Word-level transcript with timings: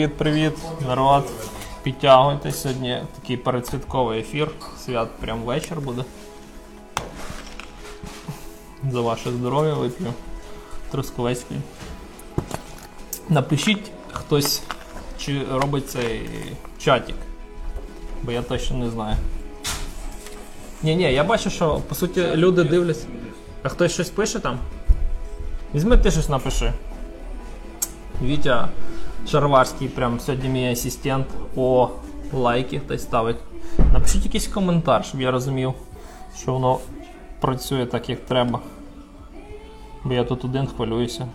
О, 0.00 0.02
привіт, 0.02 0.18
привіт, 0.18 0.52
народ. 0.86 1.30
Підтягуйтесь 1.82 2.60
сьогодні 2.60 3.02
такий 3.20 3.36
передсвятковий 3.36 4.20
ефір. 4.20 4.50
Свят 4.84 5.08
прям 5.20 5.42
вечір 5.42 5.80
буде. 5.80 6.04
За 8.90 9.00
ваше 9.00 9.30
здоров'я 9.30 9.74
вип'ю. 9.74 10.12
Трускавецький. 10.90 11.56
Напишіть 13.28 13.90
хтось, 14.12 14.62
чи 15.18 15.44
робить 15.52 15.90
цей 15.90 16.30
чатик. 16.78 17.16
Бо 18.22 18.32
я 18.32 18.42
точно 18.42 18.76
не 18.76 18.90
знаю. 18.90 19.16
Ні, 20.82 20.96
ні, 20.96 21.12
я 21.12 21.24
бачу, 21.24 21.50
що 21.50 21.80
по 21.88 21.94
суті 21.94 22.26
люди 22.34 22.64
дивляться. 22.64 23.06
А 23.62 23.68
хтось 23.68 23.92
щось 23.92 24.10
пише 24.10 24.38
там? 24.38 24.58
Візьми 25.74 25.96
ти 25.96 26.10
щось 26.10 26.28
напиши. 26.28 26.72
Вітя 28.22 28.68
Шарварський, 29.28 29.88
прям 29.88 30.20
сьогодні 30.20 30.48
мій 30.48 30.72
асистент 30.72 31.26
о 31.56 31.88
лайки 32.32 32.78
хтось 32.78 33.02
ставить. 33.02 33.36
Напишіть 33.92 34.24
якийсь 34.24 34.46
коментар, 34.46 35.04
щоб 35.04 35.20
я 35.20 35.30
розумів, 35.30 35.74
що 36.36 36.52
воно 36.52 36.78
працює 37.40 37.86
так, 37.86 38.08
як 38.08 38.20
треба. 38.20 38.60
Бо 40.04 40.12
я 40.12 40.24
тут 40.24 40.44
один 40.44 40.66
хвилююся. 40.66 41.28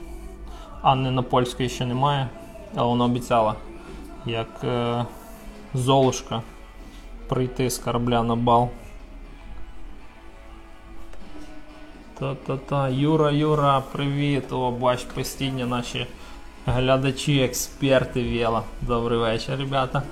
Анни 0.81 1.11
на 1.11 1.21
польської 1.21 1.69
ще 1.69 1.85
немає, 1.85 2.29
але 2.75 2.87
вона 2.87 3.05
обіцяла, 3.05 3.55
як 4.25 4.47
е, 4.63 5.05
Золушка 5.73 6.41
прийти 7.27 7.69
з 7.69 7.77
корабля 7.77 8.23
на 8.23 8.35
бал. 8.35 8.69
Та-та-та, 12.19 12.89
Юра, 12.89 13.31
Юра, 13.31 13.83
привіт! 13.91 14.51
О, 14.51 14.71
бач, 14.71 15.03
постійні 15.03 15.65
наші 15.65 16.07
глядачі, 16.65 17.39
експерти 17.39 18.23
Вела. 18.23 18.63
Добрий 18.81 19.19
вечір, 19.19 19.59
ребята. 19.59 20.03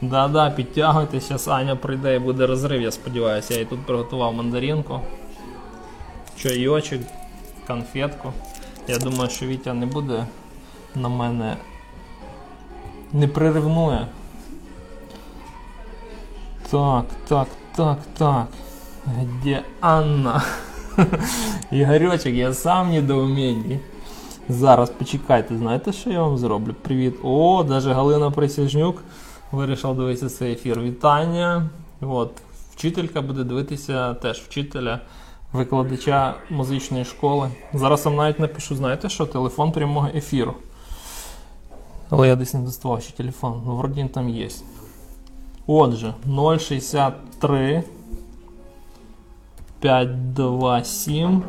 Да-да, 0.00 0.50
підтягуйтесь, 0.50 1.28
зараз 1.28 1.48
Аня 1.48 1.76
прийде 1.76 2.16
і 2.16 2.18
буде 2.18 2.46
розрив, 2.46 2.82
я 2.82 2.90
сподіваюся. 2.90 3.54
Я 3.54 3.60
їй 3.60 3.66
тут 3.66 3.86
приготував 3.86 4.34
мандаринку, 4.34 5.00
чайочок, 6.36 7.00
конфетку. 7.66 8.32
Я 8.88 8.98
думаю, 8.98 9.30
що 9.30 9.46
Вітя 9.46 9.74
не 9.74 9.86
буде 9.86 10.26
на 10.94 11.08
мене 11.08 11.56
не 13.12 13.28
приривнує. 13.28 14.06
Так, 16.70 17.04
так, 17.28 17.48
так, 17.76 17.98
так. 18.18 18.46
Где 19.06 19.62
Анна? 19.80 20.42
Ігорьочек, 21.70 22.34
я 22.34 22.54
сам 22.54 22.88
в 22.88 22.92
недоуменні. 22.92 23.80
Зараз 24.50 24.90
почекайте, 24.90 25.56
знаєте, 25.56 25.92
що 25.92 26.10
я 26.10 26.22
вам 26.22 26.38
зроблю? 26.38 26.74
Привіт. 26.82 27.14
О, 27.22 27.64
даже 27.68 27.92
Галина 27.92 28.30
Присяжнюк 28.30 29.02
вирішила 29.52 29.94
дивитися 29.94 30.28
цей 30.28 30.52
ефір. 30.52 30.80
Вітання. 30.80 31.70
От, 32.00 32.32
вчителька 32.72 33.22
буде 33.22 33.44
дивитися 33.44 34.14
теж 34.14 34.38
вчителя, 34.38 35.00
викладача 35.52 36.34
музичної 36.50 37.04
школи. 37.04 37.50
Зараз 37.74 38.04
вам 38.04 38.16
навіть 38.16 38.40
напишу, 38.40 38.76
знаєте 38.76 39.08
що? 39.08 39.26
Телефон 39.26 39.72
прямого 39.72 40.08
ефіру. 40.14 40.54
Але 42.10 42.28
я 42.28 42.36
десь 42.36 42.54
не 42.54 42.60
доставав 42.60 43.02
ще 43.02 43.12
телефон. 43.16 43.62
Ну, 43.66 43.76
вроді 43.76 44.00
він 44.00 44.08
там 44.08 44.28
є. 44.28 44.48
Отже, 45.66 46.14
063 46.58 47.84
527 49.80 51.42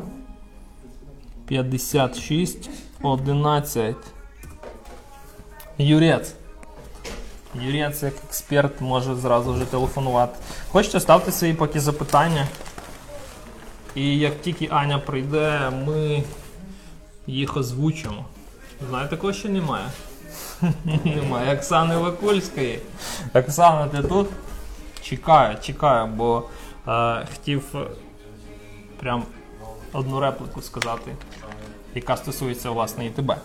56 1.45 2.69
11. 3.03 3.95
Юрець. 5.78 6.34
Юрець, 7.56 8.03
як 8.03 8.13
експерт, 8.28 8.81
може 8.81 9.16
зразу 9.16 9.53
вже 9.53 9.66
телефонувати. 9.66 10.39
Хочете, 10.69 11.00
ставте 11.00 11.31
свої 11.31 11.53
поки 11.53 11.79
запитання. 11.79 12.47
І 13.95 14.19
як 14.19 14.41
тільки 14.41 14.67
Аня 14.72 15.00
прийде, 15.00 15.72
ми 15.85 16.23
їх 17.28 17.57
озвучимо. 17.57 18.25
Знаєте, 18.89 19.09
такого 19.09 19.33
ще 19.33 19.50
немає. 19.50 19.85
Немає 21.06 21.56
Оксани 21.56 21.97
Вакульської. 21.97 22.79
Оксана, 23.33 23.88
ти 23.88 24.07
тут? 24.07 24.28
Чекаю, 25.01 25.57
чекаю, 25.62 26.07
бо 26.07 26.44
е, 26.88 27.28
хотів 27.33 27.63
прям 29.00 29.23
одну 29.94 30.19
репліку 30.19 30.62
сказати, 30.62 31.16
яка 31.96 32.18
стосується 32.18 32.72
власне 32.72 33.06
і 33.06 33.09
тебе. 33.09 33.38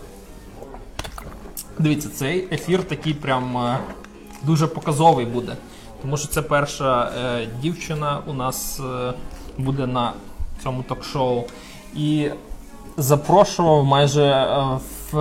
Дивіться, 1.79 2.09
цей 2.09 2.55
ефір 2.55 2.85
такий 2.85 3.15
прям 3.15 3.57
е, 3.57 3.79
дуже 4.43 4.67
показовий 4.67 5.27
буде. 5.27 5.57
Тому 6.03 6.17
що 6.17 6.29
це 6.29 6.43
перша 6.43 7.13
е, 7.19 7.49
дівчина 7.63 8.21
у 8.27 8.33
нас 8.33 8.81
е, 8.81 9.13
буде 9.59 9.87
на 9.87 10.13
цьому 10.63 10.83
ток-шоу. 10.83 11.45
І 11.95 12.31
запрошував 12.97 13.85
майже 13.85 14.25
е, 14.25 14.79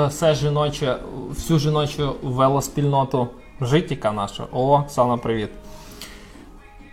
все 0.08 0.36
жіноче, 0.36 0.98
всю 1.30 1.60
жіночу 1.60 2.16
велоспільноту 2.24 3.28
житіка 3.62 4.12
наша. 4.12 4.44
О, 4.52 4.80
Оксана, 4.80 5.18
привіт. 5.18 5.50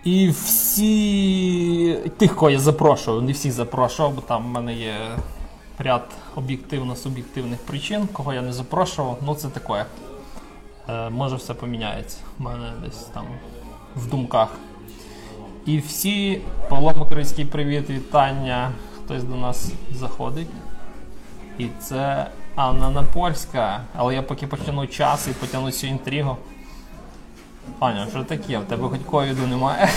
І 0.05 0.29
всі 0.29 1.99
тих, 2.17 2.37
кого 2.37 2.51
я 2.51 2.59
запрошував, 2.59 3.23
не 3.23 3.33
всіх 3.33 3.53
запрошував, 3.53 4.13
бо 4.15 4.21
там 4.21 4.45
в 4.45 4.47
мене 4.47 4.75
є 4.75 4.95
ряд 5.83 6.09
об'єктивно-суб'єктивних 6.37 7.59
причин, 7.67 8.07
кого 8.13 8.33
я 8.33 8.43
не 8.43 8.53
запрошував, 8.53 9.19
ну 9.27 9.35
це 9.35 9.49
таке. 9.49 9.85
Е, 10.89 11.11
може 11.11 11.37
все 11.37 11.55
поміняється. 11.55 12.17
в 12.39 12.43
мене 12.43 12.73
десь 12.85 13.05
там 13.05 13.25
в 13.97 14.11
думках. 14.11 14.49
І 15.67 15.79
всі, 15.79 16.41
Павло 16.69 16.95
Макарицький, 16.99 17.45
привіт, 17.45 17.91
вітання. 17.91 18.73
Хтось 18.97 19.25
до 19.25 19.35
нас 19.35 19.73
заходить. 19.93 20.49
І 21.59 21.69
це 21.81 22.27
Анна 22.55 22.91
Напольська. 22.91 23.81
Але 23.97 24.15
я 24.15 24.23
поки 24.23 24.47
потягну 24.47 24.87
час 24.87 25.29
і 25.29 25.31
потягну 25.31 25.71
цю 25.71 25.87
інтригу. 25.87 26.37
Аня, 27.81 28.07
що 28.11 28.25
таке? 28.25 28.59
В 28.59 28.65
тебе 28.65 28.89
хоч 28.89 29.01
ковіду 29.11 29.47
немає? 29.47 29.89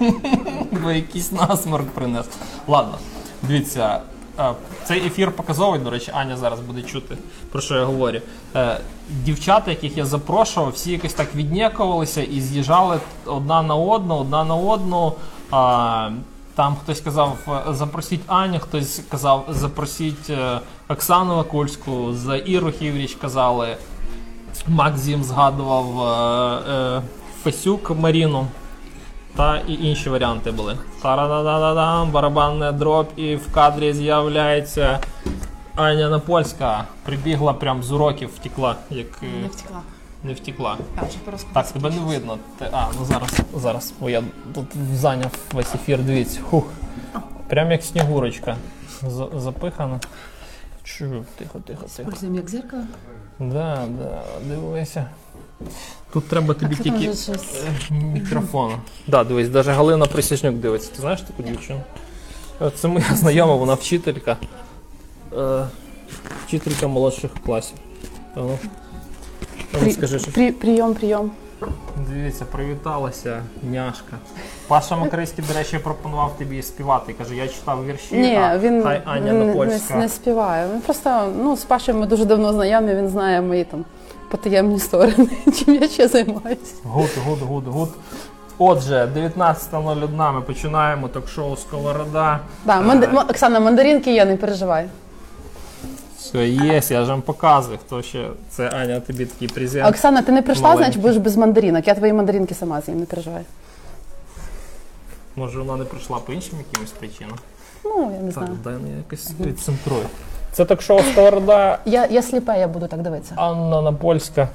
Бо 0.82 0.90
якийсь 0.90 1.32
насморк 1.32 1.88
принес. 1.90 2.26
Ладно, 2.66 2.98
дивіться, 3.42 4.00
цей 4.84 5.06
ефір 5.06 5.32
показовий, 5.32 5.80
до 5.80 5.90
речі, 5.90 6.12
Аня 6.14 6.36
зараз 6.36 6.60
буде 6.60 6.82
чути, 6.82 7.16
про 7.52 7.60
що 7.60 7.74
я 7.74 7.84
говорю. 7.84 8.20
Е, 8.56 8.80
Дівчата, 9.24 9.70
яких 9.70 9.96
я 9.96 10.04
запрошував, 10.06 10.70
всі 10.72 10.92
якось 10.92 11.14
так 11.14 11.34
віднікувалися 11.34 12.22
і 12.22 12.40
з'їжджали 12.40 13.00
одна 13.26 13.62
на 13.62 13.74
одну, 13.74 14.16
одна 14.16 14.44
на 14.44 14.54
одну. 14.54 15.12
Там 16.54 16.76
хтось 16.82 17.00
казав, 17.00 17.38
е, 17.68 17.72
запросіть 17.74 18.20
Аню, 18.26 18.58
хтось 18.58 19.02
казав, 19.10 19.46
запросіть 19.48 20.30
е, 20.30 20.60
Оксану 20.88 21.36
Вакульську, 21.36 22.12
за 22.12 22.36
Іру 22.36 22.70
Хівріч 22.70 23.14
казали. 23.14 23.76
Максим 24.68 25.24
згадував 25.24 26.00
е, 26.00 26.72
е, 26.72 27.02
Фесюк 27.42 27.90
Маріну. 27.90 28.46
Та 29.36 29.58
і 29.68 29.72
інші 29.86 30.10
варіанти 30.10 30.50
були. 30.50 30.78
Та-да-да-да-дам, 31.02 32.10
барабанна 32.10 32.72
дроп, 32.72 33.08
і 33.16 33.36
в 33.36 33.52
кадрі 33.52 33.92
з'являється 33.92 35.00
Аня 35.74 36.08
Напольська. 36.08 36.84
Прибігла 37.04 37.52
прям 37.52 37.82
з 37.82 37.92
уроків, 37.92 38.30
втекла, 38.36 38.76
як 38.90 39.06
е, 39.22 39.26
Не 39.42 39.48
втекла. 39.48 39.80
не 40.24 40.32
втекла. 40.34 40.76
Так, 41.52 41.66
тебе 41.72 41.90
не 41.90 41.98
видно. 41.98 42.38
Ти, 42.58 42.68
а, 42.72 42.86
ну 42.98 43.04
зараз, 43.04 43.40
зараз. 43.54 43.92
Бо 44.00 44.10
я 44.10 44.22
тут 44.54 44.66
зайняв 44.94 45.30
весь 45.52 45.74
ефір, 45.74 45.98
дивіться. 46.02 46.40
Хух. 46.50 46.64
Прям 47.48 47.70
як 47.72 47.82
снігурочка. 47.82 48.56
З- 49.02 49.28
запихана. 49.36 50.00
Чу, 50.84 51.24
тихо, 51.38 51.58
тихо, 51.66 51.86
тихо. 51.96 52.10
Пользуємо 52.10 52.36
як 52.36 52.48
зеркало. 52.50 52.82
Да, 53.38 53.78
да, 53.88 54.22
дивися. 54.48 55.06
Тут 56.12 56.28
треба 56.28 56.54
тобі 56.54 56.76
тільки 56.76 57.06
е, 57.06 57.94
мікрофон. 57.94 58.72
Да, 59.06 59.24
дивись, 59.24 59.52
навіть 59.52 59.66
Галина 59.68 60.06
Присяжнюк 60.06 60.54
дивиться. 60.54 60.90
Ти 60.92 61.00
знаєш 61.00 61.20
таку 61.20 61.42
дівчину? 61.42 61.80
Це 62.74 62.88
моя 62.88 63.06
знайома, 63.14 63.54
вона 63.54 63.74
вчителька. 63.74 64.36
Е, 65.38 65.66
вчителька 66.46 66.88
молодших 66.88 67.30
класів. 67.46 67.76
А 68.34 68.40
ну. 68.40 68.58
Ну, 69.72 69.80
При- 69.80 69.92
скажи, 69.92 70.18
що 70.18 70.30
При, 70.30 70.52
прийом, 70.52 70.94
прийом. 70.94 71.30
Дивіться, 72.08 72.44
привіталася 72.44 73.42
няшка. 73.62 74.16
Паша 74.68 74.96
Макарийський, 74.96 75.44
до 75.48 75.54
речі, 75.54 75.78
пропонував 75.78 76.38
тобі 76.38 76.62
співати. 76.62 77.12
Каже, 77.12 77.36
я 77.36 77.48
читав 77.48 77.86
вірші, 77.86 78.16
Ні, 78.16 78.36
а 78.36 78.58
він, 78.58 78.82
хай 78.82 79.02
Аня 79.04 79.32
не, 79.32 79.44
Напольська. 79.44 79.94
не, 79.94 80.00
не 80.00 80.08
співає. 80.08 80.68
Він 80.74 80.80
просто 80.80 81.32
ну, 81.42 81.56
з 81.56 81.64
Пашею 81.64 81.98
ми 81.98 82.06
дуже 82.06 82.24
давно 82.24 82.52
знайомі, 82.52 82.94
він 82.94 83.08
знає 83.08 83.40
мої 83.40 83.64
там 83.64 83.84
потаємні 84.36 84.78
сторони, 84.78 85.28
чим 85.58 85.74
я 85.74 85.88
ще 85.88 86.08
займаюся. 86.08 86.74
Good, 86.84 87.10
good, 87.26 87.38
good, 87.40 87.64
good. 87.68 87.88
Отже, 88.58 89.08
19.01 89.16 90.32
ми 90.34 90.40
починаємо 90.40 91.08
ток-шоу 91.08 91.56
Сковорода. 91.56 92.40
Да, 92.64 92.80
манди... 92.80 93.06
Е, 93.06 93.24
Оксана, 93.30 93.60
мандаринки 93.60 94.14
є, 94.14 94.24
не 94.24 94.36
переживай. 94.36 94.88
Все, 96.18 96.48
є, 96.48 96.72
я 96.74 97.04
ж 97.04 97.04
вам 97.04 97.22
показую, 97.22 97.78
хто 97.86 98.02
ще. 98.02 98.28
Це 98.50 98.68
Аня, 98.68 99.00
тобі 99.00 99.26
такий 99.26 99.48
презент. 99.48 99.88
Оксана, 99.88 100.22
ти 100.22 100.32
не 100.32 100.42
прийшла, 100.42 100.62
Маленький. 100.68 100.84
значить 100.84 101.02
будеш 101.02 101.16
без 101.16 101.36
мандаринок. 101.36 101.86
Я 101.86 101.94
твої 101.94 102.12
мандаринки 102.12 102.54
сама 102.54 102.80
з'їм, 102.80 103.00
не 103.00 103.06
переживай. 103.06 103.42
Може 105.36 105.58
вона 105.58 105.76
не 105.76 105.84
прийшла 105.84 106.18
по 106.18 106.32
іншим 106.32 106.58
якимось 106.58 106.90
причинам? 106.90 107.38
Ну, 107.84 108.12
я 108.16 108.20
не 108.22 108.32
Так, 108.32 108.44
знаю. 108.44 108.58
дай 108.64 108.74
я 108.90 108.96
якось 108.96 109.30
відцентрую. 109.40 110.06
Це 110.54 110.64
ток-шоу 110.64 111.00
Сковорода. 111.12 111.78
Я, 111.84 112.06
я 112.06 112.22
сліпе, 112.22 112.58
я 112.58 112.68
буду 112.68 112.86
так 112.86 113.02
дивитися. 113.02 113.34
Анна 113.36 113.82
Напольська. 113.82 114.48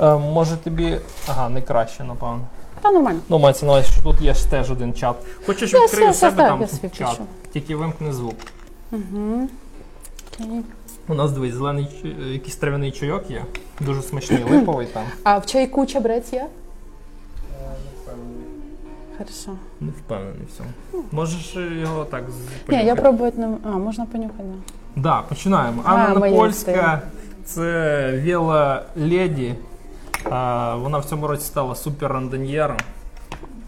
Е, 0.00 0.14
може 0.14 0.56
тобі. 0.56 0.98
Ага, 1.28 1.48
не 1.48 1.62
краще, 1.62 2.04
напевно. 2.04 2.40
Та 2.82 2.90
нормально. 2.90 3.20
Ну, 3.28 3.38
мається 3.38 3.66
на 3.66 3.72
увазі, 3.72 3.88
що 3.92 4.02
тут 4.02 4.20
є 4.20 4.34
ж 4.34 4.50
теж 4.50 4.70
один 4.70 4.94
чат. 4.94 5.16
Хочеш 5.46 5.72
Я 5.72 5.80
відкрию 5.84 6.10
все- 6.10 6.18
себе 6.20 6.32
все 6.32 6.42
там 6.42 6.58
так, 6.58 6.70
я 6.70 6.76
свій 6.78 6.88
чат. 6.88 7.08
пишу. 7.10 7.22
Тільки 7.52 7.76
вимкни 7.76 8.12
звук. 8.12 8.34
Угу. 8.92 9.48
Окей. 10.40 10.60
У 11.08 11.14
нас 11.14 11.32
дивись, 11.32 11.54
зелений 11.54 11.84
чай- 12.02 12.32
якийсь 12.32 12.56
трав'яний 12.56 12.90
чайок 12.92 13.30
є. 13.30 13.44
Дуже 13.80 14.02
смачний, 14.02 14.44
липовий 14.50 14.86
там. 14.86 15.02
А 15.22 15.38
в 15.38 15.46
чайку 15.46 15.86
чабрець 15.86 16.32
є? 16.32 16.46
Хорошо. 19.18 19.50
Не 19.80 19.90
впевнений 19.90 20.46
в 20.52 20.56
цьому. 20.56 21.04
Можеш 21.12 21.56
його 21.80 22.04
так 22.04 22.24
з- 22.30 22.72
Ні, 22.72 22.84
я 22.84 22.94
пробувати 22.96 23.38
не... 23.38 23.56
А, 23.64 23.68
можна 23.68 24.06
понюхати, 24.06 24.42
да. 24.44 24.72
Да, 24.96 25.22
починаємо. 25.28 25.82
Анна 25.84 26.18
моє 26.18 26.32
Напольська 26.32 27.02
це 27.44 28.12
віла 28.16 28.82
леді. 28.96 29.54
А, 30.30 30.74
вона 30.76 30.98
в 30.98 31.04
цьому 31.04 31.26
році 31.26 31.44
стала 31.44 31.74
супер 31.74 32.12
рандоньєром. 32.12 32.76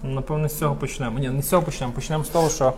Напевно, 0.03 0.49
з 0.49 0.59
цього 0.59 0.75
почнемо. 0.75 1.19
Ні, 1.19 1.29
не 1.31 1.43
з 1.43 1.49
цього 1.49 1.63
почнемо. 1.63 1.93
Почнемо 1.93 2.25
з 2.25 2.29
того, 2.29 2.49
що 2.49 2.73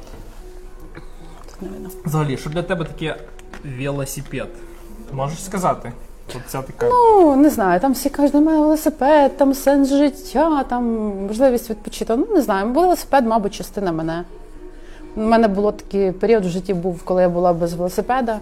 взагалі, 2.05 2.37
що 2.37 2.51
для 2.51 2.63
тебе 2.63 2.85
таке 2.85 3.17
велосипед? 3.79 4.49
Можеш 5.13 5.45
сказати? 5.45 5.93
От 6.37 6.43
ця 6.49 6.63
така. 6.63 6.87
Ну, 6.89 7.37
не 7.37 7.51
знаю, 7.51 7.81
там 7.81 7.93
всі 7.93 8.11
кажуть, 8.11 8.35
немає 8.35 8.59
велосипед, 8.59 9.37
там 9.37 9.55
сенс 9.55 9.89
життя, 9.89 10.65
там 10.65 10.85
можливість 11.27 11.71
відпочити. 11.71 12.17
Ну, 12.17 12.27
не 12.35 12.43
знаю, 12.43 12.73
велосипед, 12.73 13.27
мабуть, 13.27 13.55
частина 13.55 13.93
мене. 13.93 14.25
У 15.19 15.21
мене 15.21 15.49
було 15.49 15.73
такий 15.73 16.13
період 16.13 16.45
в 16.45 16.49
житті 16.49 16.75
був, 16.75 17.03
коли 17.05 17.23
я 17.23 17.29
була 17.29 17.53
без 17.53 17.75
велосипеда. 17.75 18.39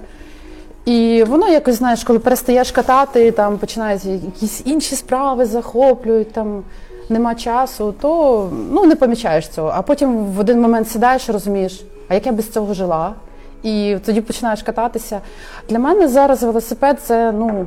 І 0.84 1.24
воно 1.28 1.48
якось, 1.48 1.74
знаєш, 1.74 2.04
коли 2.04 2.18
перестаєш 2.18 2.70
катати, 2.70 3.30
там 3.30 3.58
починають 3.58 4.04
якісь 4.04 4.62
інші 4.64 4.96
справи 4.96 5.46
захоплюють, 5.46 6.32
там 6.32 6.62
нема 7.08 7.34
часу, 7.34 7.94
то 8.00 8.50
ну, 8.70 8.84
не 8.86 8.96
помічаєш 8.96 9.48
цього. 9.48 9.72
А 9.74 9.82
потім 9.82 10.24
в 10.24 10.40
один 10.40 10.60
момент 10.60 10.88
сідаєш 10.88 11.28
і 11.28 11.32
розумієш, 11.32 11.84
а 12.08 12.14
як 12.14 12.26
я 12.26 12.32
без 12.32 12.50
цього 12.50 12.74
жила? 12.74 13.14
І 13.62 13.96
тоді 14.06 14.20
починаєш 14.20 14.62
кататися. 14.62 15.20
Для 15.68 15.78
мене 15.78 16.08
зараз 16.08 16.42
велосипед 16.42 16.98
це 17.02 17.32
ну, 17.32 17.66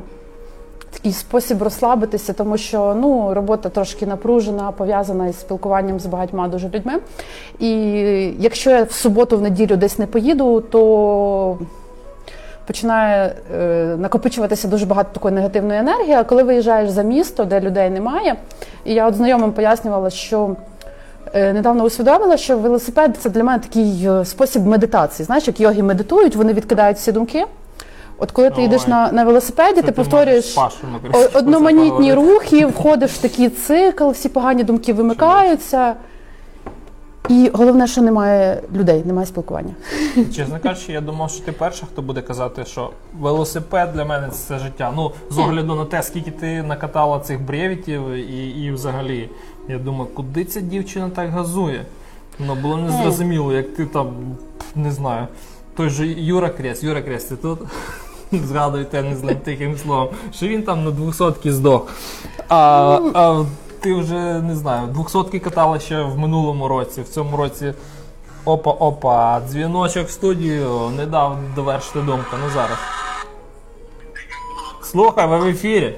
такий 0.90 1.12
спосіб 1.12 1.62
розслабитися, 1.62 2.32
тому 2.32 2.56
що 2.56 2.96
ну, 3.00 3.34
робота 3.34 3.68
трошки 3.68 4.06
напружена, 4.06 4.72
пов'язана 4.72 5.28
із 5.28 5.40
спілкуванням 5.40 6.00
з 6.00 6.06
багатьма 6.06 6.48
дуже 6.48 6.68
людьми. 6.68 6.92
І 7.58 7.70
якщо 8.38 8.70
я 8.70 8.82
в 8.82 8.92
суботу, 8.92 9.38
в 9.38 9.42
неділю 9.42 9.76
десь 9.76 9.98
не 9.98 10.06
поїду, 10.06 10.60
то 10.60 11.58
починає 12.66 13.34
е, 13.54 13.96
накопичуватися 13.98 14.68
дуже 14.68 14.86
багато 14.86 15.08
такої 15.12 15.34
негативної 15.34 15.80
енергії. 15.80 16.12
А 16.12 16.24
коли 16.24 16.42
виїжджаєш 16.42 16.90
за 16.90 17.02
місто, 17.02 17.44
де 17.44 17.60
людей 17.60 17.90
немає, 17.90 18.36
і 18.84 18.94
я 18.94 19.08
от 19.08 19.14
знайомим 19.14 19.52
пояснювала, 19.52 20.10
що. 20.10 20.56
Е, 21.34 21.52
Недавно 21.52 21.84
усвідомила, 21.84 22.36
що 22.36 22.58
велосипед 22.58 23.16
це 23.18 23.30
для 23.30 23.44
мене 23.44 23.58
такий 23.58 24.06
е, 24.06 24.24
спосіб 24.24 24.66
медитації. 24.66 25.26
Знаєш, 25.26 25.46
як 25.46 25.60
йоги 25.60 25.82
медитують, 25.82 26.36
вони 26.36 26.52
відкидають 26.52 26.96
всі 26.96 27.12
думки. 27.12 27.44
От 28.20 28.30
коли 28.30 28.50
ти 28.50 28.62
йдеш 28.62 28.86
на, 28.86 29.12
на 29.12 29.24
велосипеді, 29.24 29.82
ти 29.82 29.92
повторюєш 29.92 30.58
одноманітні 31.34 32.14
рухи, 32.14 32.66
входиш 32.66 33.10
в 33.10 33.18
такий 33.18 33.48
цикл, 33.48 34.10
всі 34.10 34.28
погані 34.28 34.64
думки 34.64 34.92
вимикаються. 34.92 35.94
І 37.28 37.50
головне, 37.52 37.86
що 37.86 38.02
немає 38.02 38.62
людей, 38.74 39.02
немає 39.04 39.26
спілкування. 39.26 39.74
Чесно 40.34 40.58
кажучи, 40.62 40.92
я 40.92 41.00
думав, 41.00 41.30
що 41.30 41.44
ти 41.44 41.52
перша, 41.52 41.86
хто 41.86 42.02
буде 42.02 42.20
казати, 42.20 42.64
що 42.64 42.90
велосипед 43.20 43.92
для 43.94 44.04
мене 44.04 44.28
це 44.28 44.58
життя. 44.58 44.92
Ну, 44.96 45.12
з 45.30 45.38
огляду 45.38 45.74
на 45.74 45.84
те, 45.84 46.02
скільки 46.02 46.30
ти 46.30 46.62
накатала 46.62 47.20
цих 47.20 47.40
бревітів, 47.40 48.08
і, 48.10 48.48
і 48.64 48.72
взагалі, 48.72 49.30
я 49.68 49.78
думаю, 49.78 50.06
куди 50.14 50.44
ця 50.44 50.60
дівчина 50.60 51.10
так 51.10 51.30
газує? 51.30 51.84
Ну, 52.38 52.54
було 52.54 52.76
незрозуміло, 52.76 53.52
як 53.52 53.74
ти 53.74 53.86
там, 53.86 54.12
не 54.74 54.90
знаю, 54.90 55.26
той 55.76 55.88
же 55.90 56.06
Юра 56.06 56.48
Крест, 56.48 56.84
Юра 56.84 57.02
Крест, 57.02 57.28
ти 57.28 57.36
тут? 57.36 57.58
Згадуйте 58.31 59.01
не 59.01 59.15
злим 59.15 59.35
тихим 59.37 59.77
словом, 59.77 60.09
що 60.33 60.47
він 60.47 60.63
там 60.63 60.83
на 60.85 60.91
200 60.91 61.51
здох. 61.51 61.87
А, 62.49 62.57
а 63.13 63.45
ти 63.79 63.93
вже 63.93 64.41
не 64.41 64.55
знаю, 64.55 64.87
200 64.87 65.39
катала 65.39 65.79
ще 65.79 66.01
в 66.01 66.17
минулому 66.19 66.67
році, 66.67 67.01
в 67.01 67.09
цьому 67.09 67.37
році 67.37 67.73
Опа, 68.45 68.71
опа, 68.71 69.41
дзвіночок 69.47 70.07
в 70.07 70.11
студію 70.11 70.91
не 70.97 71.05
дав 71.05 71.37
довершити 71.55 71.99
думку. 71.99 72.35
Ну 72.43 72.49
зараз. 72.53 72.77
Слухай, 74.83 75.27
ви 75.27 75.37
в 75.37 75.45
ефірі. 75.47 75.95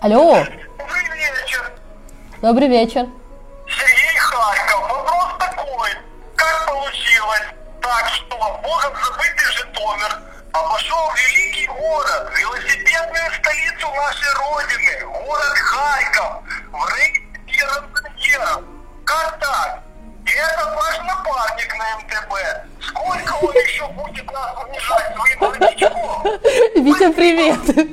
Алло, 0.00 0.34
Добрый 0.34 1.08
вечер. 1.10 1.72
добрий 2.42 2.68
вечір. 2.68 3.04
Сергей 3.68 4.16
Харьков. 4.18 4.82
Вопрос 4.88 5.26
такой. 5.38 5.90
Как 6.36 6.66
получилось 6.66 7.48
так, 7.80 8.08
что 8.08 8.36
Богом 8.38 8.92
забытый 9.04 9.52
Житомир 9.56 10.18
Вітя, 26.81 27.09
привіт. 27.09 27.89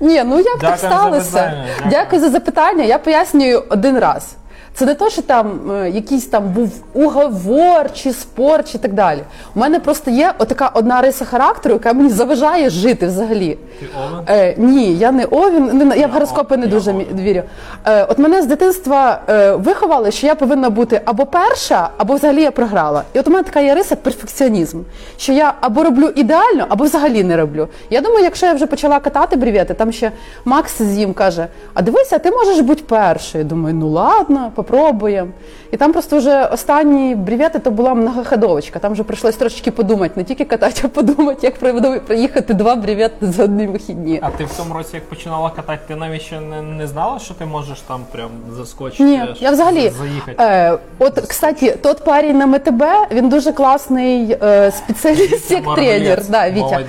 Ні, 0.00 0.22
ну 0.24 0.38
як 0.38 0.58
так 0.58 0.78
сталося? 0.78 1.64
дякую. 1.90 2.22
За 2.22 2.30
запитання. 2.30 2.84
Я 2.84 2.98
пояснюю 2.98 3.64
один 3.70 3.98
раз. 3.98 4.36
Це 4.76 4.86
не 4.86 4.94
то, 4.94 5.10
що 5.10 5.22
там 5.22 5.70
е, 5.70 5.90
якийсь 5.90 6.26
там 6.26 6.48
був 6.48 6.70
уговор 6.94 7.92
чи 7.92 8.12
спор, 8.12 8.64
чи 8.64 8.78
так 8.78 8.92
далі. 8.92 9.18
У 9.54 9.60
мене 9.60 9.80
просто 9.80 10.10
є 10.10 10.32
отака 10.38 10.70
одна 10.74 11.00
риса 11.02 11.24
характеру, 11.24 11.72
яка 11.74 11.92
мені 11.92 12.08
заважає 12.08 12.70
жити 12.70 13.06
взагалі. 13.06 13.58
Ти 13.80 13.86
Овен? 14.06 14.24
Е, 14.28 14.54
ні, 14.58 14.96
я 14.96 15.12
не 15.12 15.24
овін, 15.24 15.64
не, 15.72 15.84
на- 15.84 15.94
я 15.94 16.06
в 16.06 16.10
гороскопи 16.10 16.56
не 16.56 16.66
дуже 16.66 16.90
мі- 16.92 17.22
вірю. 17.22 17.42
Е, 17.86 18.04
от 18.04 18.18
мене 18.18 18.42
з 18.42 18.46
дитинства 18.46 19.20
е, 19.28 19.52
виховали, 19.52 20.10
що 20.10 20.26
я 20.26 20.34
повинна 20.34 20.70
бути 20.70 21.00
або 21.04 21.26
перша, 21.26 21.88
або 21.96 22.14
взагалі 22.14 22.42
я 22.42 22.50
програла. 22.50 23.02
І 23.12 23.18
от 23.20 23.28
у 23.28 23.30
мене 23.30 23.42
така 23.44 23.60
є 23.60 23.74
риса 23.74 23.96
перфекціонізм, 23.96 24.80
що 25.16 25.32
я 25.32 25.54
або 25.60 25.82
роблю 25.82 26.12
ідеально, 26.16 26.66
або 26.68 26.84
взагалі 26.84 27.24
не 27.24 27.36
роблю. 27.36 27.68
Я 27.90 28.00
думаю, 28.00 28.24
якщо 28.24 28.46
я 28.46 28.52
вже 28.54 28.66
почала 28.66 29.00
катати 29.00 29.36
брівети, 29.36 29.74
там 29.74 29.92
ще 29.92 30.12
Макс 30.44 30.82
з 30.82 30.98
їм 30.98 31.12
каже: 31.14 31.46
А 31.74 31.82
дивися, 31.82 32.18
ти 32.18 32.30
можеш 32.30 32.60
бути 32.60 32.82
першою. 32.88 33.44
Думаю, 33.44 33.74
ну 33.74 33.88
ладно, 33.88 34.52
попробуємо. 34.64 35.28
І 35.70 35.76
там 35.76 35.92
просто 35.92 36.18
вже 36.18 36.44
останні 36.44 37.14
брівети 37.14 37.58
то 37.58 37.70
була 37.70 37.94
многоходовочка. 37.94 38.78
Там 38.78 38.92
вже 38.92 39.02
прийшлось 39.02 39.36
трошечки 39.36 39.70
подумати, 39.70 40.12
не 40.16 40.24
тільки 40.24 40.44
катати, 40.44 40.80
а 40.84 40.88
подумати, 40.88 41.38
як 41.42 41.58
проїхати 42.04 42.54
два 42.54 42.76
брівети 42.76 43.26
за 43.26 43.44
одні 43.44 43.66
вихідні. 43.66 44.20
А 44.22 44.30
ти 44.30 44.44
в 44.44 44.50
цьому 44.50 44.74
році, 44.74 44.90
як 44.94 45.04
починала 45.04 45.50
катати, 45.50 45.80
ти 45.88 45.96
навіть 45.96 46.22
ще 46.22 46.40
не, 46.40 46.62
не 46.62 46.86
знала, 46.86 47.18
що 47.18 47.34
ти 47.34 47.44
можеш 47.44 47.80
там 47.80 48.00
прям 48.12 48.30
заскочити? 48.56 49.04
Ні, 49.04 49.22
я 49.40 49.50
взагалі. 49.50 49.92
Заїхати. 49.98 50.36
Е, 50.40 50.78
от, 50.98 51.20
кстати, 51.20 51.70
тот 51.70 52.04
парень 52.04 52.38
на 52.38 52.46
МТБ, 52.46 52.84
він 53.10 53.28
дуже 53.28 53.52
класний 53.52 54.36
е, 54.42 54.70
спеціаліст 54.70 55.50
як 55.50 55.74
тренер. 55.74 56.22
Да, 56.28 56.50
Вітя. 56.50 56.80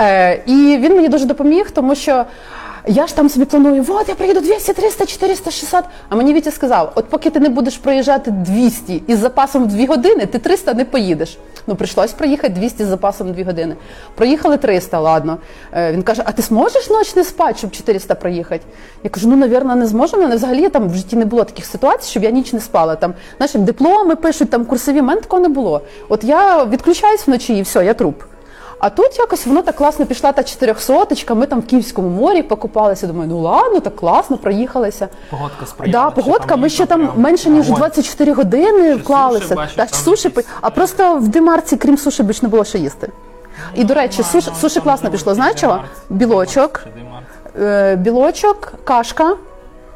Е, 0.00 0.42
і 0.46 0.78
він 0.80 0.96
мені 0.96 1.08
дуже 1.08 1.26
допоміг, 1.26 1.70
тому 1.70 1.94
що. 1.94 2.24
Я 2.86 3.06
ж 3.06 3.16
там 3.16 3.28
собі 3.28 3.44
планую, 3.44 3.84
от 3.88 4.08
я 4.08 4.14
приїду 4.14 4.40
200, 4.40 4.72
300, 4.72 5.06
400, 5.06 5.50
600. 5.50 5.84
А 6.08 6.16
мені 6.16 6.34
Вітя 6.34 6.50
сказав: 6.50 6.92
от 6.94 7.04
поки 7.08 7.30
ти 7.30 7.40
не 7.40 7.48
будеш 7.48 7.76
проїжджати 7.78 8.30
200 8.30 9.02
із 9.06 9.18
запасом 9.18 9.64
в 9.64 9.66
2 9.66 9.86
години, 9.86 10.26
ти 10.26 10.38
300 10.38 10.74
не 10.74 10.84
поїдеш. 10.84 11.38
Ну 11.66 11.74
прийшлось 11.74 12.12
проїхати 12.12 12.54
200 12.54 12.84
з 12.84 12.88
запасом 12.88 13.32
2 13.32 13.44
години. 13.44 13.76
Проїхали 14.14 14.56
300, 14.56 15.00
ладно. 15.00 15.38
Е, 15.72 15.92
Він 15.92 16.02
каже: 16.02 16.22
А 16.26 16.32
ти 16.32 16.42
зможеш 16.42 16.90
ніч 16.90 17.16
не 17.16 17.24
спати, 17.24 17.54
щоб 17.58 17.70
400 17.70 18.14
проїхати? 18.14 18.64
Я 19.04 19.10
кажу, 19.10 19.28
ну 19.28 19.36
навірно, 19.36 19.76
не 19.76 19.86
зможу. 19.86 20.16
Але 20.16 20.36
взагалі 20.36 20.68
там 20.68 20.88
в 20.88 20.94
житті 20.94 21.16
не 21.16 21.24
було 21.24 21.44
таких 21.44 21.66
ситуацій, 21.66 22.10
щоб 22.10 22.22
я 22.24 22.30
ніч 22.30 22.52
не 22.52 22.60
спала. 22.60 22.96
Там 22.96 23.14
знаєш, 23.36 23.54
дипломи 23.54 24.16
пишуть, 24.16 24.50
там 24.50 24.64
курсові. 24.64 25.00
У 25.00 25.04
мене 25.04 25.20
такого 25.20 25.42
не 25.42 25.48
було. 25.48 25.80
От 26.08 26.24
я 26.24 26.64
відключаюсь 26.64 27.26
вночі 27.26 27.58
і 27.58 27.62
все, 27.62 27.84
я 27.84 27.94
труп. 27.94 28.22
А 28.80 28.90
тут 28.90 29.18
якось 29.18 29.46
воно 29.46 29.62
так 29.62 29.76
класно 29.76 30.06
пішла 30.06 30.32
та 30.32 30.42
чотирьохсоточка. 30.42 31.34
Ми 31.34 31.46
там 31.46 31.60
в 31.60 31.66
Київському 31.66 32.08
морі 32.08 32.42
покупалися. 32.42 33.06
Думаю, 33.06 33.28
ну 33.28 33.40
ладно, 33.40 33.80
так 33.80 33.96
класно, 33.96 34.36
проїхалися. 34.36 35.08
Погодка 35.30 35.66
сприяла. 35.66 36.04
Да, 36.04 36.10
погодка. 36.22 36.56
Ми 36.56 36.68
ще 36.68 36.86
там 36.86 37.00
прям 37.06 37.20
менше 37.20 37.50
ніж 37.50 37.66
огонь? 37.68 37.78
24 37.78 38.32
години 38.32 38.94
вклалися. 38.94 39.42
суші, 39.44 39.54
бачу, 39.54 39.76
Так, 39.76 39.90
там 39.90 40.00
суші, 40.00 40.28
якісь, 40.28 40.46
а 40.60 40.70
просто 40.70 41.16
в 41.16 41.28
Демарці, 41.28 41.76
крім 41.76 41.98
суші, 41.98 42.22
більше 42.22 42.42
не 42.42 42.48
було 42.48 42.64
що 42.64 42.78
їсти. 42.78 43.08
І 43.74 43.84
до 43.84 43.94
речі, 43.94 44.22
Нормально, 44.22 44.42
суші, 44.42 44.56
суші 44.60 44.80
класно 44.80 45.10
пішло. 45.10 45.34
Знаєш 45.34 45.60
чого? 45.60 45.80
Білочок, 46.10 46.84
е, 47.60 47.96
білочок, 47.96 48.72
кашка. 48.84 49.36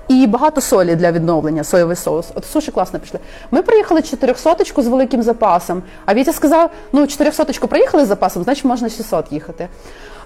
І 0.08 0.26
багато 0.26 0.61
солі 0.61 0.96
для 0.96 1.12
відновлення, 1.12 1.64
соєвий 1.64 1.96
соус. 1.96 2.26
От 2.34 2.44
суші 2.44 2.70
класно 2.70 2.99
пішли. 2.99 3.20
Ми 3.50 3.62
приїхали 3.62 4.02
400 4.02 4.64
з 4.82 4.87
великим 4.87 5.23
запасом. 5.23 5.82
А 6.06 6.14
Вітя 6.14 6.32
сказав: 6.32 6.70
ну 6.92 7.06
400 7.06 7.44
проїхали 7.68 8.04
з 8.04 8.08
запасом, 8.08 8.42
значить 8.44 8.64
можна 8.64 8.88
600 8.88 9.32
їхати. 9.32 9.68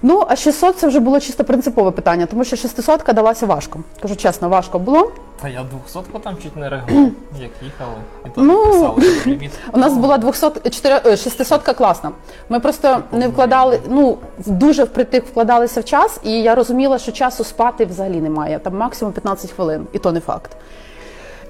Ну, 0.01 0.23
а 0.27 0.35
600 0.35 0.77
це 0.77 0.87
вже 0.87 0.99
було 0.99 1.19
чисто 1.19 1.43
принципове 1.43 1.91
питання, 1.91 2.25
тому 2.25 2.43
що 2.43 2.55
600 2.55 3.03
далася 3.15 3.45
важко. 3.45 3.79
Кажу 4.01 4.15
чесно, 4.15 4.49
важко 4.49 4.79
було. 4.79 5.11
Та 5.41 5.49
я 5.49 5.65
200 5.85 5.99
там 6.23 6.37
чуть 6.43 6.57
не 6.57 6.69
регулював, 6.69 7.11
як 7.41 7.51
їхали. 7.63 7.93
І 8.25 8.29
то 8.29 8.41
Ну, 8.41 8.65
писали. 8.65 9.49
У 9.73 9.77
нас 9.77 9.93
була 9.93 10.17
200, 10.17 10.69
4, 10.69 11.17
600 11.17 11.61
класна. 11.63 12.11
Ми 12.49 12.59
просто 12.59 12.97
не 13.11 13.27
вкладали, 13.27 13.79
ну 13.89 14.17
дуже 14.45 14.83
впритик 14.83 15.25
вкладалися 15.25 15.81
в 15.81 15.85
час, 15.85 16.19
і 16.23 16.31
я 16.41 16.55
розуміла, 16.55 16.97
що 16.97 17.11
часу 17.11 17.43
спати 17.43 17.85
взагалі 17.85 18.21
немає. 18.21 18.59
Там 18.59 18.77
максимум 18.77 19.13
15 19.13 19.51
хвилин, 19.51 19.87
і 19.93 19.99
то 19.99 20.11
не 20.11 20.19
факт. 20.19 20.51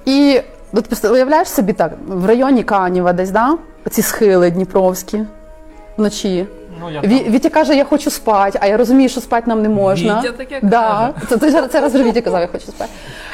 І 0.04 0.40
от 0.72 1.04
уявляєш 1.04 1.48
собі 1.48 1.72
так, 1.72 1.92
в 2.06 2.26
районі 2.26 2.62
Канєва 2.62 3.12
десь, 3.12 3.30
да? 3.30 3.58
Ці 3.90 4.02
схили 4.02 4.50
дніпровські 4.50 5.24
вночі. 5.96 6.46
Ну, 6.80 6.90
я 6.90 7.00
Ві- 7.00 7.24
там 7.24 7.32
Вітя 7.32 7.48
каже, 7.48 7.74
я 7.76 7.84
хочу 7.84 8.10
спати, 8.10 8.58
а 8.62 8.66
я 8.66 8.76
розумію, 8.76 9.08
що 9.08 9.20
спати 9.20 9.44
нам 9.46 9.62
не 9.62 9.68
можна. 9.68 10.18
Вітя 10.20 10.32
таке 10.32 10.58
да. 10.62 11.14
Це, 11.28 11.36
це, 11.38 11.68
це 11.68 11.80
раз 11.80 11.94
вже 11.94 12.04
Вітя 12.04 12.20
казав, 12.20 12.40
я 12.40 12.46
хочу 12.46 12.66
спати. 12.66 12.90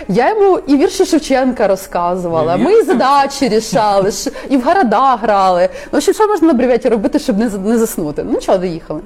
Я 0.09 0.29
йому 0.29 0.59
і 0.67 0.77
вірші 0.77 1.05
Шевченка 1.07 1.69
розказувала, 1.69 2.57
ми 2.57 2.73
і 2.73 2.83
задачі 2.83 3.49
рішали, 3.49 4.11
ш- 4.13 4.31
і 4.49 4.57
в 4.57 4.63
города 4.63 5.17
грали. 5.17 5.69
Ну, 5.93 6.01
що 6.01 6.27
можна 6.29 6.47
на 6.49 6.53
бреветі 6.55 6.89
робити, 6.89 7.19
щоб 7.19 7.39
не, 7.39 7.49
за- 7.49 7.59
не 7.59 7.79
заснути? 7.79 8.25
Ну, 8.31 8.39
чого 8.41 8.59
доїхали. 8.59 9.01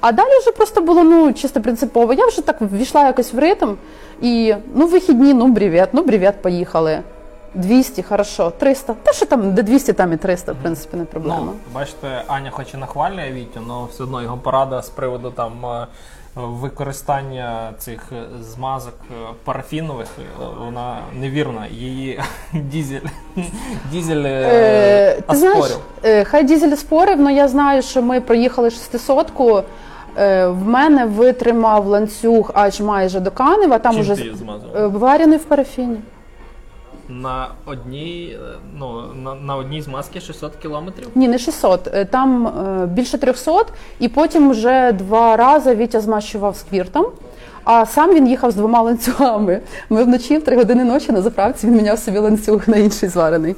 А 0.00 0.12
далі 0.12 0.28
вже 0.42 0.50
просто 0.52 0.80
було 0.80 1.02
ну, 1.02 1.32
чисто 1.32 1.60
принципово. 1.60 2.12
Я 2.12 2.26
вже 2.26 2.42
так 2.42 2.56
ввійшла 2.60 3.06
якось 3.06 3.32
в 3.32 3.38
ритм. 3.38 3.68
І 4.22 4.54
ну, 4.74 4.86
вихідні, 4.86 5.34
ну, 5.34 5.46
бревет, 5.46 5.88
ну, 5.92 6.02
бревет, 6.02 6.42
поїхали. 6.42 6.98
200, 7.56 8.02
хорошо, 8.02 8.50
300. 8.58 8.94
Та 9.02 9.12
що 9.12 9.26
там, 9.26 9.54
де 9.54 9.62
200, 9.62 9.92
там 9.92 10.12
і 10.12 10.16
300, 10.16 10.52
в 10.52 10.56
принципі, 10.56 10.96
не 10.96 11.04
проблема. 11.04 11.40
Ну, 11.44 11.52
бачите, 11.74 12.22
Аня 12.26 12.50
хоч 12.50 12.74
і 12.74 12.76
нахвалює 12.76 13.32
Вітю, 13.32 13.60
але 13.70 13.86
все 13.90 14.02
одно 14.02 14.22
його 14.22 14.36
порада 14.36 14.82
з 14.82 14.88
приводу 14.88 15.30
там 15.30 15.66
е, 15.66 15.86
використання 16.36 17.72
цих 17.78 18.12
е, 18.12 18.22
змазок 18.42 18.94
е, 19.10 19.14
парафінових, 19.44 20.06
вона 20.64 20.96
невірна. 21.20 21.66
Її 21.70 22.20
дізель, 22.52 23.00
дізель 23.92 24.24
е, 24.26 25.20
ти 25.30 25.36
знаєш, 25.36 25.76
хай 26.24 26.44
дізель 26.44 26.74
спорив, 26.76 27.20
але 27.20 27.32
я 27.32 27.48
знаю, 27.48 27.82
що 27.82 28.02
ми 28.02 28.20
проїхали 28.20 28.68
600-ку. 28.68 29.62
Е, 30.18 30.46
В 30.46 30.66
мене 30.68 31.04
витримав 31.06 31.86
ланцюг 31.86 32.50
аж 32.54 32.80
майже 32.80 33.20
до 33.20 33.30
Канева. 33.30 33.78
Там 33.78 33.92
Чим 33.92 34.00
уже 34.00 34.14
ти 34.16 34.22
її 34.22 34.34
змазував? 34.36 34.90
варений 34.92 35.38
в 35.38 35.44
парафіні. 35.44 35.96
На 37.08 37.48
одній, 37.64 38.36
е, 38.42 38.58
ну, 38.78 39.02
на, 39.22 39.34
на 39.34 39.56
одній 39.56 39.84
маски 39.88 40.20
600 40.20 40.56
кілометрів? 40.56 41.08
Ні, 41.14 41.28
не 41.28 41.38
600. 41.38 41.88
е, 41.94 42.04
Там 42.04 42.46
е, 42.46 42.86
більше 42.86 43.18
300, 43.18 43.64
і 43.98 44.08
потім 44.08 44.50
вже 44.50 44.92
два 44.92 45.36
рази 45.36 45.74
Вітя 45.74 46.00
змащував 46.00 46.56
сквіртом. 46.56 47.06
А 47.64 47.86
сам 47.86 48.14
він 48.14 48.28
їхав 48.28 48.50
з 48.50 48.54
двома 48.54 48.82
ланцюгами. 48.82 49.60
Ми 49.90 50.04
вночі 50.04 50.38
в 50.38 50.44
три 50.44 50.56
години 50.56 50.84
ночі 50.84 51.12
на 51.12 51.22
заправці 51.22 51.66
він 51.66 51.76
міняв 51.76 51.98
собі 51.98 52.18
ланцюг 52.18 52.62
на 52.68 52.76
інший 52.76 53.08
зварений. 53.08 53.56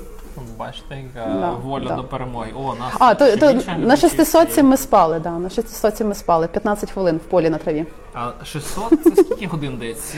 Бачите, 0.58 1.02
яка 1.14 1.30
Да, 1.40 1.50
воля 1.50 1.88
да. 1.88 1.96
до 1.96 2.04
перемоги. 2.04 2.52
О, 2.56 2.74
нас 2.74 2.92
А, 2.98 3.14
то, 3.14 3.36
то 3.36 3.52
на 3.52 3.60
глядачів 3.60 4.10
600 4.10 4.62
ми 4.62 4.76
спали, 4.76 5.20
да, 5.20 5.30
на 5.30 5.50
600 5.50 6.00
ми 6.00 6.14
спали, 6.14 6.48
15 6.48 6.90
хвилин 6.90 7.16
в 7.16 7.30
полі 7.30 7.50
на 7.50 7.58
траві. 7.58 7.86
А 8.14 8.44
600 8.44 9.04
це 9.04 9.10
скільки 9.22 9.46
годин 9.46 9.76
дається? 9.78 10.16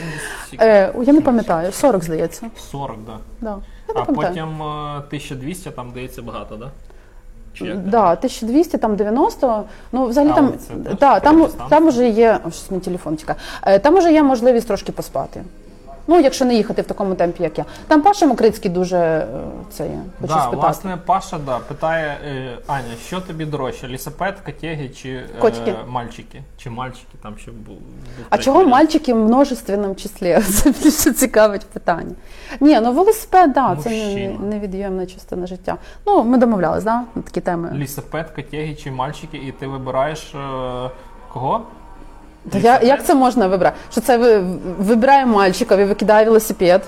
70? 0.49 0.61
Е, 0.61 0.93
я 1.07 1.13
не 1.13 1.21
пам'ятаю, 1.21 1.71
40 1.71 2.03
здається. 2.03 2.47
40, 2.71 2.97
да. 3.05 3.17
Да. 3.41 3.57
А 3.95 4.01
потім 4.05 4.61
е, 4.61 4.97
1200 4.97 5.71
там 5.71 5.91
дається 5.91 6.21
багато, 6.21 6.55
да? 6.55 6.71
Да, 7.75 8.11
1200, 8.11 8.77
там 8.77 8.95
90. 8.95 9.63
Ну, 9.91 10.05
взагалі 10.05 10.31
А, 10.31 10.35
там, 10.35 10.53
це 10.67 10.73
да, 10.99 11.19
там, 11.19 11.41
дистанція? 11.41 11.69
там 11.69 11.87
уже 11.87 12.07
є. 12.09 12.39
Щось 12.41 12.71
мій 12.71 12.79
телефон 12.79 13.15
тікає. 13.15 13.39
Е, 13.63 13.79
Там 13.79 13.95
уже 13.95 14.13
є 14.13 14.23
можливість 14.23 14.67
трошки 14.67 14.91
поспати. 14.91 15.43
Ну, 16.07 16.19
якщо 16.19 16.45
не 16.45 16.53
їхати 16.55 16.81
в 16.81 16.85
такому 16.85 17.15
темпі, 17.15 17.43
як 17.43 17.57
я. 17.57 17.65
Там 17.87 18.01
Паша 18.01 18.25
Мокрицький 18.25 18.71
дуже 18.71 18.97
е, 18.97 19.27
це 19.69 19.83
є. 19.83 19.99
Хочу 20.21 20.33
Да, 20.33 20.39
спитати. 20.41 20.57
власне, 20.57 20.97
Паша 21.05 21.37
да, 21.45 21.59
питає 21.59 22.17
е, 22.27 22.57
Аня, 22.67 22.95
що 23.05 23.21
тобі 23.21 23.45
дорожче? 23.45 23.87
Лісопед, 23.87 24.39
котеги 24.45 24.89
чи 24.89 25.09
е, 25.09 25.25
Котики. 25.39 25.75
мальчики? 25.87 26.41
Чи 26.57 26.69
мальчики 26.69 27.17
там 27.23 27.37
ще 27.37 27.51
був? 27.51 27.77
А 28.29 28.37
чого 28.37 28.65
мальчики 28.65 29.13
в 29.13 29.17
множественному 29.17 29.95
числі? 29.95 30.39
Це 30.49 30.69
більше 30.69 31.13
цікавить 31.13 31.65
питання. 31.65 32.15
Ні, 32.59 32.79
ну 32.79 32.93
велосипед, 32.93 33.53
да, 33.53 33.77
це 33.83 33.89
невід'ємна 34.39 35.05
частина 35.05 35.47
життя. 35.47 35.77
Ну, 36.05 36.23
ми 36.23 36.37
домовлялись, 36.37 36.83
да, 36.83 37.03
на 37.15 37.21
такі 37.21 37.41
теми. 37.41 37.71
Лісопед, 37.75 38.31
котеги 38.31 38.75
чи 38.75 38.91
мальчики, 38.91 39.37
і 39.37 39.51
ти 39.51 39.67
вибираєш 39.67 40.35
е, 40.35 40.89
кого? 41.33 41.61
Та 42.49 42.57
я, 42.57 42.79
як 42.81 43.05
це 43.05 43.15
можна 43.15 43.47
вибрати? 43.47 43.75
Що 43.91 44.01
це 44.01 44.17
ви, 44.17 44.39
вибирає 44.79 45.25
мальчиків 45.25 45.79
і 45.79 45.83
викидає 45.83 46.25
велосипед? 46.25 46.81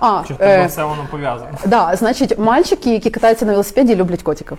А, 0.00 0.22
Чи 0.28 0.34
в 0.34 0.36
тебе 0.36 0.62
е, 0.62 0.66
все 0.66 0.84
воно 0.84 1.06
пов'язано? 1.10 1.50
Да, 1.66 1.96
значить, 1.96 2.38
мальчики, 2.38 2.92
які 2.92 3.10
катаються 3.10 3.44
на 3.46 3.52
велосипеді, 3.52 3.96
люблять 3.96 4.22
котиків. 4.22 4.58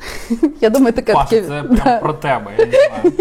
Я 0.60 0.70
думаю, 0.70 0.92
таке 0.92 1.12
Паша, 1.14 1.30
таке. 1.30 1.42
це 1.42 1.62
прям 1.82 2.00
про 2.00 2.12
тебе, 2.12 2.50
я 2.58 2.66
не 2.66 2.72
знаю. 2.72 3.12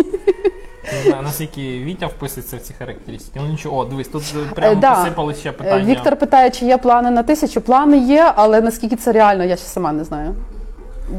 Не 0.93 1.01
знаю, 1.09 1.23
наскільки 1.23 1.61
Вітя 1.61 2.07
вписується 2.07 2.57
в 2.57 2.59
ці 2.59 2.73
характеристики. 2.79 3.39
Ну 3.43 3.47
нічого, 3.51 3.77
о, 3.77 3.85
дивись, 3.85 4.07
тут 4.07 4.23
Е, 4.35 4.53
прямо 4.55 4.75
да. 4.81 4.95
посипали 4.95 5.33
ще 5.33 5.49
Е, 5.49 5.53
питання. 5.53 5.83
Віктор 5.85 6.15
питає, 6.15 6.49
чи 6.49 6.65
є 6.65 6.77
плани 6.77 7.11
на 7.11 7.23
тисячу. 7.23 7.61
Плани 7.61 7.97
є, 7.97 8.31
але 8.35 8.61
наскільки 8.61 8.95
це 8.95 9.11
реально, 9.11 9.43
я 9.43 9.55
ще 9.55 9.65
сама 9.67 9.91
не 9.91 10.03
знаю. 10.03 10.35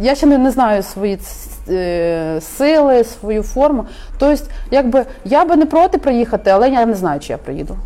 Я 0.01 0.15
ще 0.15 0.27
не, 0.27 0.39
не 0.39 0.51
знаю 0.51 0.83
свої 0.83 1.19
е, 1.69 2.41
сили, 2.41 3.05
свою 3.05 3.43
форму. 3.43 3.87
Тобто, 4.19 4.45
якби 4.71 5.07
я 5.25 5.45
би 5.45 5.57
не 5.57 5.67
проти 5.67 5.99
приїхати, 5.99 6.51
але 6.51 6.71
я 6.71 6.87
не 6.87 6.95
знаю, 6.95 7.21
чи 7.21 7.33
я 7.33 7.39
приїду. 7.39 7.77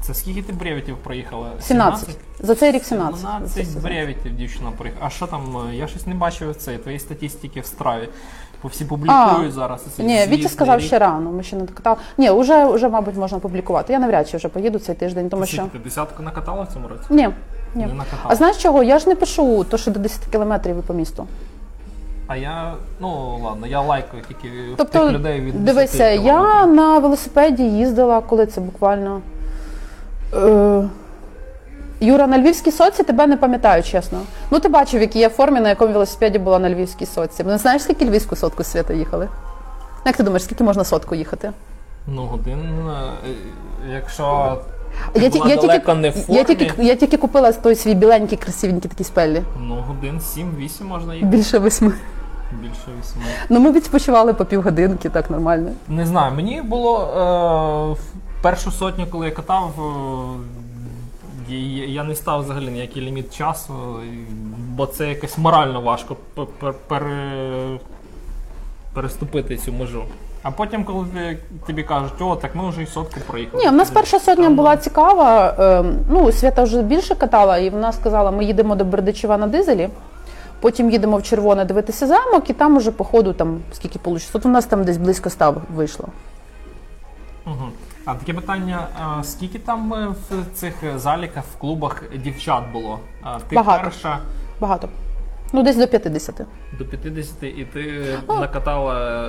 Це 0.00 0.14
скільки 0.14 0.42
ти 0.42 0.52
бревітів 0.52 0.96
проїхала? 0.96 1.46
17. 1.60 2.08
За 2.40 2.54
цей 2.54 2.72
рік 2.72 2.84
17. 2.84 3.20
17 3.52 3.82
бревітів 3.82 4.36
дівчина 4.36 4.70
проїхала. 4.78 5.06
А 5.06 5.10
що 5.10 5.26
там? 5.26 5.56
е, 5.72 5.76
Я 5.76 5.86
щось 5.86 6.06
не 6.06 6.14
бачив 6.14 6.56
це, 6.56 6.78
твої 6.78 6.98
статистики 6.98 7.60
в 7.60 7.66
страві. 7.66 8.08
Бо 8.62 8.68
всі 8.68 8.84
публікують 8.84 9.52
зараз. 9.52 9.84
Ні, 9.98 10.26
Вітя 10.28 10.48
сказав 10.48 10.78
рік. 10.78 10.86
ще 10.86 10.98
рано. 10.98 11.32
Ми 11.32 11.42
ще 11.42 11.56
не 11.56 11.64
докатали. 11.64 11.96
Ні, 12.18 12.30
вже, 12.30 12.64
вже, 12.66 12.88
мабуть, 12.88 13.16
можна 13.16 13.38
публікувати. 13.38 13.92
Я 13.92 13.98
навряд 13.98 14.28
чи 14.28 14.36
вже 14.36 14.48
поїду 14.48 14.78
цей 14.78 14.94
тиждень, 14.94 15.28
тому 15.28 15.46
що. 15.46 15.62
Ти 15.72 15.78
десятку 15.78 16.22
накатала 16.22 16.62
в 16.62 16.72
цьому 16.72 16.88
році? 16.88 17.02
Ні. 17.10 17.28
Ні. 17.74 17.86
Не. 17.86 18.04
А 18.24 18.34
знаєш 18.36 18.56
чого? 18.56 18.82
Я 18.82 18.98
ж 18.98 19.08
не 19.08 19.14
пишу 19.14 19.64
то, 19.64 19.78
що 19.78 19.90
до 19.90 20.00
10 20.00 20.20
кілометрів 20.32 20.78
і 20.78 20.82
по 20.82 20.94
місту. 20.94 21.26
А 22.26 22.36
я, 22.36 22.74
ну 23.00 23.40
ладно, 23.44 23.66
я 23.66 23.80
лайкаю 23.80 24.22
тільки 24.28 24.48
Тобто, 24.76 24.98
тих 24.98 25.12
людей 25.12 25.40
від 25.40 25.52
10 25.52 25.64
дивися, 25.64 26.08
я 26.08 26.20
кілометрів. 26.20 26.74
на 26.74 26.98
велосипеді 26.98 27.62
їздила, 27.62 28.20
коли 28.20 28.46
це 28.46 28.60
буквально. 28.60 29.20
Е, 30.34 30.88
Юра, 32.00 32.26
на 32.26 32.38
Львівській 32.38 32.72
соці 32.72 33.02
тебе 33.02 33.26
не 33.26 33.36
пам'ятаю, 33.36 33.82
чесно. 33.82 34.18
Ну, 34.50 34.58
ти 34.58 34.68
бачив, 34.68 34.98
в 34.98 35.02
якій 35.02 35.18
я 35.18 35.28
формі, 35.28 35.60
на 35.60 35.68
якому 35.68 35.92
велосипеді 35.92 36.38
була 36.38 36.58
на 36.58 36.70
Львівській 36.70 37.06
соці. 37.06 37.44
Не 37.44 37.58
знаєш, 37.58 37.82
скільки 37.82 38.04
львівську 38.04 38.36
сотку 38.36 38.64
свята 38.64 38.94
їхали? 38.94 39.28
Як 40.06 40.16
ти 40.16 40.22
думаєш, 40.22 40.44
скільки 40.44 40.64
можна 40.64 40.84
сотку 40.84 41.14
їхати? 41.14 41.52
Ну, 42.06 42.22
годин, 42.22 42.88
е, 42.90 43.30
якщо 43.92 44.58
Я, 45.14 45.28
ті- 45.30 45.38
була 45.38 45.50
я, 45.50 45.56
далеко 45.56 45.78
тільки, 45.86 45.94
не 46.00 46.10
в 46.10 46.12
формі, 46.12 46.38
я, 46.38 46.44
тільки, 46.44 46.82
я 46.84 46.94
тільки 46.94 47.16
купила 47.16 47.52
той 47.52 47.74
свій 47.74 47.94
біленький, 47.94 48.38
красивенький 48.38 48.90
такий 48.90 49.06
спеллі. 49.06 49.42
ну, 49.60 49.74
годин 49.74 50.20
7-8 50.36 50.84
можна 50.84 51.14
їхати. 51.14 51.36
Більше 51.36 51.58
восьми. 51.58 51.92
Більше 52.60 52.86
8. 53.00 53.22
Ну, 53.48 53.60
ми 53.60 53.72
відпочивали 53.72 54.34
по 54.34 54.44
півгодинки, 54.44 55.08
так 55.08 55.30
нормально. 55.30 55.70
Не 55.88 56.06
знаю, 56.06 56.34
мені 56.34 56.62
було 56.62 57.00
е, 57.00 58.00
в 58.38 58.42
першу 58.42 58.70
сотню, 58.70 59.06
коли 59.10 59.26
я 59.26 59.32
катав, 59.32 59.70
е, 61.50 61.54
Я, 61.54 61.86
я 61.86 62.04
не 62.04 62.14
став 62.14 62.40
взагалі 62.44 62.66
ніякий 62.70 63.02
ліміт 63.02 63.36
часу, 63.36 63.72
бо 64.68 64.86
це 64.86 65.08
якось 65.08 65.38
морально 65.38 65.80
важко 65.80 66.16
пе- 66.34 66.46
пе- 66.60 66.72
пере, 66.88 67.78
переступити 68.94 69.56
цю 69.56 69.72
межу. 69.72 70.04
А 70.42 70.50
потім, 70.50 70.84
коли 70.84 71.36
тобі 71.66 71.82
кажуть, 71.82 72.20
о, 72.20 72.36
так 72.36 72.54
ми 72.54 72.68
вже 72.68 72.82
і 72.82 72.86
сотку 72.86 73.20
проїхали. 73.26 73.62
Ні, 73.62 73.68
в 73.70 73.72
нас 73.72 73.90
перша 73.90 74.18
сотня 74.20 74.44
там, 74.44 74.56
була 74.56 74.76
цікава. 74.76 75.54
Ем, 75.58 75.98
Ну, 76.10 76.32
Свята 76.32 76.62
вже 76.62 76.82
більше 76.82 77.14
катала, 77.14 77.58
і 77.58 77.70
вона 77.70 77.92
сказала, 77.92 78.30
ми 78.30 78.44
їдемо 78.44 78.74
до 78.74 78.84
Бердичева 78.84 79.38
на 79.38 79.46
дизелі, 79.46 79.88
потім 80.60 80.90
їдемо 80.90 81.16
в 81.16 81.22
червоне 81.22 81.64
дивитися 81.64 82.06
замок, 82.06 82.50
і 82.50 82.52
там 82.52 82.76
уже 82.76 82.90
по 82.90 83.04
ходу 83.04 83.32
там 83.32 83.60
скільки 83.72 83.98
вийшло. 84.04 84.30
Тут 84.32 84.46
у 84.46 84.48
нас 84.48 84.66
там 84.66 84.84
десь 84.84 84.96
близько 84.96 85.28
ста 85.28 85.54
вийшло. 85.74 86.08
Угу. 87.46 87.68
А 88.04 88.14
таке 88.14 88.34
питання: 88.34 88.86
а, 89.00 89.24
скільки 89.24 89.58
там 89.58 89.94
е, 89.94 90.08
в 90.30 90.54
цих 90.54 90.82
е, 90.82 90.98
заліках, 90.98 91.44
в 91.56 91.60
клубах 91.60 92.02
дівчат 92.24 92.62
було? 92.72 92.98
Ти 93.48 93.56
Багато. 93.56 93.84
перша 93.84 94.18
Багато. 94.60 94.88
Ну, 95.52 95.62
десь 95.62 95.76
до 95.76 95.86
50. 95.86 96.40
до 96.78 96.84
50, 96.84 97.42
і 97.42 97.66
ти 97.72 98.04
накатала 98.28 99.26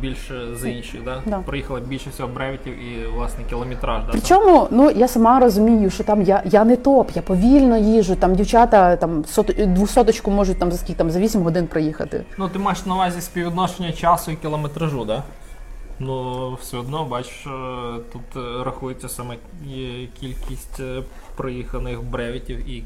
більше 0.00 0.56
за 0.56 0.68
інших, 0.68 1.04
да? 1.04 1.22
Да. 1.26 1.38
Проїхала 1.38 1.80
більше 1.80 2.10
всього 2.10 2.28
бревітів 2.28 2.72
і 2.78 3.06
власне 3.06 3.44
кілометраж. 3.44 4.04
Да? 4.04 4.12
Причому, 4.12 4.68
ну 4.70 4.90
я 4.90 5.08
сама 5.08 5.40
розумію, 5.40 5.90
що 5.90 6.04
там 6.04 6.22
я, 6.22 6.42
я 6.44 6.64
не 6.64 6.76
топ, 6.76 7.10
я 7.14 7.22
повільно 7.22 7.76
їжу. 7.76 8.16
Там 8.16 8.34
дівчата 8.34 8.96
там 8.96 9.24
сот, 9.24 9.54
двохсоточку 9.66 10.30
можуть 10.30 10.58
там 10.58 10.72
за 10.72 10.78
скільки 10.78 10.98
там 10.98 11.10
за 11.10 11.20
8 11.20 11.42
годин 11.42 11.66
проїхати. 11.66 12.24
Ну, 12.38 12.48
ти 12.48 12.58
маєш 12.58 12.86
на 12.86 12.94
увазі 12.94 13.20
співвідношення 13.20 13.92
часу 13.92 14.30
і 14.30 14.36
кілометражу, 14.36 15.04
да? 15.04 15.22
Ну, 15.98 16.54
все 16.60 16.76
одно, 16.76 17.04
бачиш, 17.04 17.46
е, 17.46 17.50
тут 18.12 18.44
е, 18.44 18.64
рахується 18.64 19.08
саме 19.08 19.34
е, 19.34 20.08
кількість 20.20 20.80
е, 20.80 21.02
проїханих 21.36 22.02
бревітів 22.02 22.70
і 22.70 22.84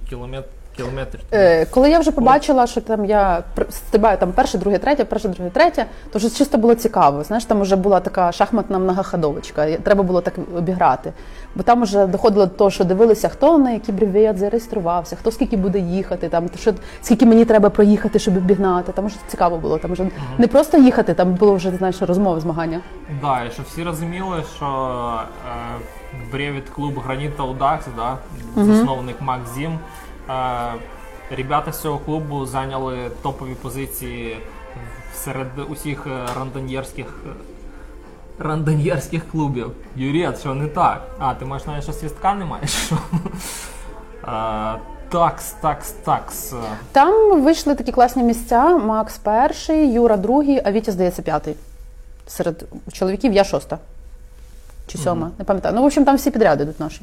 кілометр. 0.76 1.18
Е, 1.32 1.66
коли 1.66 1.90
я 1.90 1.98
вже 1.98 2.12
побачила, 2.12 2.66
що 2.66 2.80
там 2.80 3.04
я 3.04 3.42
стрибаю 3.70 4.18
там 4.18 4.32
перше, 4.32 4.58
друге, 4.58 4.78
третє, 4.78 5.04
перше, 5.04 5.28
друге, 5.28 5.50
третє, 5.50 5.86
то 6.12 6.18
вже 6.18 6.30
чисто 6.30 6.58
було 6.58 6.74
цікаво. 6.74 7.24
Знаєш, 7.24 7.44
там 7.44 7.60
вже 7.60 7.76
була 7.76 8.00
така 8.00 8.32
шахматна 8.32 8.78
многоходовочка. 8.78 9.76
Треба 9.76 10.02
було 10.02 10.20
так 10.20 10.34
обіграти. 10.56 11.12
Бо 11.54 11.62
там 11.62 11.82
вже 11.82 12.06
доходило 12.06 12.46
до 12.46 12.52
того, 12.52 12.70
що 12.70 12.84
дивилися, 12.84 13.28
хто 13.28 13.58
на 13.58 13.70
який 13.70 13.94
бревет 13.94 14.38
зареєструвався, 14.38 15.16
хто 15.16 15.30
скільки 15.30 15.56
буде 15.56 15.78
їхати, 15.78 16.28
там 16.28 16.48
що 16.58 16.74
скільки 17.02 17.26
мені 17.26 17.44
треба 17.44 17.70
проїхати, 17.70 18.18
щоб 18.18 18.36
обігнати. 18.36 18.92
Там 18.92 19.06
вже 19.06 19.16
цікаво 19.26 19.56
було. 19.56 19.78
Там 19.78 19.92
вже 19.92 20.06
не 20.38 20.46
просто 20.46 20.78
їхати, 20.78 21.14
там 21.14 21.34
було 21.34 21.54
вже 21.54 21.70
знаєш 21.70 22.02
розмови, 22.02 22.40
змагання. 22.40 22.80
Да, 23.22 23.44
і 23.44 23.50
що 23.50 23.62
всі 23.62 23.82
розуміли, 23.82 24.42
що 24.56 24.66
е, 25.46 25.80
Бревіт 26.32 26.68
клуб 26.68 26.98
Граніта 26.98 27.42
Удакс, 27.42 27.86
да, 27.96 28.16
засновник 28.56 29.16
Макс 29.20 29.54
Зім. 29.54 29.72
Е, 29.72 29.78
ребята 31.30 31.72
з 31.72 31.80
цього 31.80 31.98
клубу 31.98 32.46
зайняли 32.46 33.10
топові 33.22 33.54
позиції 33.54 34.36
серед 35.14 35.46
усіх 35.68 36.06
е, 36.06 36.26
рандоньєрських 36.38 37.06
рандоньєрських 38.38 39.30
клубів. 39.30 39.70
Юрій, 39.96 40.30
що 40.40 40.54
не 40.54 40.66
так? 40.66 41.02
А, 41.18 41.34
ти 41.34 41.44
маєш 41.44 41.66
навіть 41.66 41.82
що 41.82 41.92
свістка 41.92 42.34
не 42.34 42.44
маєш? 42.44 42.92
Е, 44.28 44.78
Такс, 45.08 45.52
такс, 45.52 45.90
такс. 45.90 46.54
Там 46.92 47.42
вийшли 47.42 47.74
такі 47.74 47.92
класні 47.92 48.22
місця: 48.22 48.76
Макс 48.76 49.18
перший, 49.18 49.92
Юра 49.92 50.16
другий, 50.16 50.62
а 50.64 50.72
Вітя, 50.72 50.92
здається, 50.92 51.22
п'ятий. 51.22 51.56
Серед 52.26 52.64
чоловіків 52.92 53.32
я 53.32 53.44
шоста. 53.44 53.78
Чи 54.86 54.98
сьома, 54.98 55.30
не 55.38 55.44
пам'ятаю. 55.44 55.74
Ну, 55.74 55.82
в 55.82 55.84
общем, 55.84 56.04
там 56.04 56.16
всі 56.16 56.30
підряди 56.30 56.62
йдуть 56.62 56.80
наші. 56.80 57.02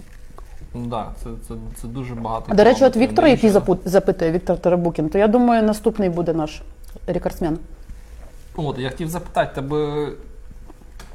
Ну 0.74 0.86
да, 0.86 1.08
це, 1.24 1.30
це, 1.48 1.54
це 1.82 1.88
дуже 1.88 2.16
багато. 2.16 2.56
До 2.56 2.64
речі, 2.64 2.86
от. 2.86 2.98
Віктор, 2.98 3.28
який 3.28 3.50
запитує 3.86 4.32
Віктор 4.32 4.58
Теребукін, 4.58 5.10
то 5.10 5.18
я 5.18 5.28
думаю, 5.28 5.64
наступний 5.64 6.10
буде 6.10 6.34
наш 6.34 6.62
рекордсмен. 7.08 7.60
От, 8.56 8.80
я 8.80 8.90
хотів 8.90 9.10
запитати, 9.10 9.52
тебе 9.56 10.08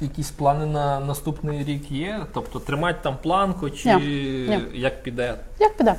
якісь 0.01 0.31
плани 0.31 0.65
на 0.65 0.99
наступний 0.99 1.63
рік 1.63 1.91
є? 1.91 2.19
Тобто 2.33 2.59
тримати 2.59 2.99
там 3.01 3.15
планку, 3.23 3.69
чи 3.69 3.95
Ні, 3.95 4.59
як 4.73 5.03
піде? 5.03 5.35
Як 5.59 5.77
піде? 5.77 5.95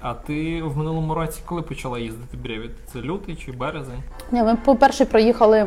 А 0.00 0.14
ти 0.14 0.62
в 0.62 0.76
минулому 0.76 1.14
році 1.14 1.40
коли 1.44 1.62
почала 1.62 1.98
їздити 1.98 2.36
Бревіт? 2.36 2.70
Це 2.92 2.98
лютий 3.00 3.36
чи 3.36 3.52
березень? 3.52 4.02
Ні, 4.30 4.42
ми 4.42 4.56
по-перше 4.56 5.04
проїхали 5.04 5.64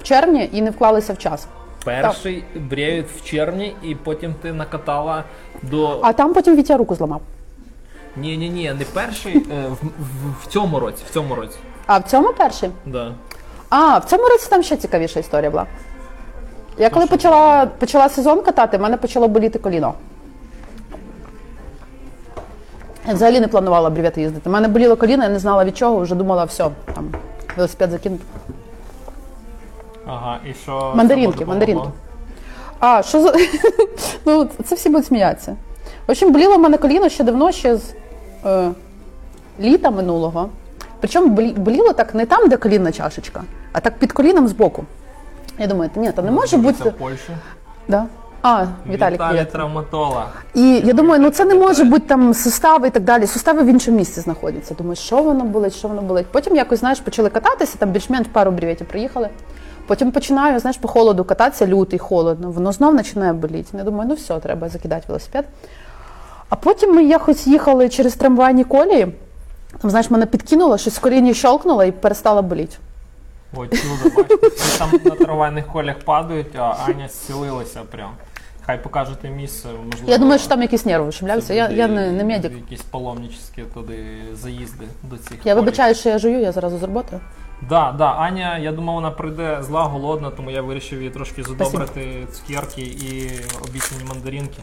в 0.00 0.02
червні 0.02 0.50
і 0.52 0.62
не 0.62 0.70
вклалися 0.70 1.12
в 1.12 1.18
час. 1.18 1.48
Перший 1.86 2.44
Бревіт 2.54 3.06
в 3.16 3.24
червні, 3.24 3.76
і 3.82 3.94
потім 3.94 4.34
ти 4.42 4.52
накатала 4.52 5.24
до. 5.62 6.00
А 6.02 6.12
там 6.12 6.34
потім 6.34 6.56
Вітя 6.56 6.76
руку 6.76 6.94
зламав. 6.94 7.20
Ні, 8.16 8.36
ні, 8.36 8.48
ні, 8.48 8.72
не 8.78 8.84
перший 8.84 9.36
е, 9.36 9.68
в, 9.68 9.74
в, 9.84 10.42
в 10.42 10.46
цьому 10.46 10.80
році. 10.80 11.02
В 11.10 11.12
цьому 11.14 11.34
році. 11.34 11.56
А 11.86 11.98
в 11.98 12.02
цьому 12.02 12.32
перший? 12.32 12.70
Да. 12.86 13.14
А, 13.68 13.98
в 13.98 14.04
цьому 14.04 14.24
році 14.28 14.46
там 14.50 14.62
ще 14.62 14.76
цікавіша 14.76 15.20
історія 15.20 15.50
була. 15.50 15.66
Я 16.78 16.90
коли 16.90 17.06
почала, 17.06 17.66
почала 17.66 18.08
сезон 18.08 18.42
катати, 18.42 18.76
в 18.76 18.80
мене 18.80 18.96
почало 18.96 19.28
боліти 19.28 19.58
коліно. 19.58 19.94
Я 23.08 23.14
взагалі 23.14 23.40
не 23.40 23.48
планувала 23.48 23.90
брівет 23.90 24.18
їздити. 24.18 24.50
У 24.50 24.52
мене 24.52 24.68
боліло 24.68 24.96
коліно, 24.96 25.22
я 25.22 25.28
не 25.30 25.38
знала 25.38 25.64
від 25.64 25.76
чого, 25.76 26.00
вже 26.00 26.14
думала, 26.14 26.44
все, 26.44 26.70
там, 26.94 27.14
велосипед 27.56 27.90
закинути. 27.90 28.24
Ага, 30.06 30.38
і 30.50 30.54
що. 30.54 30.92
Мандаринки, 30.96 31.38
це. 31.38 31.44
А, 32.80 33.02
що 33.02 33.20
за. 33.20 33.34
ну, 34.24 34.48
це 34.64 34.74
всі 34.74 34.88
будуть 34.88 35.06
сміятися. 35.06 35.56
В 36.06 36.10
общем, 36.10 36.32
боліло 36.32 36.56
в 36.56 36.60
мене 36.60 36.78
коліно 36.78 37.08
ще 37.08 37.24
давно, 37.24 37.52
ще 37.52 37.76
з 37.76 37.94
е, 38.46 38.70
літа 39.60 39.90
минулого. 39.90 40.48
Причому 41.00 41.28
боліло 41.56 41.92
так 41.92 42.14
не 42.14 42.26
там, 42.26 42.48
де 42.48 42.56
колінна 42.56 42.92
чашечка, 42.92 43.42
а 43.72 43.80
так 43.80 43.98
під 43.98 44.12
коліном 44.12 44.48
збоку. 44.48 44.84
Я 45.58 45.66
думаю, 45.66 45.90
ні, 45.96 46.12
то 46.12 46.22
не 46.22 46.30
може 46.30 46.50
Це 46.50 46.56
бути. 46.56 46.88
в 46.88 46.92
Польщі. 46.92 47.30
Да. 47.88 48.06
А, 48.42 48.66
Віталік, 48.90 49.14
Віталій 49.14 49.44
травматолог. 49.44 50.26
І 50.54 50.82
я 50.84 50.92
думаю, 50.92 51.22
ну 51.22 51.30
це 51.30 51.44
не 51.44 51.54
може 51.54 51.84
бути 51.84 52.04
там 52.06 52.34
сустави 52.34 52.88
і 52.88 52.90
так 52.90 53.02
далі. 53.02 53.26
Сустави 53.26 53.62
в 53.62 53.66
іншому 53.66 53.96
місці 53.96 54.20
знаходяться. 54.20 54.74
Думаю, 54.74 54.96
що 54.96 55.22
воно 55.22 55.44
болить, 55.44 55.74
що 55.74 55.88
воно 55.88 56.02
болить. 56.02 56.26
Потім 56.32 56.56
якось, 56.56 56.80
знаєш, 56.80 57.00
почали 57.00 57.28
кататися, 57.28 57.78
там 57.78 57.90
більш-менш 57.90 58.26
пару 58.32 58.50
бріветів 58.50 58.86
приїхали. 58.86 59.28
Потім 59.86 60.12
починаю, 60.12 60.58
знаєш, 60.60 60.76
по 60.76 60.88
холоду 60.88 61.24
кататися, 61.24 61.66
лютий, 61.66 61.98
холодно, 61.98 62.50
воно 62.50 62.72
знов 62.72 62.96
починає 62.96 63.32
боліти. 63.32 63.76
Я 63.78 63.84
думаю, 63.84 64.08
ну 64.08 64.14
все, 64.14 64.40
треба 64.40 64.68
закидати 64.68 65.04
велосипед. 65.08 65.44
А 66.48 66.56
потім 66.56 66.94
ми 66.94 67.04
якось 67.04 67.46
їхали 67.46 67.88
через 67.88 68.14
трамвайні 68.14 68.64
колії. 68.64 69.06
Там, 69.82 69.90
знаєш, 69.90 70.10
мене 70.10 70.26
підкинуло, 70.26 70.78
щось 70.78 70.96
в 70.96 71.00
коліні 71.00 71.34
щелкнуло 71.34 71.84
і 71.84 71.92
перестало 71.92 72.42
боліти. 72.42 72.76
Ой, 73.56 73.68
чудо, 73.68 74.16
бачите, 74.16 74.46
всі 74.56 74.78
там 74.78 74.90
на 75.04 75.10
трамвайних 75.10 75.66
колях 75.66 75.98
падають, 75.98 76.56
а 76.56 76.76
Аня 76.88 77.08
зцілилася 77.08 77.80
прям. 77.90 78.10
Хай 78.66 78.82
покажете 78.82 79.28
місце, 79.28 79.68
можливо. 79.84 80.12
Я 80.12 80.18
думаю, 80.18 80.38
що 80.38 80.48
там 80.48 80.62
якісь 80.62 80.84
нерви 80.86 81.12
це. 81.42 81.56
Я, 81.56 81.68
я 81.68 81.88
не, 81.88 82.12
не 82.12 82.24
медик. 82.24 82.52
Якісь 82.52 82.82
паломничські 82.82 83.62
туди 83.74 83.96
заїзди 84.42 84.84
до 85.02 85.16
цих 85.16 85.32
Я 85.44 85.54
колій. 85.54 85.54
вибачаю, 85.64 85.94
що 85.94 86.08
я 86.08 86.18
жую, 86.18 86.40
я 86.40 86.52
зразу 86.52 86.78
з 86.78 86.82
роботи. 86.82 87.20
Да, 87.62 87.92
да, 87.98 88.04
Аня, 88.12 88.58
я 88.58 88.72
думав, 88.72 88.94
вона 88.94 89.10
прийде 89.10 89.58
зла, 89.62 89.82
голодна, 89.84 90.30
тому 90.30 90.50
я 90.50 90.62
вирішив 90.62 90.98
її 90.98 91.10
трошки 91.10 91.42
задобрити 91.42 92.26
цукерки 92.32 92.82
і 92.82 93.30
обіцяні 93.68 94.04
мандаринки. 94.08 94.58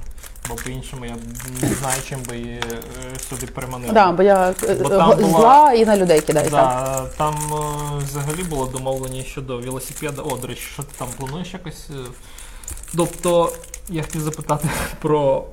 Бо 0.49 0.55
по-іншому 0.55 1.05
я 1.05 1.15
не 1.61 1.67
знаю, 1.67 2.01
чим 2.05 2.19
би 2.29 2.37
її 2.37 2.59
е, 3.15 3.19
сюди 3.19 3.47
переманити. 3.47 3.93
Да, 3.93 4.11
бо 4.11 4.23
я 4.23 4.49
е, 4.49 4.53
Бо 4.81 4.87
е, 4.93 4.97
там 4.97 5.09
го- 5.09 5.15
була- 5.15 5.73
і 5.73 5.85
на 5.85 5.97
людей 5.97 6.21
кидаюся. 6.21 6.51
Да, 6.51 7.05
там 7.17 7.35
взагалі 7.97 8.43
було 8.43 8.65
домовлення 8.65 9.23
щодо 9.23 9.57
велосипеда. 9.57 10.21
О, 10.21 10.37
до 10.37 10.47
речі, 10.47 10.61
що 10.73 10.83
ти 10.83 10.89
там 10.97 11.07
плануєш 11.17 11.53
якось? 11.53 11.89
Тобто, 12.97 13.51
я 13.89 14.01
хотів 14.01 14.21
запитати 14.21 14.69
про 15.01 15.45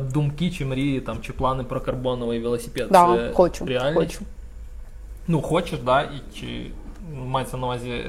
думки 0.00 0.50
чи 0.50 0.64
мрії, 0.64 1.00
там, 1.00 1.18
чи 1.22 1.32
плани 1.32 1.64
про 1.64 1.80
карбоновий 1.80 2.40
велосипед. 2.40 2.88
Да, 2.90 3.16
Це 3.16 3.32
хочу, 3.34 3.66
реальність? 3.66 3.96
хочу. 4.16 4.24
Ну, 5.28 5.42
хочеш, 5.42 5.78
да? 5.78 6.02
І 6.02 6.22
чи 6.40 6.70
мається 7.14 7.56
на 7.56 7.66
увазі. 7.66 8.04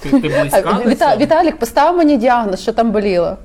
Ти, 0.00 0.10
ти 0.10 0.18
близька? 0.40 0.62
А, 0.64 0.72
до 0.72 0.90
Віта, 0.90 1.04
цього? 1.06 1.16
Віталік, 1.16 1.56
постав 1.56 1.96
мені 1.96 2.16
діагноз, 2.16 2.62
що 2.62 2.72
там 2.72 2.90
боліло. 2.90 3.36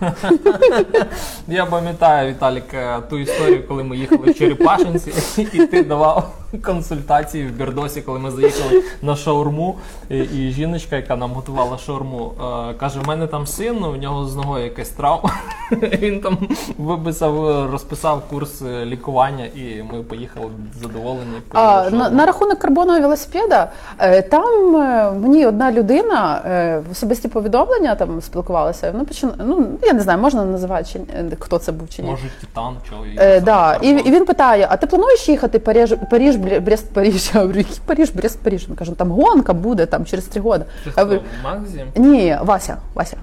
Я 1.48 1.66
пам'ятаю, 1.66 2.30
Віталік, 2.30 2.74
е, 2.74 2.98
ту 3.10 3.18
історію, 3.18 3.68
коли 3.68 3.84
ми 3.84 3.96
їхали 3.96 4.30
в 4.30 4.38
Черепашинці, 4.38 5.12
і 5.52 5.66
ти 5.66 5.82
давав 5.82 6.34
консультації 6.56 7.46
в 7.46 7.50
Бірдосі, 7.50 8.02
коли 8.02 8.18
ми 8.18 8.30
заїхали 8.30 8.82
на 9.02 9.16
шаурму, 9.16 9.76
і, 10.10 10.18
і 10.18 10.50
жіночка, 10.52 10.96
яка 10.96 11.16
нам 11.16 11.30
готувала 11.32 11.78
шаурму, 11.78 12.32
е, 12.70 12.74
каже: 12.74 13.00
в 13.00 13.08
мене 13.08 13.26
там 13.26 13.46
син, 13.46 13.84
у 13.84 13.96
нього 13.96 14.26
з 14.26 14.36
ногою 14.36 14.64
якась 14.64 14.88
травма. 14.88 15.30
Він 15.72 16.20
там 16.20 16.38
виписав, 16.78 17.66
розписав 17.70 18.22
курс 18.30 18.62
лікування, 18.62 19.44
і 19.44 19.84
ми 19.92 20.02
поїхали 20.02 20.46
задоволені. 20.82 21.36
А, 21.52 21.90
на, 21.90 22.10
на 22.10 22.26
рахунок 22.26 22.58
карбонового 22.58 23.00
велосипеда, 23.00 23.70
е, 23.98 24.22
там 24.22 24.76
е, 24.76 25.12
мені 25.12 25.46
одна 25.46 25.72
людина 25.72 26.42
е, 26.46 26.82
в 26.88 26.92
особисті 26.92 27.28
повідомлення 27.28 27.94
там 27.94 28.20
спілкувалася. 28.20 28.92
Ну, 28.98 29.04
почин... 29.04 29.30
ну 29.38 29.66
я 29.82 29.92
не 29.92 30.00
знаю, 30.00 30.18
можна 30.18 30.44
називати 30.44 30.84
чи 30.92 31.00
хто 31.38 31.58
це 31.58 31.72
був 31.72 31.88
чи 31.90 32.02
ні. 32.02 32.10
Може, 32.10 32.22
титан, 32.40 32.74
чоловік. 32.90 33.20
Е, 33.20 33.40
да. 33.40 33.78
і, 33.82 33.88
і 33.88 34.10
він 34.10 34.24
питає: 34.24 34.66
а 34.70 34.76
ти 34.76 34.86
плануєш 34.86 35.28
їхати 35.28 35.58
Париж 35.58 35.92
Брі- 35.92 36.45
Брест, 36.60 36.92
Париж? 36.94 37.30
Я 37.34 37.40
говорю, 37.40 37.58
який 37.58 37.80
Париж, 37.86 38.10
Брест, 38.10 38.38
Париж? 38.42 38.68
Ми 38.68 38.76
кажемо, 38.76 38.96
там 38.96 39.10
гонка 39.10 39.52
буде 39.52 39.86
там 39.86 40.04
через 40.04 40.24
три 40.24 40.42
роки. 40.42 40.64
Це 40.84 40.90
хто, 40.90 41.22
Максим? 41.44 41.88
Ні, 41.96 42.38
Вася, 42.42 42.76
Вася, 42.94 43.16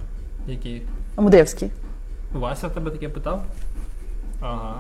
Який? 0.48 0.82
Мудревський. 1.18 1.72
Вася 2.34 2.70
тебе 2.70 2.92
таке 2.92 3.10
питав? 3.10 3.44
Ага. 4.44 4.74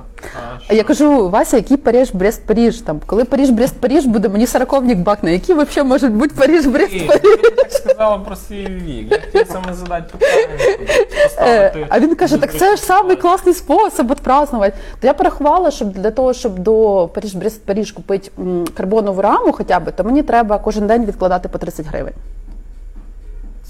А 0.68 0.74
я 0.74 0.84
кажу, 0.84 1.30
Вася, 1.30 1.58
який 1.58 1.78
Париж, 1.78 2.12
Брест, 2.14 2.46
Париж? 2.46 2.82
Там, 2.82 3.00
коли 3.06 3.26
Париж, 3.26 3.50
Брест, 3.50 3.80
Париж 3.80 4.06
буде, 4.06 4.30
мені 4.30 4.48
сороковник 4.48 4.98
бакне. 4.98 5.34
Які 5.34 5.54
взагалі 5.54 5.90
можуть 5.90 6.12
бути 6.14 6.36
Париж, 6.38 6.66
Брест, 6.66 7.08
Париж? 7.08 7.22
ти 7.22 7.50
так 7.50 7.72
сказала 7.72 8.18
про 8.18 8.36
свій 8.36 8.66
вік. 8.66 9.12
Я 9.12 9.20
хотів 9.20 9.48
саме 9.54 9.74
задати 9.74 10.14
питання. 10.18 10.48
Е, 11.40 11.88
А 11.90 12.00
він 12.00 12.16
каже, 12.16 12.38
так 12.38 12.54
це 12.58 12.76
ж 12.76 12.84
самий 12.84 13.16
класний 13.16 13.54
спосіб 13.54 14.12
відпразнувати. 14.12 14.78
То 15.00 15.08
я 15.08 15.14
порахувала, 15.14 15.72
щоб 15.72 15.92
для 15.92 16.12
того, 16.12 16.34
щоб 16.34 16.60
до 16.60 17.10
Париж 17.14 17.36
Брест 17.36 17.66
Париж 17.66 17.92
купити 17.92 18.32
карбонову 18.74 19.22
раму 19.22 19.52
хоча 19.52 19.80
б, 19.80 19.92
то 19.92 20.04
мені 20.04 20.24
треба 20.24 20.58
кожен 20.58 20.88
день 20.88 21.06
відкладати 21.06 21.50
по 21.50 21.58
30 21.58 21.86
гривень. 21.86 22.14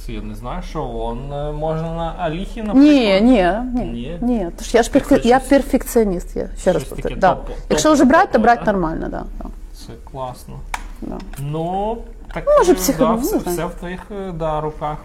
Це 0.06 0.12
Я 0.12 0.22
не 0.22 0.36
знаю, 0.36 0.64
що 0.70 0.84
он 0.84 1.34
е, 1.34 1.52
можна 1.52 1.94
на 1.94 2.16
Аліхі, 2.18 2.64
наприклад. 2.64 2.86
Ні, 2.86 3.22
ні, 3.22 3.54
ні, 3.74 3.84
Ні? 3.84 4.18
ні. 4.22 4.48
Тож 4.58 4.74
я 4.74 4.84
ж 4.84 4.92
перфе... 4.92 5.22
я 5.24 5.40
щось- 5.40 5.50
перфекціоніст. 5.50 6.36
Я 6.36 6.50
ще 6.60 6.74
раз 6.74 6.84
повторю. 6.84 7.16
Да. 7.16 7.32
топ- 7.32 7.38
Якщо 7.70 7.94
вже 7.94 8.06
брати, 8.06 8.26
то 8.26 8.32
топове, 8.32 8.44
брати 8.46 8.62
да? 8.66 8.72
нормально, 8.72 9.08
да. 9.10 9.24
да. 9.44 9.50
Це 9.74 9.94
класно. 10.12 10.60
Да. 11.02 11.18
Ну, 11.40 11.98
так 12.34 12.44
Може, 12.60 12.72
е, 12.72 12.96
да, 13.00 13.14
все, 13.14 13.38
все 13.38 13.66
в 13.66 13.72
твоїх 13.74 14.00
е, 14.12 14.32
да, 14.32 14.62
руках. 14.62 14.98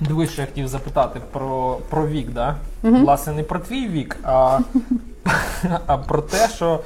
Дивись, 0.00 0.30
що 0.30 0.42
я 0.42 0.46
хотів 0.46 0.68
запитати 0.68 1.20
про, 1.32 1.78
про 1.90 2.06
вік, 2.06 2.30
да? 2.32 2.56
Власне, 2.82 3.32
не 3.32 3.42
про 3.42 3.58
твій 3.58 3.88
вік, 3.88 4.16
а, 4.22 4.58
а 5.86 5.98
про 5.98 6.22
те, 6.22 6.48
що 6.48 6.80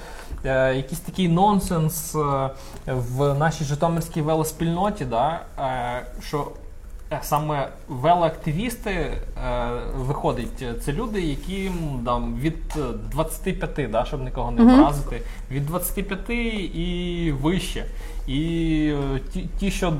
якийсь 0.44 1.00
такий 1.00 1.28
нонсенс 1.28 2.14
е, 2.14 2.50
в 2.86 3.34
нашій 3.34 3.64
Житомирській 3.64 4.22
велоспільноті, 4.22 5.04
да? 5.04 5.40
е, 5.58 6.06
що 6.22 6.48
е, 7.12 7.18
саме 7.22 7.68
велоактивісти 7.88 8.90
е, 8.90 9.20
виходить, 9.96 10.62
е, 10.62 10.74
це 10.74 10.92
люди, 10.92 11.20
які 11.20 11.70
там, 12.04 12.36
від 12.40 12.56
е, 12.76 12.80
25, 13.12 13.90
да, 13.90 14.04
щоб 14.04 14.24
нікого 14.24 14.50
не 14.50 14.62
образити, 14.62 15.22
від 15.50 15.66
25 15.66 16.30
і 16.30 17.34
вище. 17.42 17.84
І 18.26 18.92
е, 19.16 19.20
ті, 19.32 19.48
ті, 19.58 19.70
що 19.70 19.92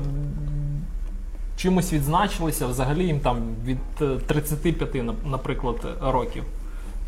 чимось 1.57 1.93
відзначилися, 1.93 2.67
взагалі 2.67 3.05
їм 3.05 3.19
там 3.19 3.37
від 3.65 3.77
е, 4.01 4.17
35, 4.27 4.95
наприклад, 5.25 5.87
років. 6.01 6.43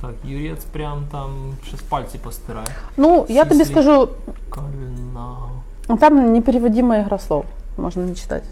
Так, 0.02 0.12
Юрець 0.26 0.64
прям 0.64 1.04
там 1.12 1.54
щось 1.68 1.82
пальці 1.82 2.18
постирає. 2.18 2.68
Ну, 2.98 3.26
я 3.30 3.46
тобі 3.46 3.66
скажу, 3.66 4.10
Кальна. 4.50 5.38
там 6.00 6.34
непереводима 6.34 6.98
ігра 6.98 7.20
слов. 7.20 7.46
Можна 7.78 8.04
не 8.04 8.16
читати. 8.16 8.46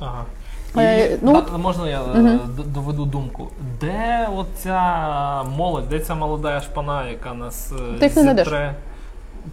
Ага. 0.00 0.24
І, 0.74 0.78
Е, 0.78 1.18
ну, 1.22 1.42
да, 1.52 1.58
можна 1.58 1.88
я 1.88 2.02
угу. 2.02 2.38
доведу 2.64 3.04
думку. 3.04 3.48
Де 3.80 4.28
оця 4.36 5.42
молодь, 5.56 5.88
де 5.88 6.00
ця 6.00 6.14
молода 6.14 6.60
шпана, 6.60 7.08
яка 7.08 7.34
нас 7.34 7.72
е, 7.72 7.98
Ти 7.98 8.06
їх 8.06 8.16
не 8.16 8.22
знайдеш. 8.22 8.48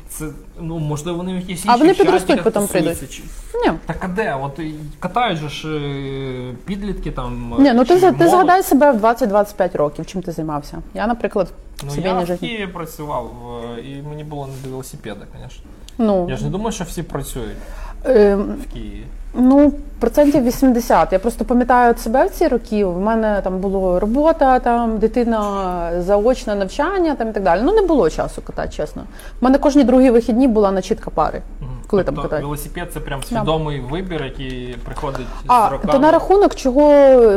Це, 0.09 0.25
ну, 0.59 0.79
можливо, 0.79 1.17
вони 1.17 1.33
в 1.33 1.35
якісь 1.35 1.63
А 1.67 1.75
вони 1.75 1.93
підростуть, 1.93 2.43
потім 2.43 2.67
прийдуть. 2.67 2.93
тусуються, 2.99 3.07
чи- 3.07 3.23
Ні. 3.65 3.71
Так 3.85 3.97
а 3.99 4.07
де? 4.07 4.37
От 4.41 4.59
і 4.59 4.73
катають 4.99 5.39
же 5.39 5.49
ж 5.49 5.67
е, 5.77 6.53
підлітки 6.65 7.11
там. 7.11 7.55
Ні, 7.59 7.73
ну 7.73 7.85
ти, 7.85 7.93
чи 7.93 7.99
за- 7.99 8.11
ти 8.11 8.17
молодь. 8.17 8.29
згадай 8.31 8.63
себе 8.63 8.91
в 8.91 8.95
20-25 8.97 9.75
років, 9.77 10.05
чим 10.05 10.21
ти 10.21 10.31
займався. 10.31 10.77
Я, 10.93 11.07
наприклад, 11.07 11.47
Ну, 11.85 11.89
собі 11.91 12.07
я 12.07 12.13
не 12.13 12.23
в 12.23 12.25
життя. 12.27 12.39
Києві 12.47 12.67
працював, 12.67 13.31
е, 13.77 13.81
і 13.81 14.01
мені 14.01 14.23
було 14.23 14.47
не 14.47 14.53
до 14.63 14.69
велосипеда, 14.69 15.21
звісно. 15.41 15.63
Ну, 15.97 16.27
Я 16.29 16.35
ж 16.37 16.43
не 16.43 16.49
думаю, 16.49 16.71
що 16.71 16.83
всі 16.83 17.03
працюють 17.03 17.57
е, 18.05 18.35
в 18.35 18.73
Києві. 18.73 19.03
Ну, 19.33 19.71
процентів 19.99 20.43
80. 20.43 21.13
Я 21.13 21.19
просто 21.19 21.45
пам'ятаю 21.45 21.91
от 21.91 21.99
себе 21.99 22.25
в 22.25 22.29
ці 22.29 22.47
роки. 22.47 22.85
У 22.85 22.99
мене 22.99 23.41
там 23.43 23.59
була 23.59 23.99
робота, 23.99 24.59
там 24.59 24.97
дитина, 24.97 25.91
заочне 25.99 26.55
навчання 26.55 27.15
там 27.15 27.29
і 27.29 27.31
так 27.31 27.43
далі. 27.43 27.61
Ну 27.63 27.73
не 27.73 27.81
було 27.81 28.09
часу 28.09 28.41
катати, 28.41 28.69
чесно. 28.69 29.03
У 29.41 29.45
мене 29.45 29.57
кожні 29.57 29.83
другі 29.83 30.09
вихідні 30.11 30.47
була 30.47 30.71
начітка 30.71 31.09
пари. 31.09 31.41
Мгм. 31.61 31.69
Коли 31.87 32.03
там 32.03 32.15
тобто 32.15 32.29
катають? 32.29 32.45
велосипед 32.45 32.89
це 32.93 32.99
прям 32.99 33.23
свідомий 33.23 33.79
вибір, 33.91 34.23
який 34.23 34.75
приходить 34.85 35.27
з 35.41 35.45
А 35.47 35.69
роками. 35.69 35.93
то 35.93 35.99
на 35.99 36.11
рахунок, 36.11 36.55
чого 36.55 36.81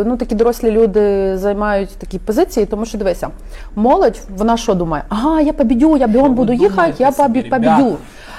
ну 0.07 0.17
такі 0.17 0.35
дорослі 0.35 0.71
люди 0.71 1.37
займають 1.39 1.89
такі 1.91 2.19
позиції, 2.19 2.67
тому 2.67 2.85
що 2.87 2.99
дивися, 2.99 3.29
молодь, 3.77 4.21
вона 4.37 4.57
що 4.57 4.75
думає? 4.75 5.03
Ага, 5.09 5.41
я 5.41 5.53
побідю, 5.53 5.97
я 5.97 6.07
бігом 6.07 6.35
буду 6.35 6.53
їхати, 6.53 6.95
я 6.99 7.13
собі, 7.13 7.41
побі- 7.43 7.51
побідю. 7.51 7.97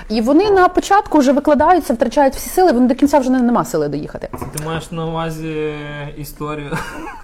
І 0.10 0.22
вони 0.22 0.52
на 0.52 0.67
початку 0.67 1.17
вже 1.17 1.32
викладаються, 1.32 1.93
втрачають 1.93 2.36
всі 2.36 2.50
сили, 2.50 2.72
вони 2.72 2.88
до 2.88 2.96
кінця 2.96 3.20
вже 3.20 3.30
не- 3.30 3.41
нема 3.41 3.65
сили 3.65 3.88
доїхати. 3.88 4.28
Ти 4.58 4.65
маєш 4.65 4.91
на 4.91 5.06
увазі 5.06 5.74
історію 6.17 6.78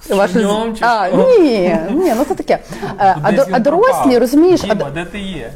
з 0.07 0.09
Ваше 0.11 0.33
з- 0.33 0.35
Чиньом 0.41 0.75
чи 0.75 0.85
а, 0.85 1.07
що? 1.07 1.17
ні, 1.39 1.77
ні, 1.91 2.13
ну 2.17 2.23
це 2.27 2.35
таке. 2.35 2.59
Е, 2.99 3.15
А, 3.23 3.31
Десь 3.31 3.39
до- 3.39 3.45
він 3.45 3.55
а 3.55 3.59
дорослі, 3.59 3.93
пропав. 4.01 4.17
розумієш, 4.19 4.61
а, 4.69 4.75
Діма, 4.75 4.89
де 4.89 5.05
ти 5.05 5.19
є? 5.19 5.51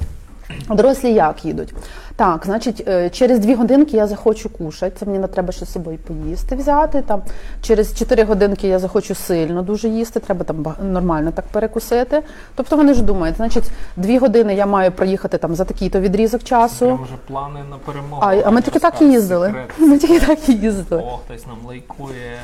Дорослі 0.69 1.13
як 1.13 1.45
їдуть? 1.45 1.73
Так, 2.15 2.45
значить, 2.45 2.83
е, 2.87 3.09
через 3.09 3.39
дві 3.39 3.55
годинки 3.55 3.97
я 3.97 4.07
захочу 4.07 4.49
кушати. 4.49 4.95
Це 4.99 5.05
мені 5.05 5.19
не 5.19 5.27
треба 5.27 5.51
ще 5.51 5.65
з 5.65 5.71
собою 5.71 5.97
поїсти 5.97 6.55
взяти. 6.55 7.01
Там 7.01 7.21
через 7.61 7.93
4 7.93 8.23
годинки 8.23 8.67
я 8.67 8.79
захочу 8.79 9.15
сильно 9.15 9.61
дуже 9.61 9.89
їсти. 9.89 10.19
Треба 10.19 10.43
там 10.43 10.65
нормально 10.81 11.31
так 11.31 11.45
перекусити. 11.45 12.23
Тобто 12.55 12.77
вони 12.77 12.93
ж 12.93 13.01
думають, 13.03 13.37
значить, 13.37 13.71
дві 13.95 14.17
години 14.17 14.55
я 14.55 14.65
маю 14.65 14.91
проїхати 14.91 15.37
там 15.37 15.55
за 15.55 15.65
такий-то 15.65 15.99
відрізок 15.99 16.43
часу. 16.43 16.85
Прям 16.85 17.03
вже 17.03 17.15
плани 17.27 17.59
на 17.69 17.77
перемогу. 17.77 18.21
А, 18.25 18.35
а 18.35 18.51
ми 18.51 18.61
тільки 18.61 18.79
так 18.79 19.01
і 19.01 19.05
їздили. 19.05 19.47
секрет. 19.47 19.69
Ми 19.79 19.97
тільки 19.97 20.19
так 20.19 20.49
і 20.49 20.53
їздили. 20.53 21.01
О, 21.01 21.19
хтось 21.25 21.47
нам 21.47 21.57
лайкує 21.67 22.39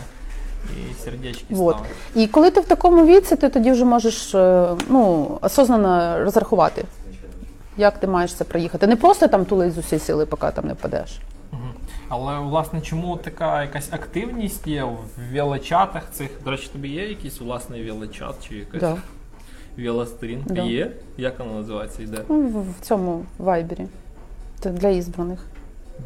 і 0.71 1.03
сердечки 1.03 1.45
Вот. 1.49 1.75
І 2.15 2.27
коли 2.27 2.51
ти 2.51 2.59
в 2.61 2.65
такому 2.65 3.05
віці, 3.05 3.35
ти 3.35 3.49
тоді 3.49 3.71
вже 3.71 3.85
можеш 3.85 4.35
е, 4.35 4.67
ну, 4.89 5.27
осознанно 5.41 6.23
розрахувати, 6.23 6.85
як 7.77 7.97
ти 7.97 8.07
маєш 8.07 8.33
це 8.33 8.43
проїхати. 8.43 8.87
Не 8.87 8.95
просто 8.95 9.27
там 9.27 9.45
тулить 9.45 9.73
з 9.73 9.77
усієї 9.77 9.99
сили, 9.99 10.25
поки 10.25 10.47
там 10.55 10.67
не 10.67 10.73
впадеш. 10.73 11.19
Але 12.09 12.39
власне 12.39 12.81
чому 12.81 13.17
така 13.17 13.61
якась 13.61 13.93
активність 13.93 14.67
є 14.67 14.83
в 14.83 14.97
велочатах 15.33 16.03
цих? 16.11 16.29
До 16.45 16.51
речі, 16.51 16.69
тобі 16.73 16.89
є 16.89 17.09
якийсь 17.09 17.39
власний 17.39 17.91
велочат 17.91 18.35
чи 18.49 18.55
якась 18.55 18.81
Да. 18.81 18.97
велосторінка? 19.77 20.53
Да. 20.53 20.61
Є? 20.61 20.91
Як 21.17 21.39
вона 21.39 21.51
називається? 21.53 22.03
Йде? 22.03 22.17
Ну, 22.29 22.41
в, 22.41 22.61
в 22.71 22.75
цьому 22.81 23.25
вайбері. 23.37 23.87
Це 24.59 24.69
для 24.69 24.89
ізбраних. 24.89 25.39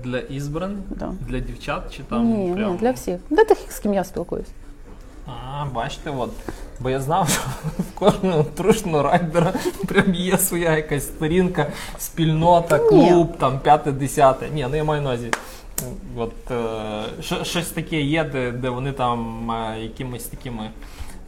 Для 0.03 0.19
ізбраних? 0.19 0.79
Да. 0.89 1.13
Для 1.27 1.39
дівчат 1.39 1.93
чи 1.95 2.03
там 2.03 2.25
ні, 2.25 2.53
прям... 2.53 2.71
ні, 2.71 2.77
для 2.77 2.91
всіх. 2.91 3.19
Для 3.29 3.43
тих, 3.43 3.57
з 3.69 3.79
ким 3.79 3.93
я 3.93 4.03
спілкуюсь. 4.03 4.47
А, 5.27 5.65
бачите, 5.73 6.09
от. 6.09 6.31
Бо 6.79 6.89
я 6.89 7.01
знав, 7.01 7.29
що 7.29 7.41
в 7.83 7.99
кожного 7.99 8.43
трушного 8.43 9.03
райдера 9.03 9.53
прям 9.87 10.13
є 10.13 10.37
своя 10.37 10.75
якась 10.75 11.03
сторінка, 11.03 11.67
спільнота, 11.97 12.79
клуб, 12.79 13.37
там 13.37 13.59
п'яте, 13.59 13.91
десяте. 13.91 14.49
Ні, 14.49 14.67
ну 14.69 14.75
я 14.75 14.83
маю 14.83 15.01
на 15.01 15.09
увазі. 15.09 15.31
От, 16.17 16.51
е, 16.51 17.43
щось 17.43 17.69
таке 17.69 18.01
є, 18.01 18.23
де, 18.23 18.51
де 18.51 18.69
вони 18.69 18.91
там 18.91 19.51
е, 19.51 19.81
якимись 19.81 20.23
такими 20.23 20.69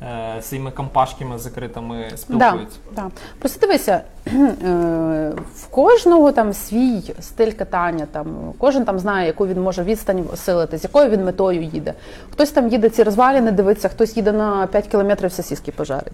е, 0.02 0.42
своїми 0.42 0.72
компашками 0.72 1.38
закритими 1.38 2.06
спілкуються. 2.16 2.78
да. 2.96 3.10
Просто 3.40 3.60
дивися, 3.68 4.02
е, 4.28 5.32
в 5.56 5.68
кожного 5.68 6.32
там 6.32 6.54
свій 6.54 7.02
стиль 7.20 7.52
катання, 7.52 8.08
там, 8.12 8.28
кожен 8.58 8.86
там 8.86 9.00
знає, 9.00 9.28
яку 9.28 9.48
він 9.48 9.62
може 9.62 9.84
відстань 9.84 10.26
осилити, 10.34 10.78
з 10.78 10.84
якою 10.84 11.10
він 11.10 11.26
метою 11.26 11.62
їде. 11.62 11.94
Хтось 12.32 12.52
там 12.52 12.68
їде 12.68 12.90
ці 12.90 13.04
розваліни, 13.04 13.52
дивиться, 13.52 13.90
хтось 13.90 14.18
їде 14.18 14.32
на 14.32 14.68
5 14.68 14.88
кілометрів 14.88 15.32
сосиски 15.32 15.72
пожарить. 15.72 16.14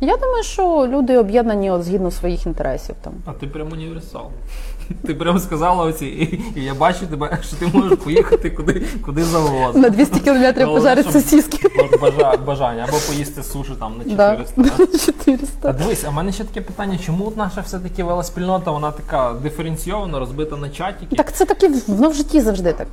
Я 0.00 0.16
думаю, 0.16 0.42
що 0.42 0.86
люди 0.90 1.18
об'єднані 1.18 1.70
от, 1.70 1.82
згідно 1.82 2.10
своїх 2.10 2.46
інтересів. 2.46 2.94
Там. 3.02 3.12
А 3.26 3.32
ти 3.32 3.46
прям 3.46 3.72
універсал. 3.72 4.30
Ти 5.06 5.14
прямо 5.14 5.38
сказала 5.40 5.84
оці, 5.84 6.06
і, 6.06 6.40
і 6.60 6.64
я 6.64 6.74
бачу 6.74 7.06
тебе, 7.06 7.38
що 7.42 7.56
ти 7.56 7.66
можеш 7.78 7.98
поїхати 7.98 8.50
куди, 8.50 8.82
куди 9.04 9.24
завгодно. 9.24 9.80
На 9.80 9.88
200 9.88 10.20
кілометрів 10.20 10.66
пожарити 10.66 11.20
бажа- 12.00 12.44
бажання, 12.44 12.84
або 12.88 12.96
поїсти 13.08 13.42
суші 13.42 13.70
там 13.78 13.94
на 13.98 14.14
Да. 14.16 14.36
400. 14.36 14.62
да? 14.62 14.70
А 14.94 14.98
400. 14.98 15.72
дивись, 15.72 16.04
а 16.04 16.10
в 16.10 16.12
мене 16.12 16.32
ще 16.32 16.44
таке 16.44 16.60
питання, 16.60 16.98
чому 17.06 17.32
наша 17.36 17.60
все-таки 17.60 18.04
велоспільнота, 18.04 18.70
вона 18.70 18.90
така 18.90 19.32
диференційована, 19.42 20.18
розбита 20.18 20.56
на 20.56 20.68
чатики? 20.68 21.16
Так 21.16 21.32
це 21.32 21.44
таке 21.44 21.70
воно 21.86 22.08
в 22.08 22.14
житті 22.14 22.40
завжди 22.40 22.72
так. 22.72 22.88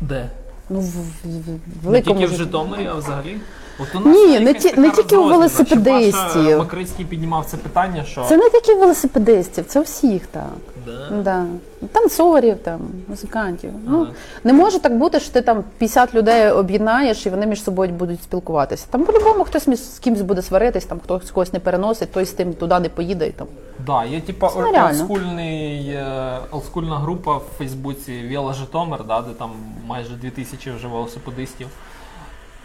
Де? 0.00 0.30
Ну, 0.70 0.80
в, 0.80 0.84
в, 0.84 1.58
в 1.84 1.90
Не 1.90 2.02
тільки 2.02 2.26
в. 2.26 2.34
Житомирі, 2.34 2.86
а 2.86 2.94
взагалі? 2.94 3.36
От 3.82 3.94
у 4.06 4.08
Ні, 4.08 4.40
не 4.40 4.54
ті- 4.54 4.80
не 4.80 4.90
тільки 4.90 5.16
у 5.16 5.24
велосипедистів. 5.28 6.58
Макрицький 6.58 7.04
піднімав 7.04 7.46
це 7.46 7.56
питання, 7.56 8.04
що 8.04 8.24
Це 8.24 8.36
не 8.36 8.50
тільки 8.50 8.74
велосипедистів, 8.74 9.64
це 9.66 9.80
всіх 9.80 10.26
так. 10.26 10.42
Да. 10.86 11.16
Да. 11.22 11.44
Танцорів, 11.92 12.56
там, 12.58 12.80
музикантів. 13.08 13.70
Ну, 13.86 14.06
не 14.44 14.52
може 14.52 14.78
так 14.78 14.96
бути, 14.98 15.20
що 15.20 15.32
ти 15.32 15.40
там 15.42 15.64
50 15.78 16.14
людей 16.14 16.50
об'єднаєш 16.50 17.26
і 17.26 17.30
вони 17.30 17.46
між 17.46 17.62
собою 17.62 17.92
будуть 17.92 18.22
спілкуватися. 18.22 18.86
Там 18.90 19.04
по-любому 19.04 19.44
хтось 19.44 19.66
між- 19.66 19.82
з 19.94 19.98
кимось 19.98 20.20
буде 20.22 20.42
сваритись, 20.42 20.84
там 20.84 21.00
хтось 21.04 21.30
когось 21.30 21.52
не 21.52 21.58
переносить, 21.60 22.12
той 22.12 22.24
з 22.24 22.30
тим 22.32 22.54
туди 22.54 22.78
не 22.80 22.88
поїде. 22.88 23.26
І 23.28 23.30
там. 23.30 23.46
Да, 23.86 24.04
є 24.04 24.20
типа 24.20 24.48
Це 24.48 24.58
нереально. 24.58 24.88
олдскульний, 24.88 25.88
е, 25.88 26.38
олдскульна 26.50 26.98
група 26.98 27.36
в 27.36 27.44
Фейсбуці 27.58 28.12
Віла 28.12 28.52
Житомир, 28.52 29.04
да, 29.08 29.20
де 29.20 29.34
там 29.38 29.50
майже 29.86 30.10
2000 30.14 30.70
вже 30.70 30.88
велосипедистів. 30.88 31.66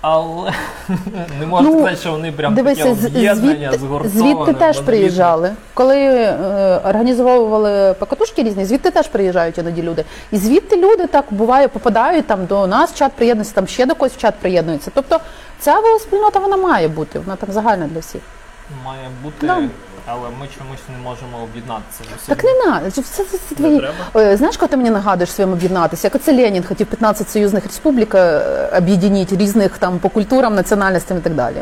Але 0.07 0.51
не 1.39 1.45
можна 1.45 1.69
Ну, 1.69 1.75
сказати, 1.75 1.95
що 1.97 2.11
вони 2.11 2.31
прям 2.31 2.53
Дивися, 2.55 2.83
таке 2.83 3.07
об'єднання, 3.07 3.71
згуртоване. 3.73 4.09
звідти 4.09 4.53
теж 4.53 4.79
приїжджали. 4.79 5.51
Коли 5.73 5.97
е, 5.97 6.81
організовували 6.85 7.93
покатушки 7.93 8.43
різні, 8.43 8.65
звідти 8.65 8.91
теж 8.91 9.07
приїжджають 9.07 9.57
іноді 9.57 9.81
люди. 9.81 10.05
І 10.31 10.37
звідти 10.37 10.75
люди 10.75 11.07
так 11.07 11.25
буває, 11.31 11.67
попадають 11.67 12.27
там 12.27 12.45
до 12.45 12.67
нас 12.67 12.91
в 12.91 12.95
чат 12.95 13.11
приєднуються, 13.11 13.55
там 13.55 13.67
ще 13.67 13.85
до 13.85 13.95
когось 13.95 14.13
в 14.13 14.17
чат 14.17 14.35
приєднуються. 14.41 14.91
Тобто 14.93 15.19
ця 15.59 15.79
велоспільнота 15.79 16.39
вона 16.39 16.57
має 16.57 16.87
бути, 16.87 17.19
вона 17.19 17.35
там 17.35 17.51
загальна 17.51 17.87
для 17.87 17.99
всіх. 17.99 18.21
Має 18.85 19.09
бути, 19.23 19.47
Да. 19.47 19.59
але 20.05 20.29
ми 20.39 20.47
чомусь 20.57 20.79
не 20.97 21.03
можемо 21.03 21.37
об'єднатися. 21.43 22.03
Так 22.27 22.43
не 22.43 22.53
треба, 22.53 22.81
це, 22.91 23.01
це, 23.01 23.23
це, 23.23 23.37
це 23.49 23.55
твої. 23.55 23.79
треба? 23.79 23.93
Е, 24.31 24.37
Знаєш, 24.37 24.57
коли 24.57 24.69
ти 24.69 24.77
мені 24.77 24.89
нагадуєш 24.89 25.31
своїм 25.31 25.53
об'єднатися? 25.53 26.07
Як 26.07 26.15
оце 26.15 26.33
Ленін 26.35 26.63
хотів 26.63 26.87
15 26.87 27.29
союзних 27.29 27.63
республік 27.65 28.15
е, 28.15 28.41
об'єднати 28.77 29.35
різних 29.37 29.77
там 29.77 29.99
по 29.99 30.09
культурам, 30.09 30.55
національностям 30.55 31.17
і 31.17 31.21
так 31.21 31.33
далі. 31.35 31.55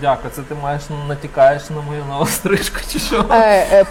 Дякую, 0.00 0.32
це 0.36 0.42
ти 0.42 0.54
маєш 0.62 0.82
натякаєш 1.08 1.70
на 1.70 1.80
мою 1.80 2.04
нову 2.10 2.26
стрижку 2.26 2.78
чи 2.92 2.98
що? 2.98 3.24
Е, 3.30 3.66
е, 3.72 3.84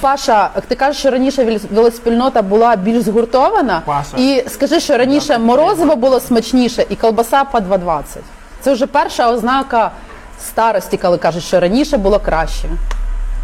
Паша, 0.00 0.50
ти 0.68 0.74
кажеш, 0.74 1.00
що 1.00 1.10
раніше 1.10 1.58
велоспільнота 1.70 2.42
була 2.42 2.76
більш 2.76 3.02
згуртована. 3.02 3.82
Паша. 3.84 4.16
І 4.16 4.44
скажи, 4.48 4.80
що 4.80 4.96
раніше 4.98 5.38
морозиво 5.38 5.96
було 5.96 6.20
смачніше 6.20 6.86
і 6.88 6.96
колбаса 6.96 7.44
по 7.44 7.58
2,20. 7.58 8.02
Це 8.60 8.72
вже 8.72 8.86
перша 8.86 9.30
ознака 9.30 9.90
старості, 10.40 10.96
коли 10.96 11.18
кажуть, 11.18 11.42
що 11.42 11.60
раніше 11.60 11.96
було 11.96 12.18
краще. 12.18 12.68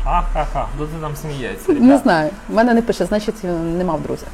Ха-ха-ха, 0.04 0.66
хто 0.74 0.84
ти 0.86 0.92
там 1.00 1.16
сміється? 1.16 1.72
Не 1.72 1.98
знаю. 1.98 2.30
В 2.48 2.54
мене 2.54 2.74
не 2.74 2.82
пише, 2.82 3.04
значить 3.04 3.44
не 3.76 3.84
мав 3.84 4.00
друзів. 4.02 4.28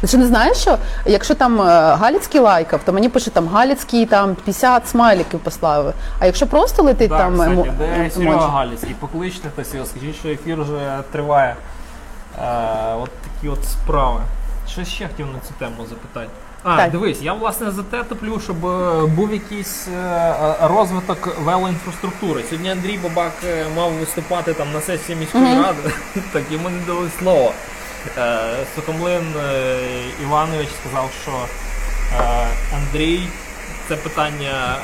Ти 0.00 0.06
що 0.06 0.18
не 0.18 0.26
знаєш, 0.26 0.56
що 0.56 0.78
якщо 1.06 1.34
там 1.34 1.60
е, 1.60 1.64
Галіцький 1.94 2.40
лайкав, 2.40 2.80
то 2.84 2.92
мені 2.92 3.08
пише 3.08 3.30
там 3.30 3.48
Галіцький 3.48 4.06
там 4.06 4.34
50 4.34 4.88
смайликів 4.88 5.40
послав. 5.40 5.94
А 6.18 6.26
якщо 6.26 6.46
просто 6.46 6.82
летить 6.82 7.10
Так, 7.10 7.18
там 7.18 7.32
кстати, 7.32 7.50
емо- 7.54 7.76
де 7.78 8.10
Серега 8.10 8.32
емоджі? 8.32 8.46
Галіцький? 8.52 8.94
Покличте 9.00 9.48
хтось 9.48 9.74
його, 9.74 9.86
скажіть, 9.86 10.16
що 10.16 10.28
ефір 10.28 10.62
вже 10.62 10.98
триває. 11.12 11.56
Е, 12.38 12.94
от 12.94 13.10
такі 13.10 13.48
от 13.48 13.64
справи. 13.64 14.20
Що 14.68 14.84
ще 14.84 15.08
хотів 15.08 15.26
на 15.26 15.38
цю 15.48 15.54
тему 15.58 15.86
запитати? 15.88 16.30
А, 16.62 16.76
Так. 16.76 16.90
дивись, 16.90 17.22
я 17.22 17.32
власне 17.32 17.70
за 17.70 17.82
те 17.82 18.02
топлю, 18.02 18.40
щоб 18.40 18.66
е, 18.66 19.06
був 19.06 19.32
якийсь 19.32 19.88
е, 19.88 19.92
е, 19.92 20.54
розвиток 20.60 21.38
велоінфраструктури. 21.40 22.44
Сьогодні 22.50 22.70
Андрій 22.70 22.98
Бабак 22.98 23.32
мав 23.76 23.92
виступати 23.92 24.54
там 24.54 24.72
на 24.72 24.80
сесії 24.80 25.18
міської 25.18 25.56
ради, 25.62 25.92
так 26.32 26.42
йому 26.50 26.68
не 26.68 26.80
дали 26.86 27.10
слово. 27.18 27.52
Сокомлин 28.76 29.34
Іванович 30.22 30.68
сказав, 30.80 31.10
що 31.22 31.32
Андрій, 32.76 33.22
це 33.88 33.96
питання 33.96 34.76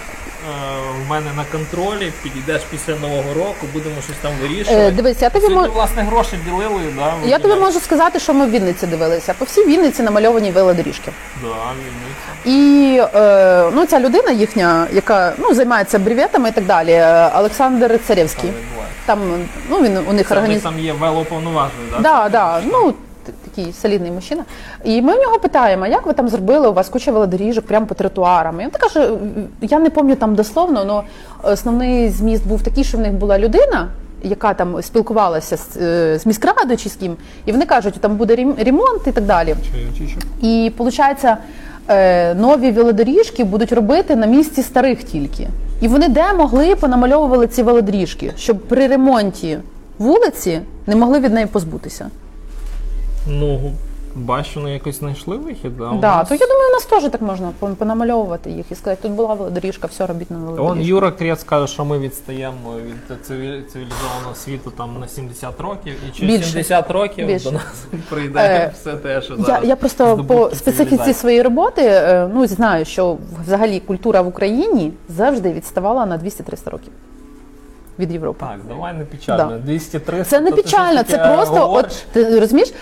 в 1.06 1.10
мене 1.10 1.26
на 1.36 1.44
контролі, 1.44 2.12
підійдеш 2.22 2.62
після 2.70 2.94
Нового 2.94 3.34
року, 3.34 3.66
будемо 3.72 3.94
щось 4.02 4.16
там 4.22 4.32
вирішувати. 4.42 4.86
Е, 4.86 4.90
дивись, 4.90 5.22
я 5.22 5.30
тобі 5.30 5.48
можу. 5.48 5.72
власне, 5.72 6.02
гроші 6.02 6.38
ділили, 6.44 6.80
да, 6.96 7.14
Я 7.24 7.38
тобі 7.38 7.54
можу 7.54 7.80
сказати, 7.80 8.20
що 8.20 8.34
ми 8.34 8.46
в 8.46 8.50
Вінниці 8.50 8.86
дивилися. 8.86 9.34
По 9.38 9.44
всій 9.44 9.64
Вінниці 9.64 10.02
намальовані 10.02 10.50
велодоріжки. 10.50 11.12
Да, 11.42 11.48
Вінниця. 11.48 12.26
І 12.44 12.98
е, 13.14 13.70
ну, 13.74 13.86
ця 13.86 14.00
людина 14.00 14.30
їхня, 14.30 14.86
яка 14.92 15.32
ну, 15.38 15.54
займається 15.54 15.98
бревітами 15.98 16.48
і 16.48 16.52
так 16.52 16.64
далі, 16.64 16.92
е, 16.92 17.30
Олександр 17.34 18.00
відбувається. 18.48 19.02
Там 19.06 19.18
ну, 19.70 19.82
він 19.82 19.98
у 20.08 20.12
них 20.12 20.30
організ... 20.30 20.62
там 20.62 20.78
є 20.78 20.92
велоповноважений, 20.92 21.86
да? 21.92 21.98
Да, 21.98 22.28
да, 22.28 22.60
ну, 22.72 22.94
такий 23.56 23.72
солідний 23.72 24.10
мужчина. 24.10 24.44
І 24.84 25.02
ми 25.02 25.12
в 25.14 25.20
нього 25.20 25.38
питаємо, 25.38 25.86
як 25.86 26.06
ви 26.06 26.12
там 26.12 26.28
зробили, 26.28 26.68
у 26.68 26.72
вас 26.72 26.88
куча 26.88 27.12
велодоріжок 27.12 27.66
прямо 27.66 27.86
по 27.86 27.94
тротуарам. 27.94 28.60
І 28.60 28.64
він 28.64 28.70
каже, 28.70 29.10
я 29.60 29.78
не 29.78 29.90
пам'ятаю 29.90 30.20
там 30.20 30.34
дословно, 30.34 30.80
але 31.42 31.52
основний 31.52 32.08
зміст 32.10 32.46
був 32.46 32.62
такий, 32.62 32.84
що 32.84 32.98
в 32.98 33.00
них 33.00 33.12
була 33.12 33.38
людина, 33.38 33.88
яка 34.22 34.54
там 34.54 34.82
спілкувалася 34.82 35.56
з, 35.56 35.76
е, 35.76 36.18
з 36.18 36.26
міськрадою 36.26 36.76
чи 36.76 36.88
з 36.88 36.94
ким, 36.94 37.16
і 37.46 37.52
вони 37.52 37.66
кажуть, 37.66 37.94
там 38.00 38.16
буде 38.16 38.34
рем- 38.36 38.64
ремонт 38.64 39.06
і 39.06 39.12
так 39.12 39.24
далі. 39.24 39.54
І 40.42 40.72
виходить, 40.78 41.24
е, 41.88 42.34
нові 42.34 42.70
велодоріжки 42.70 43.44
будуть 43.44 43.72
робити 43.72 44.16
на 44.16 44.26
місці 44.26 44.62
старих 44.62 45.02
тільки. 45.02 45.48
І 45.80 45.88
вони 45.88 46.08
де 46.08 46.32
могли 46.32 46.76
понамальовували 46.76 47.46
ці 47.46 47.62
велодоріжки, 47.62 48.32
щоб 48.36 48.58
при 48.58 48.86
ремонті 48.86 49.58
вулиці 49.98 50.60
не 50.86 50.96
могли 50.96 51.20
від 51.20 51.32
неї 51.32 51.46
позбутися. 51.46 52.06
Ну, 53.26 53.72
бачу, 54.14 54.60
вони 54.60 54.72
якось 54.72 54.98
знайшли 54.98 55.36
вихід, 55.36 55.80
у 55.80 55.84
Да, 56.00 56.16
нас- 56.16 56.28
то 56.28 56.34
я 56.34 56.46
думаю, 56.46 56.68
у 56.70 56.72
нас 56.72 56.84
теж 56.84 57.10
так 57.10 57.22
можна 57.22 57.52
пон- 57.60 57.74
понамальовувати 57.74 58.50
їх 58.50 58.72
і 58.72 58.74
сказати, 58.74 59.02
тут 59.02 59.12
була 59.12 59.34
велодоріжка, 59.34 59.86
все 59.86 60.06
робіть 60.06 60.30
на 60.30 60.62
Он. 60.62 60.82
Юра 60.82 61.10
Крець 61.10 61.42
каже, 61.44 61.66
що 61.72 61.84
ми 61.84 61.98
відстаємо 61.98 62.74
від 62.86 63.16
циві- 63.26 63.62
цивілізованого 63.72 64.34
світу 64.34 64.70
там 64.76 65.00
на 65.00 65.08
70 65.08 65.60
років, 65.60 65.94
і 66.08 66.18
через 66.18 66.34
Більше. 66.36 66.50
70 66.50 66.90
років 66.90 67.26
Більше. 67.26 67.44
до 67.44 67.52
нас 67.52 67.84
прийде 68.08 68.38
Е, 68.40 68.72
все 68.74 68.92
те, 68.96 69.22
що 69.22 69.34
Я, 69.38 69.44
зараз. 69.44 69.68
я 69.68 69.76
просто 69.76 70.04
здобутки 70.14 70.34
по 70.34 70.44
специфіці 70.56 70.84
цивілізації. 70.84 71.14
своєї 71.14 71.42
роботи 71.42 71.82
е, 71.84 72.30
ну, 72.34 72.46
знаю, 72.46 72.84
що 72.84 73.16
взагалі 73.44 73.80
культура 73.80 74.20
в 74.20 74.28
Україні 74.28 74.92
завжди 75.08 75.52
відставала 75.52 76.06
на 76.06 76.18
200-300 76.18 76.70
років 76.70 76.92
від 77.98 78.12
Європи. 78.12 78.46
Так, 78.48 78.58
давай 78.68 78.94
не 78.94 79.04
печально. 79.04 79.60
Да. 79.66 79.72
200-300. 79.72 80.24
Це 80.24 80.40
не 80.40 80.50
то 80.50 80.56
ти 80.56 80.62
печально, 80.62 81.02
це 81.02 81.16
таке 81.18 81.34
просто 81.36 81.54
говориш. 81.56 81.92
от 81.92 82.12
ти 82.12 82.40
розумієш, 82.40 82.72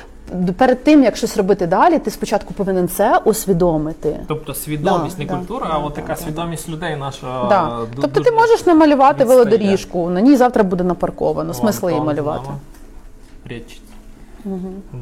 перед 0.56 0.84
тим 0.84 1.04
як 1.04 1.16
щось 1.16 1.36
робити 1.36 1.66
далі, 1.66 1.98
ти 1.98 2.10
спочатку 2.10 2.54
повинен 2.54 2.88
це 2.88 3.18
усвідомити. 3.24 4.20
Тобто 4.28 4.54
свідомість, 4.54 5.16
Да, 5.16 5.22
не 5.24 5.28
да, 5.30 5.36
культура, 5.36 5.66
да, 5.66 5.72
а 5.74 5.78
от 5.78 5.94
така 5.94 6.16
свідомість 6.16 6.68
людей 6.68 6.96
наша. 6.96 7.46
Да. 7.48 7.78
ду- 7.80 7.86
Тобто 8.00 8.20
ти 8.20 8.30
можеш 8.30 8.66
намалювати 8.66 9.24
відстає. 9.24 9.38
велодоріжку, 9.44 10.10
на 10.10 10.20
ній 10.20 10.36
завтра 10.36 10.62
буде 10.62 10.84
напарковано. 10.84 11.52
Вон 11.52 11.60
Смисл 11.60 11.88
її 11.88 12.00
малювати. 12.00 12.48
знamo. 12.48 13.48
Речить. 13.50 13.80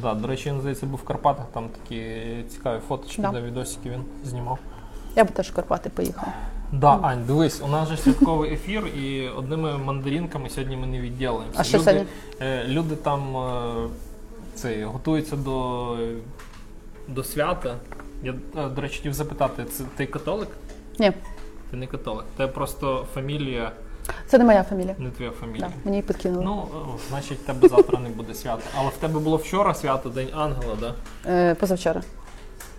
Да, 0.03 0.15
до 0.15 0.29
речі, 0.29 0.51
він 0.51 0.61
здається 0.61 0.87
був 0.87 1.01
в 1.05 1.07
Карпатах, 1.07 1.45
там 1.55 1.65
такі 1.83 2.05
цікаві 2.51 2.79
фоточки, 2.89 3.23
Да. 3.23 3.41
відосики 3.41 3.91
він 3.91 4.01
знімав. 4.25 4.59
Я 5.17 5.25
б 5.25 5.31
теж 5.31 5.51
в 5.51 5.55
Карпати 5.55 5.91
поїхала. 5.91 6.33
Да, 6.73 6.99
Ань, 7.03 7.25
дивись, 7.27 7.63
у 7.65 7.69
нас 7.69 7.89
же 7.89 7.97
святковий 7.97 8.53
ефір, 8.55 8.87
і 8.87 9.29
одними 9.29 9.79
мандаринками 9.79 10.49
сьогодні 10.51 10.77
ми 10.77 10.87
не 10.87 11.01
відділимося. 11.01 11.47
А 11.57 11.65
що 11.65 11.79
люди, 11.79 11.85
сьогодні? 11.91 12.07
е, 12.41 12.65
люди 12.69 12.97
там 12.97 13.37
е, 13.37 13.41
це, 14.55 14.85
готуються 14.85 15.37
до, 15.37 15.97
до 17.09 17.25
свята. 17.25 17.77
Я, 18.23 18.35
е, 18.57 18.69
до 18.69 18.81
речі, 18.81 18.97
хотів 18.97 19.15
запитати, 19.15 19.65
це 19.65 19.85
ти 19.97 20.07
католик? 20.07 20.49
Ні, 20.99 21.13
Ти 21.71 21.77
не 21.77 21.87
католик. 21.87 22.25
Це 22.37 22.47
просто 22.47 23.07
фамілія, 23.15 23.73
це 24.27 24.39
не 24.39 24.45
моя 24.45 24.63
фамілія. 24.63 24.95
не 24.99 25.11
твоя 25.11 25.31
фамілія. 25.31 25.67
Да, 25.69 25.73
мені 25.85 25.97
її 25.97 26.07
підкинули. 26.07 26.45
Ну, 26.45 26.69
значить, 27.09 27.39
в 27.39 27.43
тебе 27.47 27.69
завтра 27.69 27.99
не 27.99 28.09
буде 28.09 28.35
свята. 28.35 28.63
Але 28.77 28.89
в 28.89 28.97
тебе 28.97 29.21
було 29.21 29.37
вчора 29.37 29.75
свято, 29.75 30.09
День 30.09 30.29
Ангела, 30.35 30.77
да? 30.81 30.95
Е, 31.27 31.55
позавчора. 31.55 32.03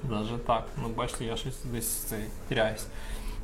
Даже 0.03 0.37
так. 0.47 0.63
Ну, 0.83 0.89
бачите, 0.97 1.25
я 1.25 1.35
щось 1.37 1.63
десь 1.63 1.87
цей 1.87 2.23
тіряюсь. 2.49 2.85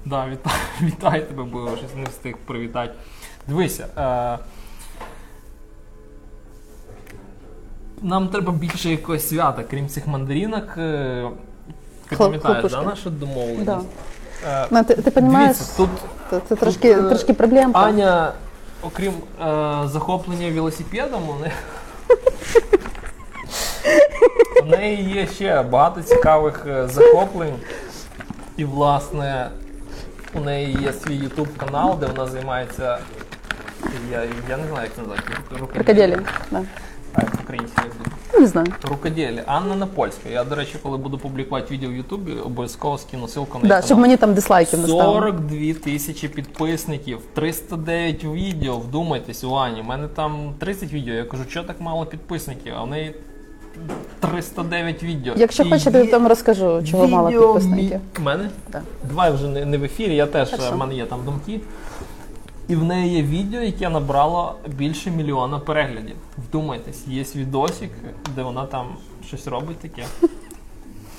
Да, 0.06 0.28
вітаю, 0.30 0.60
вітаю 0.82 1.26
тебе, 1.26 1.44
бо 1.44 1.78
щось 1.78 1.96
не 1.96 2.04
встиг 2.04 2.38
привітати. 2.46 2.94
Дивися. 3.48 3.88
Е, 3.98 4.39
нам 8.02 8.28
треба 8.28 8.52
більше 8.52 8.90
якогось 8.90 9.30
свята, 9.30 9.64
крім 9.70 9.88
цих 9.88 10.08
мандарінок. 10.08 10.78
Е, 10.78 11.30
ти 12.10 12.16
пам'ятаєш, 12.16 12.72
да, 12.72 12.82
нашу 12.82 13.10
домовленість? 13.10 13.66
Да. 13.66 13.82
Е, 14.48 14.68
Ну, 14.72 14.84
ти, 14.84 14.96
ти 14.96 15.12
розумієш, 15.16 15.58
Дивіться, 15.58 15.78
тут 15.78 15.90
це, 16.30 16.40
це 16.50 16.56
трошки, 16.56 16.96
тут, 16.96 17.06
е, 17.06 17.10
трошки 17.10 17.34
проблемка. 17.34 17.80
Аня, 17.80 18.32
окрім 18.82 19.14
е, 19.14 19.88
захоплення 19.88 20.52
велосипедом, 20.52 21.30
у 21.30 21.34
неї, 21.42 21.54
У 24.64 24.66
неї 24.66 25.12
є 25.16 25.28
ще 25.28 25.62
багато 25.62 26.02
цікавих 26.02 26.66
е, 26.68 26.88
захоплень. 26.88 27.56
І, 28.58 28.66
власне, 28.66 29.50
у 30.36 30.40
неї 30.40 30.78
є 30.82 30.94
свій 30.94 31.20
YouTube 31.20 31.58
канал, 31.58 31.98
де 32.00 32.06
вона 32.06 32.28
займається. 32.32 33.00
Я, 34.12 34.24
я 34.50 34.58
не 34.58 34.68
знаю, 34.68 34.84
як 34.84 34.94
це 34.96 35.02
називається. 35.02 35.32
Рукоделієм. 35.78 36.26
Да. 36.52 36.62
А 37.13 37.22
як 37.22 37.34
українською 37.43 37.88
буде. 37.98 38.10
Не 38.39 38.48
знаю. 38.48 38.67
Рукоділі. 38.89 39.43
Анна 39.45 39.76
на 39.76 39.86
польській. 39.86 40.30
Я, 40.30 40.43
до 40.43 40.56
речі, 40.56 40.76
коли 40.84 40.98
буду 40.98 41.17
публікувати 41.17 41.74
відео 41.74 41.89
в 41.89 41.93
Ютубі, 41.93 42.32
обов'язково 42.45 42.98
скину 42.98 43.26
ссылку 43.26 43.63
на 43.63 43.69
Да, 43.69 43.76
її 43.76 43.86
щоб 43.86 44.00
мені 44.00 44.17
там 44.17 44.34
дизлайків 44.34 44.80
не 44.80 44.88
ставили. 44.88 45.13
42 45.13 45.74
тисячі 45.74 46.28
підписників, 46.28 47.19
309 47.34 48.24
відео. 48.24 48.78
Вдумайтесь, 48.78 49.43
у 49.43 49.54
Ані. 49.56 49.82
У 49.82 49.84
мене 49.84 50.08
там 50.08 50.54
30 50.60 50.93
відео. 50.93 51.13
Я 51.13 51.24
кажу, 51.24 51.43
що 51.50 51.63
так 51.63 51.82
мало 51.82 52.06
підписників, 52.06 52.74
а 52.78 52.84
в 52.84 52.88
неї 52.88 53.15
309 54.19 55.04
відео. 55.04 55.34
Якщо 55.38 55.63
І 55.63 55.69
хочете, 55.69 55.98
я 55.98 56.04
є 56.04 56.12
там 56.12 56.28
розкажу, 56.28 56.84
чого 56.91 57.08
мало 57.08 57.30
відео 57.30 57.54
підписників. 57.54 57.91
мі- 58.15 58.19
У 58.19 58.22
мене? 58.22 58.50
Так. 58.72 58.82
Давай 59.10 59.32
вже 59.34 59.48
не, 59.48 59.65
не 59.65 59.78
в 59.78 59.84
ефірі, 59.84 60.15
я 60.15 60.26
теж, 60.26 60.52
Хорошо. 60.52 60.72
в 60.72 60.78
мене 60.78 60.95
є 60.95 61.06
там 61.06 61.19
думки. 61.26 61.60
І 62.70 62.76
в 62.76 62.84
неї 62.84 63.16
є 63.16 63.22
відео, 63.24 63.62
яке 63.62 63.90
набрало 63.90 64.56
більше 64.68 65.12
мільйона 65.12 65.60
переглядів. 65.60 66.16
Вдумайтесь, 66.38 67.08
є 67.08 67.24
відосик, 67.36 67.90
де 68.36 68.44
вона 68.44 68.66
там 68.66 68.88
щось 69.28 69.48
робить 69.48 69.78
таке. 69.80 70.04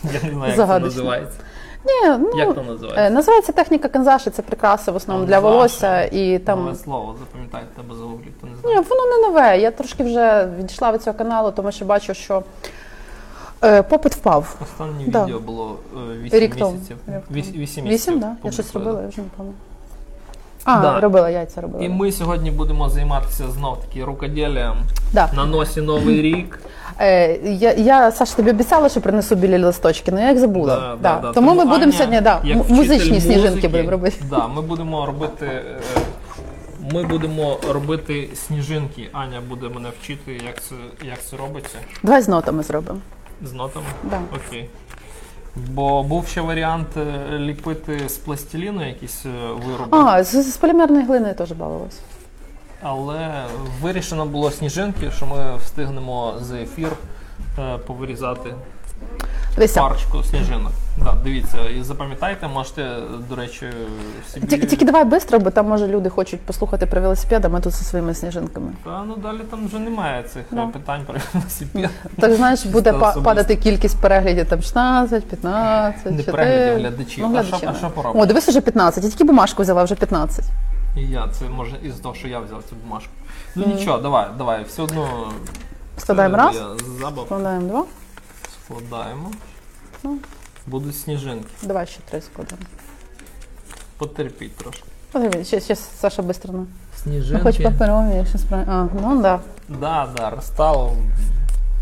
Я 0.05 0.21
не 0.23 0.31
знаю, 0.35 0.55
як 0.57 0.69
це 0.69 0.79
називається. 0.79 1.39
Ні, 1.85 2.09
ну, 2.19 2.31
Як 2.39 2.55
то 2.55 2.61
е, 2.61 2.65
називається? 2.65 3.11
називається 3.11 3.53
техніка 3.53 3.89
канзаші, 3.89 4.31
це 4.31 4.43
прикраси 4.43 4.91
в 4.93 4.97
основному 4.97 5.27
для 5.29 5.35
Канзаші. 5.35 5.55
волосся 5.55 6.03
і 6.05 6.39
там. 6.39 6.65
Нове 6.65 6.75
слово, 6.75 7.17
запам'ятайте, 7.19 7.67
тебе 7.77 7.95
загугліть, 7.95 8.33
хто 8.39 8.47
не 8.47 8.53
Ні, 8.75 8.81
воно 8.89 9.07
не 9.07 9.29
нове. 9.29 9.59
Я 9.59 9.71
трошки 9.71 10.05
вже 10.05 10.49
відійшла 10.59 10.93
від 10.93 11.03
цього 11.03 11.17
каналу, 11.19 11.51
тому 11.51 11.73
що 11.73 11.85
бачу, 11.85 12.15
що 12.15 12.43
е, 13.65 13.83
попит 13.83 14.15
впав. 14.15 14.57
Останнє 14.63 15.05
Да. 15.07 15.25
відео 15.25 15.41
було 15.41 15.77
8 16.23 16.41
Рік 16.41 16.57
тому. 16.57 16.73
місяців. 16.73 16.97
Рік 17.09 17.15
тому. 17.29 17.39
8 17.41 17.57
місяців. 17.59 17.85
Вісім, 17.87 18.21
так? 18.21 18.31
Да? 18.31 18.37
Я 18.45 18.53
щось 18.53 18.75
робила, 18.75 19.03
я 19.03 19.09
вже 19.09 19.19
не 19.21 19.29
пам'ятаю. 19.37 19.57
А, 20.65 20.81
Да. 20.81 21.01
робила 21.01 21.31
яйця, 21.31 21.61
робила. 21.61 21.85
І 21.85 21.89
ми 21.89 22.13
сьогодні 22.13 22.51
будемо 22.51 22.89
займатися 22.89 23.45
знов 23.51 23.81
таки 23.81 24.05
рукоділлям 24.05 24.77
Да. 25.13 25.31
на 25.37 25.45
носі 25.47 25.81
Новий 25.81 26.23
рік. 26.23 26.59
Е, 27.01 27.33
я, 27.45 27.73
я, 27.73 28.11
Саша, 28.13 28.37
тобі 28.37 28.51
обіцяла, 28.51 28.89
що 28.89 29.01
принесу 29.01 29.35
білі 29.35 29.59
листочки, 29.65 30.11
але 30.13 30.23
я 30.23 30.31
їх 30.31 30.39
забула. 30.39 30.77
Да, 30.77 30.97
Да, 31.03 31.15
да, 31.17 31.21
да. 31.29 31.33
Тому, 31.33 31.55
ми 31.55 31.65
будемо 31.65 31.93
сьогодні 31.93 32.21
да, 32.21 32.41
музичні 32.69 33.21
сніжинки 33.21 33.69
будемо 33.69 33.91
робити. 33.91 34.17
Да, 34.31 34.47
ми 34.47 34.63
будемо 34.63 35.07
робити. 35.07 35.47
е, 35.47 35.81
Ми 36.93 37.05
будемо 37.05 37.59
робити 37.73 38.29
сніжинки. 38.47 39.09
Аня 39.13 39.41
буде 39.49 39.69
мене 39.75 39.89
вчити, 40.03 40.33
як 40.47 40.63
це, 40.63 40.75
як 41.07 41.23
це 41.23 41.37
робиться. 41.37 41.79
Давай 42.03 42.23
з 42.23 42.29
нотами 42.29 42.63
зробимо. 42.63 42.99
З 43.45 43.53
нотами? 43.53 43.85
Да. 44.05 44.19
Окей. 44.37 44.69
Бо 45.57 46.03
був 46.03 46.27
ще 46.27 46.41
варіант 46.41 46.97
е, 46.97 47.39
ліпити 47.39 48.09
з 48.09 48.17
пластиліну 48.17 48.89
якісь 48.89 49.27
е, 49.27 49.29
вироби. 49.67 49.99
А, 49.99 50.25
з, 50.25 50.53
з 50.53 50.57
полімерної 50.57 51.05
глини 51.05 51.35
теж 51.35 51.53
балилось. 51.53 52.01
Але 52.83 53.45
вирішено 53.81 54.27
було 54.27 54.51
сніжинки, 54.51 55.11
що 55.11 55.27
ми 55.27 55.57
встигнемо 55.57 56.35
за 56.41 56.57
ефір 56.57 56.89
е, 57.59 57.79
повирізати 57.79 58.55
Дивися, 59.55 59.81
парочку 59.81 60.23
сніжинок. 60.23 60.73
Да, 61.05 61.15
дивіться, 61.25 61.59
і 61.79 61.83
запам'ятайте, 61.83 62.49
можете, 62.49 62.97
до 63.29 63.37
речі, 63.37 63.67
собі. 64.33 64.47
тільки, 64.47 64.67
тільки 64.67 64.85
давай 64.85 65.05
швидко, 65.05 65.39
бо 65.39 65.51
там 65.51 65.69
може 65.69 65.87
люди 65.89 66.09
хочуть 66.11 66.41
послухати 66.41 66.87
про 66.87 67.01
велосипед, 67.01 67.45
а 67.45 67.49
ми 67.49 67.61
тут 67.61 67.73
зі 67.73 67.85
своїми 67.85 68.15
сніжинками. 68.15 68.73
Та 68.85 69.05
ну 69.09 69.17
далі 69.17 69.39
там 69.51 69.67
вже 69.67 69.79
немає 69.79 70.23
цих 70.23 70.43
Да. 70.51 70.63
е, 70.65 70.67
питань 70.67 71.01
про 71.07 71.15
велосипед. 71.35 71.91
Так 72.21 72.35
знаєш, 72.35 72.67
буде 72.67 72.93
па- 72.93 72.99
особисто. 72.99 73.23
падати 73.23 73.57
кількість 73.57 74.01
переглядів 74.01 74.47
там 74.49 74.63
16, 74.63 75.25
15, 75.29 76.13
Не 76.17 76.23
переглядів, 76.23 76.79
глядачів. 76.79 77.27
Ну, 77.31 77.39
А 77.39 77.43
що- 77.43 77.71
а 77.71 77.75
що 77.75 77.91
поробиш? 77.91 78.23
О, 78.23 78.27
дивись, 78.27 78.49
вже 78.49 78.61
15. 78.61 79.05
Я 79.05 79.11
тільки 79.11 79.25
бумажку 79.25 79.63
взяла, 79.63 79.85
вже 79.85 79.95
15. 79.95 80.45
І 80.97 81.01
я, 81.03 81.29
це 81.33 81.45
може 81.45 81.77
із 81.83 81.95
того, 81.95 82.15
що 82.15 82.29
я 82.29 82.39
взяв 82.39 82.63
цю 82.71 82.77
бумажку. 82.85 83.11
Ну 83.55 83.67
нічого, 83.67 83.99
давай, 83.99 84.27
давай, 84.39 84.65
все 84.69 84.83
одно. 84.83 85.09
Складаємо 85.97 86.37
раз, 86.37 86.55
Я 87.01 87.09
складаємо 87.25 87.69
два. 87.69 87.85
Складаємо. 88.71 89.31
Ну. 90.03 90.19
Будуть 90.67 90.97
сніжинки. 90.97 91.49
Давай 91.63 91.87
ще 91.87 92.01
три 92.11 92.21
складемо. 92.21 92.63
Потерпіть 93.99 94.57
трошки. 94.57 94.85
Подивись, 95.13 95.47
ще, 95.47 95.61
ще 95.61 95.77
Саша 95.77 96.23
швидко. 96.23 96.49
Ну. 96.53 96.67
Сніжинки. 97.03 97.43
Хоч 97.43 97.57
паперові, 97.63 98.15
якщо 98.17 98.39
справді. 98.39 98.71
А, 98.71 98.87
ну 99.03 99.23
да. 99.23 99.41
Да, 99.69 100.09
да, 100.17 100.31
розстало. 100.31 100.97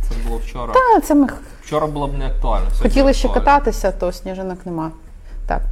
Це 0.09 0.14
було 0.29 0.38
вчора. 0.38 0.74
А, 0.96 1.01
це 1.01 1.14
ми 1.14 1.29
х- 1.29 1.37
Вчора 1.62 1.87
було 1.87 2.07
б 2.07 2.18
не 2.18 2.27
актуально. 2.27 2.66
сьогодні 2.70 2.88
хотіли 2.90 3.14
ще 3.14 3.29
актуально. 3.29 3.44
кататися, 3.46 3.92
то 3.92 4.12
сніжинок 4.12 4.66
нема. 4.66 4.90
Так. 5.46 5.62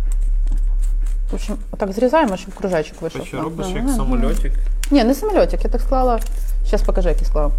В 1.31 1.35
общем, 1.35 1.57
отак 1.71 1.93
зрізаємо, 1.93 2.37
щоб 2.37 2.55
кружечок 2.55 3.03
вийшов. 3.03 3.21
Ти 3.21 3.27
що 3.27 3.41
робиш 3.41 3.67
як 3.67 3.85
да, 3.85 3.91
да. 3.91 3.97
самольотик? 3.97 4.53
Ні, 4.91 5.05
не 5.05 5.15
самольотик, 5.15 5.65
я 5.65 5.71
так 5.71 5.81
склала. 5.81 6.21
Зараз 6.65 6.83
покажу, 6.83 7.09
як 7.09 7.21
я 7.21 7.27
склала. 7.27 7.51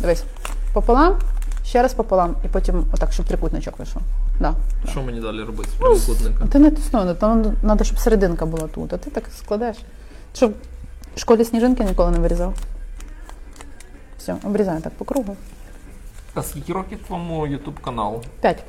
Дивись. 0.00 0.24
Пополам, 0.72 1.16
ще 1.66 1.82
раз 1.82 1.94
пополам, 1.94 2.34
і 2.44 2.48
потім 2.48 2.84
отак, 2.92 3.12
щоб 3.12 3.26
трикутничок 3.26 3.78
вийшов. 3.78 4.02
Да. 4.40 4.54
Що 4.90 5.02
мені 5.02 5.20
далі 5.20 5.42
робити 5.42 5.70
з 5.70 5.72
Ну, 5.80 5.86
прямокутника? 5.86 6.46
Ти 6.52 6.58
не 6.58 6.70
тиснув, 6.70 7.14
там 7.14 7.42
треба, 7.62 7.84
щоб 7.84 7.98
серединка 7.98 8.46
була 8.46 8.66
тут, 8.74 8.92
а 8.92 8.96
ти 8.96 9.10
так 9.10 9.24
складеш. 9.38 9.76
Щоб 10.34 10.52
в 11.16 11.20
школі 11.20 11.44
сніжинки 11.44 11.84
ніколи 11.84 12.10
не 12.10 12.18
вирізав. 12.18 12.54
Все, 14.18 14.36
обрізаю 14.44 14.80
так 14.80 14.92
по 14.92 15.04
кругу. 15.04 15.36
А 16.34 16.42
скільки 16.42 16.72
років 16.72 16.98
твоєму 17.06 17.46
YouTube 17.46 17.80
каналу? 17.84 18.22
П'ять. 18.40 18.62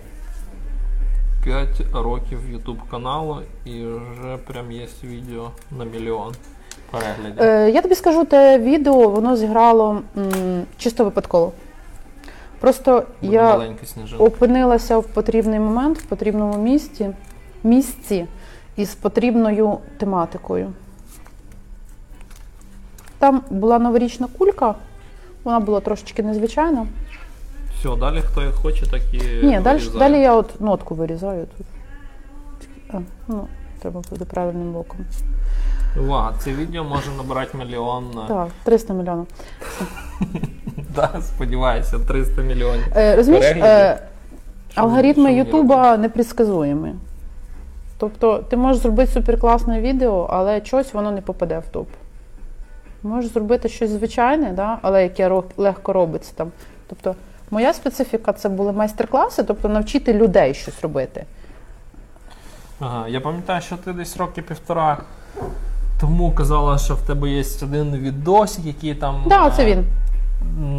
5 1.44 1.68
років 1.94 2.40
YouTube 2.54 2.78
каналу 2.92 3.38
і 3.66 3.72
вже 3.84 4.38
прям 4.48 4.72
є 4.72 4.88
відео 5.04 5.52
на 5.78 5.86
мільйон 5.86 6.34
переглядів. 6.92 7.42
Е, 7.44 7.72
я 7.72 7.82
тобі 7.82 7.96
скажу, 7.96 8.26
те 8.26 8.60
відео 8.60 9.10
воно 9.10 9.38
зіграло 9.38 10.02
м, 10.18 10.64
чисто 10.78 11.04
випадково. 11.04 11.52
Просто 12.60 13.04
Буде 13.22 13.36
я 13.36 13.76
опинилася 14.18 14.98
в 14.98 15.04
потрібний 15.04 15.60
момент, 15.60 15.98
в 16.00 16.06
потрібному 16.06 16.58
місці, 16.64 17.10
місці 17.64 18.26
із 18.76 18.96
потрібною 18.96 19.78
тематикою. 19.98 20.74
Там 23.20 23.42
була 23.50 23.80
новорічна 23.80 24.28
кулька, 24.38 24.76
вона 25.44 25.60
була 25.60 25.80
трошечки 25.80 26.24
незвичайна. 26.24 26.88
Все, 27.80 27.96
далі 27.96 28.22
хто 28.22 28.42
як 28.42 28.54
хоче, 28.54 28.86
так 28.92 29.02
і 29.14 29.46
Ні, 29.46 29.60
далі, 29.60 29.82
далі 29.98 30.20
я 30.20 30.36
от 30.36 30.62
нотку 30.62 30.96
вирізаю 30.96 31.48
тут. 31.58 31.68
А, 32.90 33.00
ну, 33.28 33.48
треба 33.80 34.02
буде 34.10 34.26
правильним 34.26 34.72
боком. 34.72 34.98
Увага, 36.00 36.34
це 36.40 36.52
відео 36.52 36.84
може 36.84 37.12
набирати 37.18 37.58
мільйон. 37.58 38.06
Так, 38.28 38.48
300 38.64 38.94
мільйонів. 38.94 39.28
Да, 40.96 41.10
сподіваюся, 41.22 42.00
300 42.08 42.42
мільйонів. 42.42 42.84
Е, 42.96 43.16
розумієш, 43.16 43.46
е, 43.46 44.00
алгоритми 44.76 45.34
Ютуба 45.34 45.98
непредсказуємі. 45.98 46.94
Тобто 47.98 48.38
ти 48.38 48.58
можеш 48.58 48.82
зробити 48.82 49.12
суперкласне 49.12 49.82
відео, 49.82 50.28
але 50.30 50.66
щось 50.66 50.94
воно 50.94 51.12
не 51.12 51.22
попаде 51.22 51.60
в 51.60 51.68
топ. 51.68 51.88
Можеш 53.04 53.32
зробити 53.32 53.70
щось 53.70 53.90
звичайне, 53.90 54.52
да? 54.52 54.78
але 54.82 55.04
яке 55.04 55.42
легко 55.58 55.94
робиться 55.94 56.32
там. 56.36 56.52
Тобто, 56.88 57.16
моя 57.52 57.74
специфіка 57.74 58.34
це 58.34 58.50
були 58.50 58.72
майстер-класи, 58.72 59.44
тобто 59.44 59.70
навчити 59.70 60.14
людей 60.14 60.54
щось 60.54 60.82
робити. 60.82 61.26
Ага, 62.80 63.08
я 63.08 63.22
пам'ятаю, 63.22 63.62
що 63.62 63.78
ти 63.78 63.94
десь 63.94 64.18
роки 64.18 64.42
півтора 64.42 64.98
тому 66.00 66.32
казала, 66.32 66.78
що 66.78 66.96
в 66.96 67.02
тебе 67.02 67.30
є 67.30 67.44
один 67.64 67.92
відосик, 67.96 68.66
який 68.66 68.96
там 68.96 69.24
да, 69.28 69.50
це 69.50 69.64
е, 69.64 69.66
він. 69.76 69.86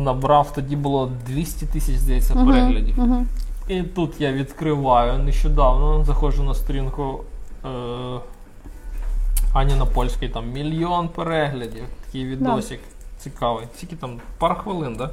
набрав, 0.05 0.53
тоді 0.55 0.77
було 0.77 1.11
200 1.27 1.67
тисяч, 1.67 1.95
здається, 1.97 2.35
Мгм, 2.35 2.47
переглядів. 2.47 2.99
мгм. 2.99 3.27
І 3.69 3.83
тут 3.83 4.21
я 4.21 4.33
відкриваю 4.33 5.19
нещодавно, 5.19 6.05
заходжу 6.05 6.43
на 6.43 6.55
сторінку 6.55 7.21
е, 7.65 7.69
Ані 9.55 9.75
на 9.75 9.87
польській, 9.87 10.29
там 10.29 10.51
мільйон 10.53 11.09
переглядів. 11.09 11.85
Такий 12.07 12.25
відосик 12.25 12.81
цікавий. 13.19 13.65
Тільки 13.81 13.97
там 13.97 14.11
пару 14.39 14.55
хвилин, 14.55 14.97
так? 14.97 15.11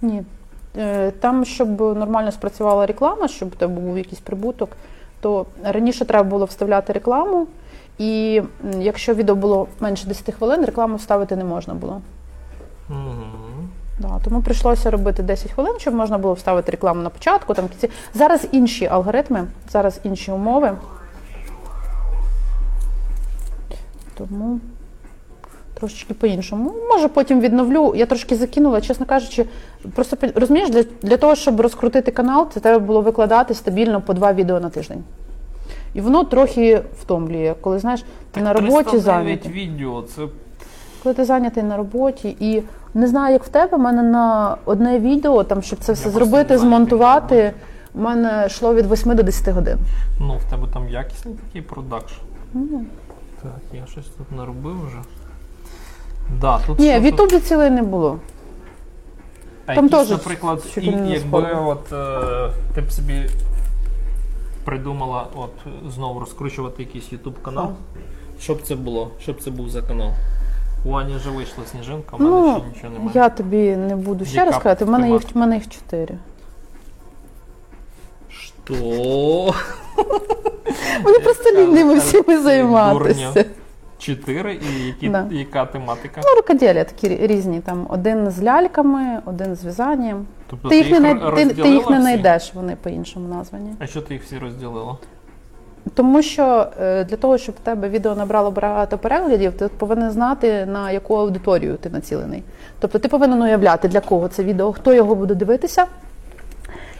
Да? 0.00 0.06
Ні. 0.08 0.22
Е, 0.76 1.10
Там, 1.10 1.44
щоб 1.44 1.80
нормально 1.80 2.32
спрацювала 2.32 2.86
реклама, 2.86 3.28
щоб 3.28 3.48
у 3.48 3.56
тебе 3.56 3.80
був 3.80 3.98
якийсь 3.98 4.20
прибуток, 4.20 4.76
то 5.20 5.46
раніше 5.64 6.04
треба 6.04 6.28
було 6.30 6.44
вставляти 6.44 6.92
рекламу, 6.92 7.46
і 7.98 8.42
якщо 8.78 9.14
відео 9.14 9.34
було 9.34 9.68
менше 9.80 10.06
10 10.06 10.34
хвилин, 10.34 10.64
рекламу 10.64 10.96
вставити 10.96 11.36
не 11.36 11.44
можна 11.44 11.74
було. 11.74 12.00
Угу. 12.90 12.98
Да, 13.98 14.20
тому 14.24 14.42
прийшлося 14.42 14.90
робити 14.90 15.22
10 15.22 15.52
хвилин, 15.52 15.74
щоб 15.78 15.94
можна 15.94 16.18
було 16.18 16.34
вставити 16.34 16.70
рекламу 16.70 17.02
на 17.02 17.10
початку. 17.10 17.54
Там, 17.54 17.66
в 17.66 17.68
кінці. 17.68 17.90
Зараз 18.14 18.46
інші 18.52 18.86
алгоритми, 18.86 19.44
зараз 19.70 20.00
інші 20.04 20.32
умови. 20.32 20.72
Тому 24.14 24.60
Трошечки 25.74 26.14
по-іншому. 26.14 26.74
Може, 26.88 27.08
потім 27.08 27.40
відновлю. 27.40 27.92
Я 27.96 28.06
трошки 28.06 28.36
закинула, 28.36 28.80
чесно 28.80 29.06
кажучи, 29.06 29.46
просто 29.94 30.16
розумієш, 30.34 30.70
для, 30.70 30.84
для 31.02 31.16
того, 31.16 31.34
щоб 31.34 31.60
розкрутити 31.60 32.10
канал, 32.10 32.48
це 32.54 32.60
треба 32.60 32.78
було 32.78 33.00
викладати 33.00 33.54
стабільно 33.54 34.00
по 34.00 34.14
два 34.14 34.32
відео 34.32 34.60
на 34.60 34.70
тиждень. 34.70 35.04
І 35.96 36.00
воно 36.00 36.24
трохи 36.24 36.82
втомлює, 37.00 37.54
коли 37.60 37.78
знаєш, 37.78 38.04
ти 38.30 38.40
на 38.40 38.52
роботі 38.52 38.90
309 38.90 39.04
зайнятий. 39.04 39.52
відео, 39.52 40.02
це 40.02 40.22
Коли 41.02 41.14
ти 41.14 41.24
зайнятий 41.24 41.62
на 41.62 41.76
роботі, 41.76 42.36
і 42.40 42.62
не 42.94 43.08
знаю, 43.08 43.32
як 43.32 43.44
в 43.44 43.48
тебе, 43.48 43.76
в 43.76 43.80
мене 43.80 44.02
на 44.02 44.56
одне 44.64 44.98
відео, 44.98 45.44
там, 45.44 45.62
щоб 45.62 45.78
це 45.78 45.92
все 45.92 46.02
просто 46.02 46.18
зробити, 46.18 46.58
змонтувати, 46.58 47.52
в 47.94 48.00
мене 48.00 48.44
йшло 48.46 48.74
від 48.74 48.92
8 48.92 49.16
до 49.16 49.22
10 49.22 49.54
годин. 49.54 49.78
Ну, 50.20 50.36
в 50.46 50.50
тебе 50.50 50.68
там 50.72 50.88
якісний 50.88 51.34
такий 51.34 51.62
продакшн. 51.62 52.20
Так, 53.42 53.60
я 53.72 53.86
щось 53.86 54.06
тут 54.06 54.32
наробив 54.32 54.86
вже. 54.86 54.98
Да, 56.40 56.58
тут 56.66 56.78
Ні, 56.78 56.98
в 56.98 57.02
тут? 57.02 57.04
Ютубі 57.04 57.40
цілий 57.40 57.70
не 57.70 57.82
було. 57.82 58.18
А 59.66 59.74
там 59.74 59.84
якісь, 59.84 60.00
теж 60.00 60.10
наприклад, 60.10 60.62
і, 60.76 60.86
якби 61.06 61.52
от 61.52 61.92
е, 61.92 62.50
ти 62.74 62.80
б 62.80 62.92
собі 62.92 63.26
придумала 64.66 65.26
от 65.34 65.50
знову 65.94 66.20
розкручувати 66.20 66.82
якийсь 66.82 67.12
YouTube 67.12 67.42
канал. 67.42 67.70
Що 68.40 68.54
б 68.54 68.62
це 68.62 68.74
було? 68.74 69.10
Що 69.20 69.32
б 69.32 69.40
це 69.42 69.50
був 69.50 69.68
за 69.68 69.82
канал? 69.82 70.10
У 70.84 70.92
Ані 70.94 71.16
вже 71.16 71.30
вийшла 71.30 71.64
сніжинка, 71.70 72.16
у 72.16 72.18
мене 72.22 72.30
Ну, 72.30 72.56
ще 72.58 72.68
нічого 72.68 72.92
немає. 72.92 73.10
я 73.14 73.28
тобі 73.28 73.76
не 73.76 73.96
буду 73.96 74.24
ще 74.24 74.34
Яка 74.36 74.50
раз 74.50 74.62
казати, 74.62 74.84
в 74.84 74.88
мене 74.88 75.10
їх, 75.10 75.34
в 75.34 75.38
мене 75.38 75.54
їх 75.54 75.68
чотири. 75.68 76.18
Що? 78.28 78.74
Мені 81.04 81.18
просто 81.18 81.50
лінь 81.50 81.98
всіми 81.98 82.42
займатися. 82.42 83.32
дурня. 83.34 83.44
Чотири 84.06 84.54
і 84.54 84.86
які, 84.86 85.08
Да. 85.08 85.26
яка 85.30 85.66
тематика? 85.66 86.20
Ну, 86.24 86.36
рукоділля 86.36 86.84
такі 86.84 87.08
різні. 87.08 87.60
Там 87.60 87.86
один 87.88 88.30
з 88.30 88.42
ляльками, 88.42 89.20
один 89.24 89.56
з 89.56 89.64
в'язанням. 89.64 90.26
Тобто 90.50 90.68
Ти 90.68 90.76
їх 90.76 91.00
не, 91.00 91.14
ти, 91.14 91.46
ти 91.46 91.68
їх 91.68 91.90
не 91.90 92.00
знайдеш, 92.00 92.54
вони 92.54 92.76
по-іншому 92.82 93.28
названі. 93.28 93.70
А 93.78 93.86
що 93.86 94.02
ти 94.02 94.14
їх 94.14 94.22
всі 94.22 94.38
розділила? 94.38 94.96
Тому 95.94 96.22
що 96.22 96.66
е, 96.80 97.04
для 97.04 97.16
того, 97.16 97.38
щоб 97.38 97.54
в 97.54 97.58
тебе 97.58 97.88
відео 97.88 98.14
набрало 98.14 98.50
багато 98.50 98.98
переглядів, 98.98 99.52
ти 99.52 99.68
повинен 99.68 100.10
знати, 100.10 100.66
на 100.66 100.90
яку 100.90 101.14
аудиторію 101.14 101.76
ти 101.76 101.90
націлений. 101.90 102.42
Тобто 102.78 102.98
ти 102.98 103.08
повинен 103.08 103.42
уявляти, 103.42 103.88
для 103.88 104.00
кого 104.00 104.28
це 104.28 104.44
відео, 104.44 104.72
хто 104.72 104.94
його 104.94 105.14
буде 105.14 105.34
дивитися. 105.34 105.86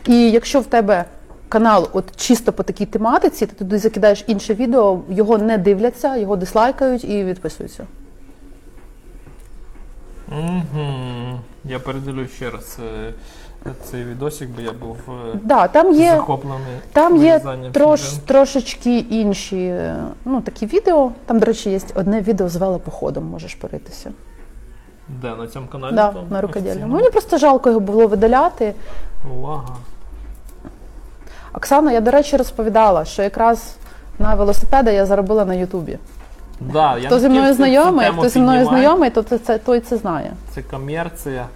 І 0.06 0.30
якщо 0.30 0.60
в 0.60 0.66
тебе 0.66 1.04
канал 1.48 1.88
от 1.92 2.04
чисто 2.16 2.52
по 2.52 2.62
такій 2.62 2.86
тематиці, 2.86 3.46
ти 3.46 3.54
туди 3.54 3.78
закидаєш 3.78 4.24
інше 4.26 4.54
відео, 4.54 5.00
його 5.08 5.38
не 5.38 5.58
дивляться, 5.58 6.16
його 6.16 6.36
дислайкають 6.36 7.04
і 7.04 7.24
відписуються. 7.24 7.86
Угу. 10.32 10.86
Я 11.64 11.78
передивлю 11.78 12.26
ще 12.26 12.50
раз 12.50 12.78
е, 12.96 13.12
цей 13.84 14.04
відосик, 14.04 14.48
бо 14.50 14.60
я 14.62 14.72
був 14.72 14.96
е, 15.08 15.38
Да, 15.42 15.68
там 15.68 15.94
є, 15.94 16.10
захоплений. 16.10 16.76
там 16.92 17.16
є 17.16 17.40
трош, 17.72 18.12
трошечки 18.12 18.98
інші 18.98 19.66
е, 19.66 20.04
ну, 20.24 20.40
такі 20.40 20.66
відео. 20.66 21.12
Там, 21.26 21.38
до 21.38 21.46
речі, 21.46 21.70
є 21.70 21.80
одне 21.94 22.20
відео 22.20 22.48
з 22.48 22.56
велопоходом, 22.56 23.24
можеш 23.24 23.54
поритися. 23.54 24.12
Де, 25.08 25.34
на 25.34 25.46
цьому 25.46 25.66
каналі? 25.66 25.94
Да, 25.94 26.12
там 26.12 26.24
на 26.30 26.40
рукоділлі. 26.40 26.84
Мені 26.84 27.10
просто 27.10 27.38
жалко 27.38 27.68
його 27.68 27.80
було 27.80 28.06
видаляти. 28.06 28.74
Увага. 29.34 29.76
Оксана, 31.56 31.92
я, 31.92 32.00
до 32.00 32.10
речі, 32.10 32.36
розповідала, 32.36 33.04
що 33.04 33.22
якраз 33.22 33.76
на 34.18 34.34
велосипеди 34.34 34.92
я 34.92 35.06
заробила 35.06 35.44
на 35.44 35.54
Ютубі. 35.54 35.98
Да, 36.60 36.98
я 36.98 37.06
Хто 37.06 37.18
зі 37.18 37.28
мною 37.28 37.54
знайомий, 37.54 38.06
хто 38.18 38.28
зі 38.28 38.38
мною 38.38 38.64
знайомий, 38.66 39.10
то 39.10 39.22
це, 39.22 39.38
це 39.38 39.58
той 39.58 39.80
це 39.80 39.96
знає. 39.96 40.32
Це 40.50 40.62
комерція. 40.62 41.46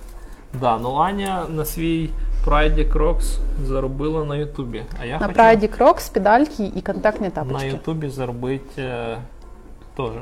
Да, 0.61 0.79
ну 0.79 0.95
Аня 0.95 1.43
на 1.49 1.65
свій 1.65 2.11
прайді 2.45 2.85
Крокс 2.85 3.39
заробила 3.65 4.25
на 4.25 4.37
Ютубі. 4.37 4.83
А 5.03 5.05
я 5.05 5.13
На 5.13 5.19
хотів 5.19 5.35
прайді 5.35 5.69
крокс, 5.69 6.09
педальки 6.09 6.73
і 6.77 6.81
контактні 6.81 7.31
тапочки. 7.31 7.67
на. 7.67 7.73
Ютубі 7.73 8.09
заробити 8.09 8.83
е, 8.83 9.17
теж 10.03 10.13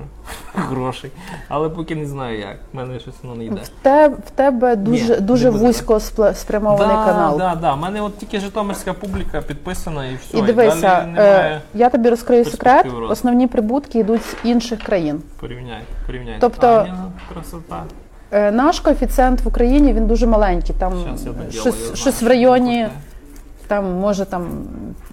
грошей. 0.55 1.11
Але 1.49 1.69
поки 1.69 1.97
не 1.97 2.07
знаю 2.07 2.39
як. 2.39 2.57
В 2.73 2.77
мене 2.77 3.01
щось 3.01 3.15
воно 3.23 3.35
не 3.35 3.45
йде. 3.45 3.61
В, 3.65 3.69
те, 3.83 4.09
в 4.09 4.31
тебе 4.31 4.77
дуже, 4.77 5.15
Ні, 5.15 5.21
дуже 5.21 5.51
вузько 5.51 6.01
спрямований 6.35 6.97
да, 6.97 7.05
канал. 7.05 7.39
Да, 7.39 7.55
да. 7.55 7.75
У 7.75 7.77
мене 7.77 8.01
от 8.01 8.19
тільки 8.19 8.41
житомирська 8.41 8.93
публіка 8.93 9.41
підписана 9.41 10.07
і 10.07 10.17
все. 10.17 10.39
І 10.39 10.43
дивися, 10.43 10.81
далі 10.81 11.07
немає. 11.07 11.51
е, 11.57 11.61
я 11.75 11.91
тобі 11.91 12.09
розкрию 12.11 12.45
секрет. 12.45 12.83
перспективи. 12.83 13.13
Основні 13.13 13.47
прибутки 13.47 13.99
йдуть 13.99 14.23
з 14.23 14.37
інших 14.45 14.83
країн. 14.83 15.23
Порівняй, 15.41 15.83
порівняй. 16.07 16.37
Тобто- 16.41 16.67
Аня, 16.67 17.05
красота. 17.33 17.83
Е, 18.31 18.51
Наш 18.53 18.81
коефіцієнт 18.81 19.41
в 19.41 19.49
Україні 19.49 19.93
він 19.93 20.07
дуже 20.07 20.27
маленький. 20.27 20.75
Там 20.79 20.93
щось, 21.51 21.95
щось 21.95 22.23
в 22.23 22.27
районі 22.27 22.89
там 23.69 23.93
може 23.93 24.25
там 24.25 24.47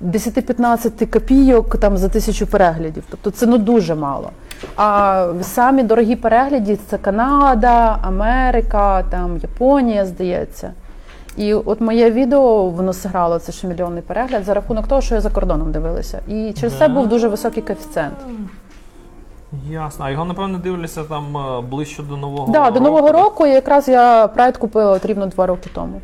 10-15 0.02 1.06
копійок 1.06 1.78
там 1.78 1.98
за 1.98 2.10
тисячу 2.10 2.48
переглядів. 2.48 3.04
Тобто 3.10 3.32
це 3.32 3.46
ну 3.46 3.58
дуже 3.58 3.96
мало. 3.96 4.30
А 4.76 5.28
самі 5.42 5.84
дорогі 5.84 6.16
перегляди 6.16 6.76
це 6.76 6.98
Канада, 6.98 8.00
Америка, 8.02 9.04
там 9.04 9.38
Японія, 9.38 10.06
здається. 10.06 10.72
І 11.38 11.54
от 11.54 11.82
моє 11.82 12.12
відео 12.12 12.64
воно 12.70 12.94
зіграло 12.94 13.40
це 13.40 13.52
ж 13.52 13.68
мільйонний 13.68 14.02
перегляд 14.02 14.44
за 14.44 14.54
рахунок 14.54 14.88
того, 14.88 15.02
що 15.02 15.16
я 15.16 15.22
за 15.22 15.30
кордоном 15.30 15.72
дивилася. 15.72 16.20
І 16.28 16.54
через 16.54 16.78
це 16.78 16.88
був 16.88 17.08
дуже 17.08 17.28
високий 17.28 17.64
коефіцієнт. 17.64 18.16
Ясно. 19.70 20.06
А 20.06 20.10
його, 20.12 20.26
напевно, 20.26 20.58
дивляться 20.58 21.04
там 21.04 21.38
е, 21.38 21.62
ближче 21.62 22.04
до 22.04 22.18
нового 22.18 22.52
Да, 22.54 22.60
року. 22.60 22.72
до 22.74 22.80
нового 22.80 23.12
року 23.12 23.46
якраз 23.46 23.88
я 23.88 24.28
прайд 24.28 24.58
купила 24.58 24.92
от 24.92 25.06
рівно 25.06 25.26
два 25.28 25.46
роки 25.46 25.70
тому. 25.74 26.02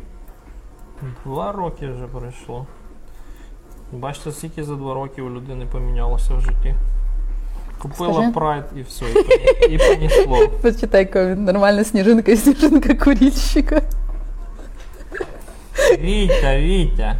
Два 1.24 1.52
роки 1.52 1.88
вже 1.88 2.04
пройшло. 2.06 2.66
Бачите, 3.92 4.32
скільки 4.32 4.64
за 4.64 4.74
два 4.74 4.94
роки 4.94 5.22
у 5.22 5.30
людини 5.30 5.66
помінялося 5.72 6.34
в 6.34 6.40
житті. 6.40 6.74
Купила 7.82 8.14
Скажи. 8.14 8.32
прайд 8.32 8.64
і 8.76 8.82
все, 8.82 9.04
і, 9.68 9.72
і 9.72 9.78
понісло. 9.78 10.48
Почитай, 10.62 11.34
нормальна 11.36 11.84
сніжинка 11.84 12.32
і 12.32 12.36
сніжинка 12.36 12.94
курільщика. 12.94 13.82
Вітя, 15.98 16.58
Вітя. 16.58 17.16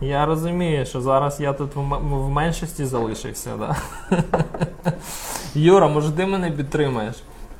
Я 0.00 0.26
розумію, 0.26 0.86
що 0.86 1.00
зараз 1.00 1.40
я 1.40 1.52
тут 1.52 1.70
в, 1.74 2.28
меншості 2.28 2.84
залишився, 2.84 3.50
да? 3.58 3.76
Юра, 5.54 5.88
може 5.88 6.10
ти 6.12 6.26
мене 6.26 6.50
підтримаєш? 6.50 7.16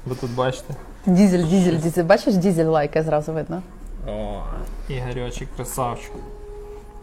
Ви 0.07 0.15
тут 0.15 0.31
бачите? 0.35 0.75
Дізель, 1.07 1.45
дізель, 1.45 1.77
дізель. 1.77 2.05
Бачиш, 2.05 2.35
дізель 2.35 2.67
лайка 2.67 3.03
зразу 3.03 3.33
видно. 3.33 3.63
О, 4.09 4.41
Ігорьочек, 4.89 5.49
красавчик. 5.57 6.13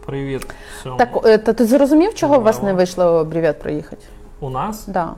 Привіт. 0.06 0.46
всьому. 0.80 0.96
Так, 0.96 1.08
е, 1.24 1.38
та 1.38 1.52
ти 1.52 1.66
зрозумів, 1.66 2.14
чого 2.14 2.38
у 2.38 2.42
вас 2.42 2.62
не 2.62 2.72
вийшло 2.72 3.24
бревет 3.24 3.62
проїхати? 3.62 4.06
У 4.40 4.50
нас? 4.50 4.86
Да. 4.86 5.14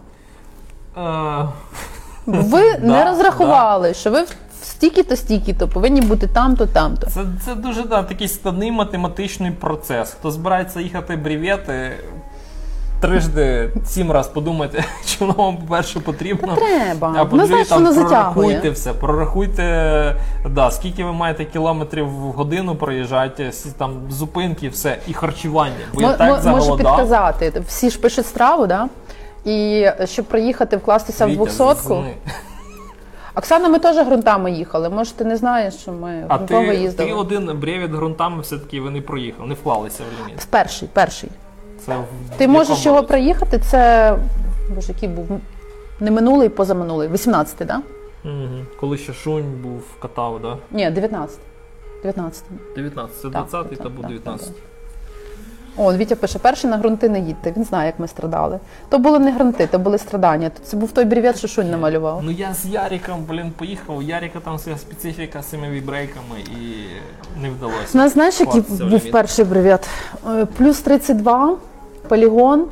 Ви 2.27 2.79
не 2.81 3.05
розрахували, 3.05 3.95
що 3.95 4.11
ви 4.11 4.25
стільки-то, 4.63 5.17
стільки-то 5.17 5.69
повинні 5.69 6.01
бути 6.01 6.27
там-то, 6.27 6.67
там-то. 6.67 7.07
Це, 7.07 7.21
це 7.45 7.55
дуже 7.55 7.83
да, 7.83 8.03
такий 8.03 8.29
складний 8.29 8.73
математичний 8.73 9.51
процес. 9.51 10.11
Хто 10.11 10.31
збирається 10.31 10.81
їхати 10.81 11.17
брівєти, 11.17 11.93
трижди 13.01 13.71
сім 13.87 14.13
раз 14.13 14.29
подумайте, 14.29 14.85
чи 15.07 15.17
воно 15.21 15.33
вам, 15.33 15.57
по-перше, 15.57 16.01
потрібно. 16.01 16.57
Треба. 16.57 17.15
А 17.17 17.25
по-друге, 17.25 17.65
там 17.65 17.85
воно 17.85 18.05
прорахуйте 18.05 18.71
все. 18.71 18.93
Прорахуйте, 18.93 20.17
да, 20.51 20.71
скільки 20.71 21.05
ви 21.05 21.13
маєте 21.13 21.45
кілометрів 21.45 22.09
в 22.09 22.33
годину 22.33 22.75
проїжджаєте, 22.75 23.51
там 23.79 23.93
зупинки, 24.11 24.69
все, 24.69 24.99
і 25.07 25.13
харчування. 25.13 25.75
Бо 25.95 26.01
я 26.01 26.13
так 26.13 26.45
мо- 26.45 26.51
Можу 26.51 26.77
підказати. 26.77 27.63
Всі 27.67 27.91
ж 27.91 28.01
пишуть 28.01 28.27
страву, 28.27 28.67
да? 28.67 28.89
І 29.49 29.87
щоб 30.05 30.25
приїхати, 30.25 30.77
вкластися 30.77 31.27
в 31.27 31.33
двохсотку. 31.33 32.05
Оксана, 33.35 33.69
ми 33.69 33.79
теж 33.79 34.07
ґрунтами 34.07 34.51
їхали. 34.53 34.89
Може, 34.91 35.13
ти 35.13 35.25
не 35.25 35.37
знаєш, 35.37 35.75
що 35.75 35.93
ми 35.93 36.25
А 36.29 36.37
ґрунтово 36.37 36.67
ти, 36.71 36.75
їздили. 36.77 37.09
ти 37.09 37.15
один 37.15 37.59
бревід 37.61 37.91
ґрунтами 37.91 38.41
все-таки 38.41 38.81
ви 38.81 38.91
не 38.91 39.01
проїхав, 39.01 39.47
не 39.47 39.55
вклалися 39.55 40.03
в 40.03 40.27
ліміт. 40.29 40.47
Перший, 40.51 40.89
перший. 40.93 41.31
Це 41.87 41.93
в 41.97 42.05
Ти 42.37 42.45
якому 42.45 42.59
можеш 42.59 42.87
його 42.87 42.97
році? 42.99 43.09
проїхати. 43.09 43.59
Це 43.59 44.15
боже, 44.75 44.93
який 44.93 45.09
був 45.09 45.27
не 46.01 46.11
минулий, 46.11 46.49
позаминулий. 46.49 47.09
18-й, 47.09 47.65
да? 47.65 47.81
Мгм. 48.25 48.67
Коли 48.81 48.99
ще 48.99 49.13
шунь 49.13 49.61
був, 49.63 49.83
катав, 50.03 50.41
да? 50.43 50.57
Ні, 50.71 50.91
19. 50.91 51.39
19. 52.03 52.45
19, 52.77 53.17
це 53.17 53.23
Так, 53.23 53.33
20 53.33 53.71
так, 53.71 53.79
та 53.79 53.89
був 53.89 54.01
так, 54.03 54.11
19. 54.11 54.49
О, 55.79 55.95
Вітя 55.97 56.17
пише, 56.17 56.39
перший 56.39 56.71
на 56.71 56.77
ґрунти 56.77 57.09
не 57.09 57.21
їдьте. 57.21 57.53
Він 57.57 57.65
знає, 57.65 57.87
як 57.87 57.99
ми 57.99 58.09
страдали. 58.09 58.59
То 58.89 58.99
були 58.99 59.19
не 59.19 59.33
ґрунти, 59.33 59.67
то 59.67 59.79
були 59.79 59.99
страдання. 59.99 60.51
Це 60.63 60.77
був 60.77 60.93
той 60.93 61.05
брівет, 61.05 61.39
що 61.39 61.49
Шунь 61.49 61.71
намалював. 61.71 62.21
Ну 62.25 62.31
я 62.31 62.55
з 62.55 62.67
Яриком, 62.67 63.25
блін, 63.29 63.53
поїхав. 63.59 63.97
У 63.97 64.03
Ярика 64.03 64.41
там 64.41 64.59
своя 64.59 64.79
специфіка 64.79 65.43
з 65.43 65.47
цими 65.47 65.71
вібрейками 65.71 66.37
і 66.41 66.87
не 67.43 67.51
вдалося. 67.51 67.79
У 67.95 67.97
нас 67.97 68.13
знаєш, 68.13 68.41
який 68.41 68.61
був 68.61 68.83
ліміт. 68.83 69.13
перший 69.13 69.45
бревет? 69.45 69.89
Е, 70.31 70.45
Плюс 70.57 70.81
32, 70.81 71.57
полігон 72.09 72.65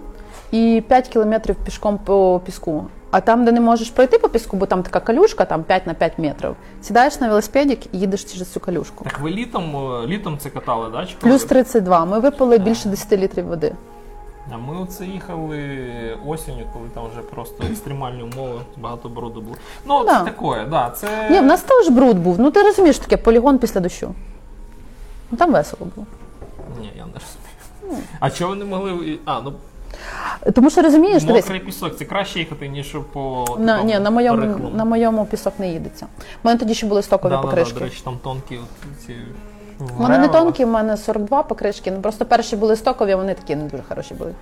і 0.50 0.82
5 0.88 1.08
кілометрів 1.08 1.56
пішком 1.64 1.98
по 2.04 2.40
піску. 2.44 2.84
А 3.16 3.20
там, 3.20 3.44
де 3.44 3.52
не 3.52 3.60
можеш 3.60 3.90
пройти 3.90 4.18
по 4.18 4.28
піску, 4.28 4.56
бо 4.56 4.66
там 4.66 4.82
така 4.82 5.00
калюшка, 5.00 5.44
там 5.44 5.62
5 5.64 5.86
на 5.86 5.94
5 5.94 6.18
метрів, 6.18 6.56
сідаєш 6.82 7.20
на 7.20 7.28
велосипедик 7.28 7.78
і 7.94 7.98
їдеш 7.98 8.24
через 8.24 8.52
цю 8.52 8.60
калюшку. 8.60 9.04
Так 9.04 9.20
ви 9.20 9.30
літом, 9.30 9.76
е, 9.76 10.06
літом 10.06 10.38
це 10.38 10.50
катали, 10.50 10.90
да? 10.92 11.06
Чи 11.06 11.14
Плюс 11.20 11.44
32. 11.44 12.04
Ми 12.04 12.18
випили 12.20 12.58
більше 12.58 12.88
10 12.88 13.12
літрів 13.12 13.46
води. 13.46 13.72
А 14.52 14.56
ми 14.56 14.82
оце 14.82 15.04
їхали 15.04 15.58
осінню, 16.26 16.66
коли 16.72 16.84
там 16.94 17.04
вже 17.12 17.20
просто 17.20 17.64
екстремальні 17.70 18.22
умови, 18.22 18.60
багато 18.76 19.08
бруду 19.08 19.40
було. 19.40 19.56
Ну, 19.86 20.04
Да. 20.04 20.18
це 20.18 20.24
таке, 20.30 20.64
да, 20.70 20.90
це... 20.96 21.30
Ні, 21.30 21.40
в 21.40 21.44
нас 21.44 21.62
теж 21.62 21.88
бруд 21.88 22.18
був. 22.18 22.40
Ну 22.40 22.50
ти 22.50 22.62
розумієш, 22.62 22.98
таке 22.98 23.16
полігон 23.16 23.58
після 23.58 23.80
дощу. 23.80 24.14
Ну 25.30 25.38
там 25.38 25.52
весело 25.52 25.90
було. 25.94 26.06
Ні, 26.80 26.92
я 26.96 27.04
не 27.06 27.12
розумію. 27.12 28.02
А 28.20 28.30
чого 28.30 28.54
не 28.54 28.64
могли. 28.64 29.18
А, 29.24 29.40
ну 29.40 29.52
Тому 30.54 30.70
що 30.70 30.82
розумієш, 30.82 31.22
мокрий 31.22 31.60
пісок, 31.60 31.96
це 31.96 32.04
краще 32.04 32.38
їхати, 32.38 32.68
ніж 32.68 32.96
по. 33.12 33.44
на, 33.58 33.82
ні, 33.82 33.98
на 33.98 34.10
моєму, 34.10 34.70
на 34.74 34.84
моєму 34.84 35.26
пісок 35.26 35.54
не 35.58 35.68
їдеться. 35.72 36.06
У 36.44 36.46
мене 36.48 36.58
тоді 36.60 36.74
ще 36.74 36.86
були 36.86 37.02
стокові 37.02 37.30
Да, 37.30 37.36
да, 37.36 37.42
да, 37.42 37.48
покришки. 37.48 37.78
до 37.78 37.84
речі, 37.84 38.00
там 38.04 38.18
тонкі 38.24 38.58
ці. 39.06 39.14
У 39.98 40.02
мене 40.02 40.18
не 40.18 40.28
тонкі, 40.28 40.64
в 40.64 40.68
мене 40.68 40.96
42 40.96 41.42
покришки. 41.42 41.90
Ну 41.90 42.00
просто 42.00 42.24
перші 42.24 42.56
були 42.56 42.76
стокові, 42.76 43.12
а 43.12 43.16
вони 43.16 43.34
такі 43.34 43.56
не 43.56 43.64
дуже 43.64 43.82
хороші 43.88 44.14
були. 44.14 44.32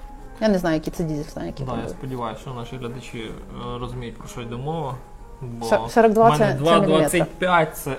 Я 0.41 0.49
не 0.49 0.59
знаю, 0.59 0.75
які 0.75 0.91
це 0.91 1.05
дізель, 1.05 1.31
знаю, 1.33 1.49
які 1.49 1.63
Да, 1.63 1.69
там 1.71 1.79
я 1.79 1.85
були. 1.85 1.95
сподіваюся, 1.99 2.41
що 2.41 2.51
наші 2.51 2.77
глядачі 2.77 3.19
е, 3.19 3.79
розуміють, 3.81 4.17
про 4.19 4.29
що 4.29 4.41
йде 4.41 4.57
мова. 4.57 4.95
Бо 5.41 5.89
42 5.89 6.25
мене 6.31 6.39
це- 6.39 6.65
це 6.65 6.81
міліметри. 6.81 7.19
2,25 7.41 7.67
це. 7.73 7.91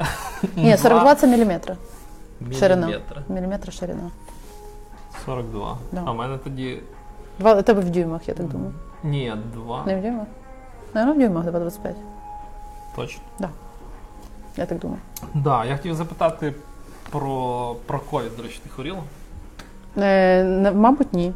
Ні, 0.56 0.78
42 0.78 1.16
це 1.16 1.28
міліметри. 1.28 1.76
Ширина. 2.60 3.00
Міліметр 3.30 3.74
ширина. 3.74 4.10
42. 5.26 5.78
Да. 5.92 6.02
А 6.06 6.12
в 6.12 6.16
мене 6.16 6.38
тоді. 6.44 6.80
Два, 7.40 7.62
тебе 7.62 7.82
в 7.82 7.90
дюймах, 7.90 8.28
я 8.28 8.34
так 8.34 8.48
думаю. 8.48 8.74
Ні, 9.04 9.34
2. 9.54 9.84
Не 9.86 9.96
в 9.96 10.02
дюймах? 10.02 10.28
Наверно, 10.94 11.14
в 11.16 11.18
дюймах 11.20 11.46
2,25. 11.46 11.94
Точно. 12.96 13.50
Я 14.58 14.66
так 14.66 14.80
думаю. 14.80 15.00
Да, 15.34 15.66
я 15.66 15.78
хотів 15.78 15.96
запитати 15.96 16.54
про, 17.12 17.76
про 17.86 18.00
ковід, 18.00 18.38
до 18.38 18.44
речі, 18.44 18.60
ти 18.64 18.70
хворіла? 18.70 19.00
Е, 19.98 20.44
не- 20.44 20.72
мабуть, 20.72 21.14
ні. 21.14 21.34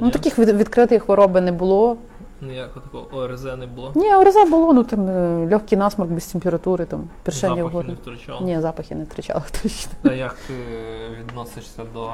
Ну 0.00 0.10
таких 0.10 0.38
від, 0.38 0.48
відкритої 0.48 0.98
хвороби 1.00 1.40
не 1.40 1.52
було. 1.52 1.96
Ніякого 2.40 2.80
такого 2.80 3.22
ОРЗ 3.22 3.44
не 3.44 3.66
було. 3.66 3.92
Ні, 3.94 4.14
ОРЗ 4.14 4.50
було, 4.50 4.72
ну 4.72 4.84
там 4.84 5.08
е, 5.08 5.46
легкий 5.50 5.78
насморк 5.78 6.10
без 6.10 6.26
температури, 6.26 6.84
там 6.84 7.08
першення 7.22 7.62
Запахи 7.62 7.88
не 7.88 7.94
втрачала. 7.94 8.40
Ні, 8.40 8.60
запахи 8.60 8.94
не 8.94 9.04
втрачала 9.04 9.42
точно. 9.62 9.92
А 10.04 10.12
як 10.12 10.34
ти 10.46 10.54
відносишся 11.20 11.82
до 11.94 12.10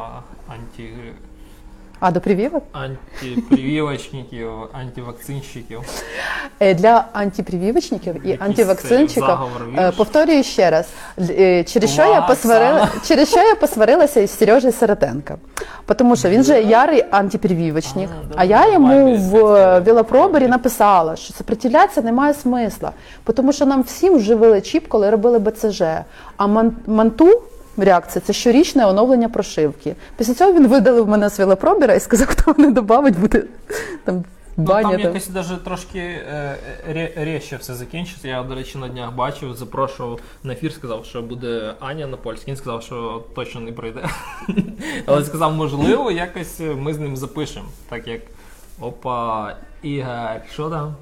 анті... 0.49 0.93
А, 2.01 2.11
до 2.11 2.21
прививок? 2.21 2.65
антипрививочників, 2.73 4.51
антивакцинщиків? 4.73 5.81
Е, 6.61 6.75
Для 6.75 7.05
антипрививочників 7.13 8.15
і 8.27 8.29
Якийсь 8.29 8.49
антивакцинчиків 8.49 9.15
цей 9.15 9.23
заговор 9.23 9.63
е, 9.79 9.93
повторюю 9.93 10.43
ще 10.43 10.71
раз, 10.71 10.89
е, 11.31 11.65
через 11.65 11.91
що, 11.91 12.03
я 12.03 12.21
посварила, 12.21 12.89
через 13.07 13.29
що 13.29 13.39
я 13.41 13.55
посварилася 13.55 14.21
із 14.21 14.39
Сережею 14.39 14.73
Сиротенко. 14.73 15.35
Тому 15.97 16.17
що 16.17 16.29
він 16.29 16.43
же 16.45 16.63
ярий 16.63 17.05
антипрививочник, 17.11 18.11
А, 18.31 18.33
а 18.37 18.45
я 18.45 18.73
йому 18.73 19.17
в 19.17 19.31
велопробері 19.81 20.49
написала, 20.49 21.17
що 21.17 21.33
сопротивлятися 21.35 22.03
немає 22.03 22.35
смисла, 22.35 22.93
тому 23.35 23.53
що 23.53 23.67
нам 23.67 23.83
всім 23.83 24.17
вживили 24.17 24.61
чіп, 24.61 24.89
коли 24.89 25.11
робили 25.11 25.39
БЦЖ. 25.39 25.83
А 26.37 26.47
ман- 26.47 26.73
манту 26.87 27.43
реакція 27.85 28.23
це 28.27 28.33
щорічне 28.33 28.87
оновлення 28.87 29.29
прошивки. 29.29 29.95
Після 30.17 30.35
цього 30.35 30.53
він 30.53 30.67
видалив 30.67 31.09
мене 31.09 31.31
з 31.31 31.39
велопробера 31.39 31.95
і 31.95 32.01
сказав, 32.01 32.27
хто 32.29 32.55
мене 32.59 32.71
додавить, 32.73 33.19
буде 33.19 33.43
там 34.05 34.25
Ну, 34.61 34.65
там 34.67 34.83
там. 34.83 35.01
якось 35.01 35.29
даже 35.29 35.57
трошки 35.57 35.99
е, 35.99 36.57
ре- 36.91 37.59
все 37.59 37.75
закінчиться. 37.75 38.29
Я, 38.29 38.43
до 38.43 38.55
речі, 38.55 38.79
на 38.79 38.89
днях 38.89 39.15
бачив, 39.15 39.55
запрошував 39.55 40.21
на 40.43 40.53
ефір, 40.53 40.73
сказав, 40.73 41.05
що 41.05 41.23
буде 41.23 41.75
Аня 41.81 42.07
на 42.07 42.17
польській. 42.17 42.51
Він 42.51 42.57
сказав, 42.57 42.83
що 42.83 43.23
точно 43.35 43.61
не 43.61 43.73
прийде. 43.73 44.05
Але 45.07 45.25
сказав, 45.25 45.53
можливо, 45.53 46.11
якось 46.11 46.61
ми 46.77 46.95
з 46.95 46.99
ним 46.99 47.17
запишемо. 47.17 47.67
Так 47.89 48.09
як 48.09 48.21
опа, 48.81 49.55
Ігор, 49.83 50.41
що 50.53 50.71
там? 50.71 50.95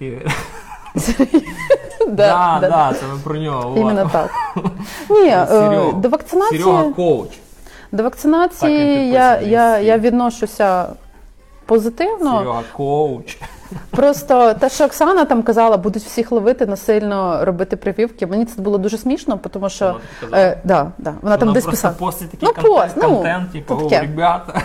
Ігор. 0.00 0.22
Да, 2.08 2.58
да, 2.60 2.92
це 3.00 3.06
ми 3.12 3.18
про 3.24 3.36
нього. 3.36 3.78
Іменно 3.78 4.10
так. 4.12 4.30
Ні, 5.10 5.28
е, 5.28 5.92
до 5.96 6.08
вакцинації, 6.08 6.62
Серега 6.62 6.84
коуч. 6.96 7.28
до 7.92 8.02
вакцинації 8.02 9.08
я, 9.10 9.40
я, 9.40 9.78
я 9.78 9.98
відношуся 9.98 10.86
позитивно. 11.66 12.38
Серега 12.38 12.62
коуч. 12.76 13.38
Просто 13.90 14.54
те, 14.54 14.68
що 14.68 14.84
Оксана 14.84 15.24
там 15.24 15.42
казала, 15.42 15.76
будуть 15.76 16.02
всіх 16.02 16.32
ловити 16.32 16.66
насильно 16.66 17.44
робити 17.44 17.76
прививки. 17.76 18.26
Мені 18.26 18.44
це 18.44 18.62
було 18.62 18.78
дуже 18.78 18.98
смішно, 18.98 19.38
тому 19.50 19.68
що 19.68 19.96
Вона 20.22 20.38
е, 20.38 20.60
да, 20.64 20.86
да, 20.98 21.14
вона 21.22 21.36
там 21.36 21.52
десь 21.52 21.64
писала. 21.66 21.94
постить 21.98 22.30
такий 22.30 22.48
Ну, 22.48 22.54
контент, 22.54 22.74
пост, 22.76 22.96
ну, 22.96 23.14
контент, 23.14 23.52
типу, 23.52 23.74
то 23.74 23.86
«О, 23.86 23.88
таке. 23.90 24.00
ребята, 24.02 24.62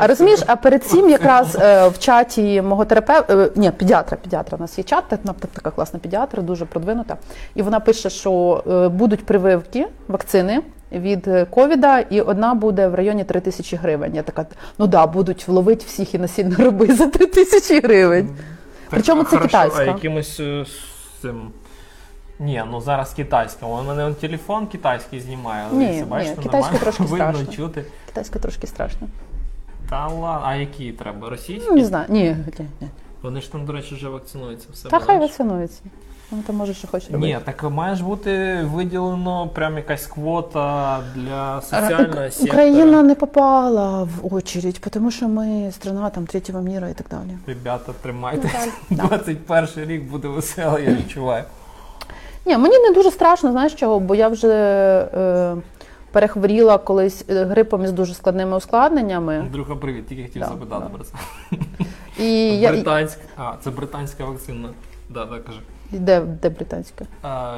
А, 0.00 0.06
розумієш, 0.06 0.40
а 0.46 0.56
перед 0.56 0.84
цим 0.84 1.10
якраз 1.10 1.56
е, 1.60 1.88
в 1.88 1.98
чаті 1.98 2.62
мого 2.62 2.84
терапевта, 2.84 3.34
е, 3.34 3.50
ні, 3.56 3.70
педіатра, 3.70 4.16
педіатра, 4.22 4.58
у 4.58 4.60
нас 4.60 4.78
є 4.78 4.84
чат, 4.84 5.04
та- 5.08 5.16
така 5.52 5.70
класна 5.70 5.98
педіатра, 5.98 6.42
дуже 6.42 6.64
продвинута. 6.64 7.16
І 7.54 7.62
вона 7.62 7.80
пише, 7.80 8.10
що 8.10 8.62
е, 8.70 8.88
будуть 8.88 9.26
прививки, 9.26 9.86
вакцини 10.08 10.60
від 10.92 11.28
е, 11.28 11.44
ковіда, 11.50 11.98
і 12.00 12.20
одна 12.20 12.54
буде 12.54 12.88
в 12.88 12.94
районі 12.94 13.24
3 13.24 13.40
тисячі 13.40 13.76
гривень. 13.76 14.14
Я 14.14 14.22
така, 14.22 14.46
ну 14.78 14.86
да, 14.86 15.06
будуть 15.06 15.48
вловити 15.48 15.84
всіх 15.86 16.14
і 16.14 16.18
насильно 16.18 16.64
робити 16.64 16.94
за 16.94 17.06
3 17.06 17.26
тисячі 17.26 17.80
гривень. 17.80 18.26
Так, 18.26 18.34
Причому 18.90 19.22
це 19.22 19.28
хорошо, 19.30 19.46
китайська. 19.48 19.80
А 19.80 19.84
якимось 19.84 20.40
е, 20.40 20.64
цим. 21.22 21.50
Ні, 22.38 22.62
ну 22.70 22.80
зараз 22.80 23.12
китайська. 23.12 23.66
У 23.66 23.82
мене 23.82 24.12
телефон 24.14 24.66
китайський 24.66 25.20
знімає, 25.20 25.64
але 25.70 25.78
Ні, 25.78 25.86
це, 25.88 25.94
ні, 25.94 26.04
бачите, 26.04 26.42
нормально 26.42 26.78
трошки 26.80 27.02
видно, 27.02 27.32
страшно. 27.32 27.52
чути. 27.52 27.84
Китайська 28.06 28.38
трошки 28.38 28.66
страшно. 28.66 29.08
Та 29.90 30.06
ладно, 30.06 30.42
а 30.44 30.54
які 30.54 30.92
треба? 30.92 31.30
Російські? 31.30 31.68
Ну, 31.70 31.76
не 31.76 31.84
знаю. 31.84 32.06
Ні, 32.08 32.36
ні, 32.58 32.66
ні. 32.80 32.88
Вони 33.22 33.40
ж 33.40 33.52
там, 33.52 33.64
до 33.64 33.72
речі, 33.72 33.94
вже 33.94 34.08
вакцинуються 34.08 34.68
все. 34.72 34.88
Та 34.88 34.98
хай 34.98 35.18
бачиш? 35.18 35.30
вакцинується. 35.30 35.80
Ну, 36.30 36.42
то 36.46 36.52
може, 36.52 36.74
що 36.74 36.88
хоче 36.88 37.12
робити. 37.12 37.34
Ні, 37.34 37.40
так 37.44 37.62
має 37.62 37.94
ж 37.94 38.04
бути 38.04 38.60
виділено 38.72 39.48
прям 39.48 39.76
якась 39.76 40.06
квота 40.06 41.00
для 41.14 41.62
соціального 41.62 42.30
сектора. 42.30 42.52
Україна 42.52 43.02
не 43.02 43.14
попала 43.14 44.02
в 44.02 44.34
очередь, 44.34 44.80
тому 44.90 45.10
що 45.10 45.28
ми 45.28 45.72
страна 45.72 46.10
там 46.10 46.26
третього 46.26 46.60
міра 46.60 46.88
і 46.88 46.94
так 46.94 47.06
далі. 47.10 47.38
Ребята, 47.46 47.92
тримайтесь. 48.02 48.68
Ну, 48.90 48.96
так, 48.96 49.20
21 49.46 49.88
рік 49.90 50.02
буде 50.10 50.28
веселий, 50.28 50.84
я 50.84 50.94
відчуваю. 50.94 51.44
Ні, 52.46 52.56
мені 52.58 52.78
не 52.78 52.90
дуже 52.90 53.10
страшно, 53.10 53.52
знаєш 53.52 53.74
чого, 53.74 54.00
бо 54.00 54.14
я 54.14 54.28
вже 54.28 54.48
е, 55.14 55.56
перехворіла 56.12 56.78
колись 56.78 57.24
е, 57.28 57.44
грипом 57.44 57.84
із 57.84 57.92
дуже 57.92 58.14
складними 58.14 58.56
ускладненнями. 58.56 59.48
Друга, 59.52 59.76
привіт, 59.76 60.06
тільки 60.08 60.22
хотів 60.22 60.42
Да, 60.42 60.48
запитати 60.48 60.84
да. 60.92 60.96
про 60.96 61.04
це. 61.04 61.12
І 62.24 62.58
я, 62.60 62.70
і- 62.70 62.72
Британська. 62.72 63.20
А, 63.36 63.52
це 63.64 63.70
британська 63.70 64.24
вакцина. 64.24 64.68
Да, 65.10 65.26
так 65.26 65.44
кажи. 65.44 65.58
де, 65.92 66.20
де 66.20 66.48
британська? 66.48 67.04
А, 67.22 67.54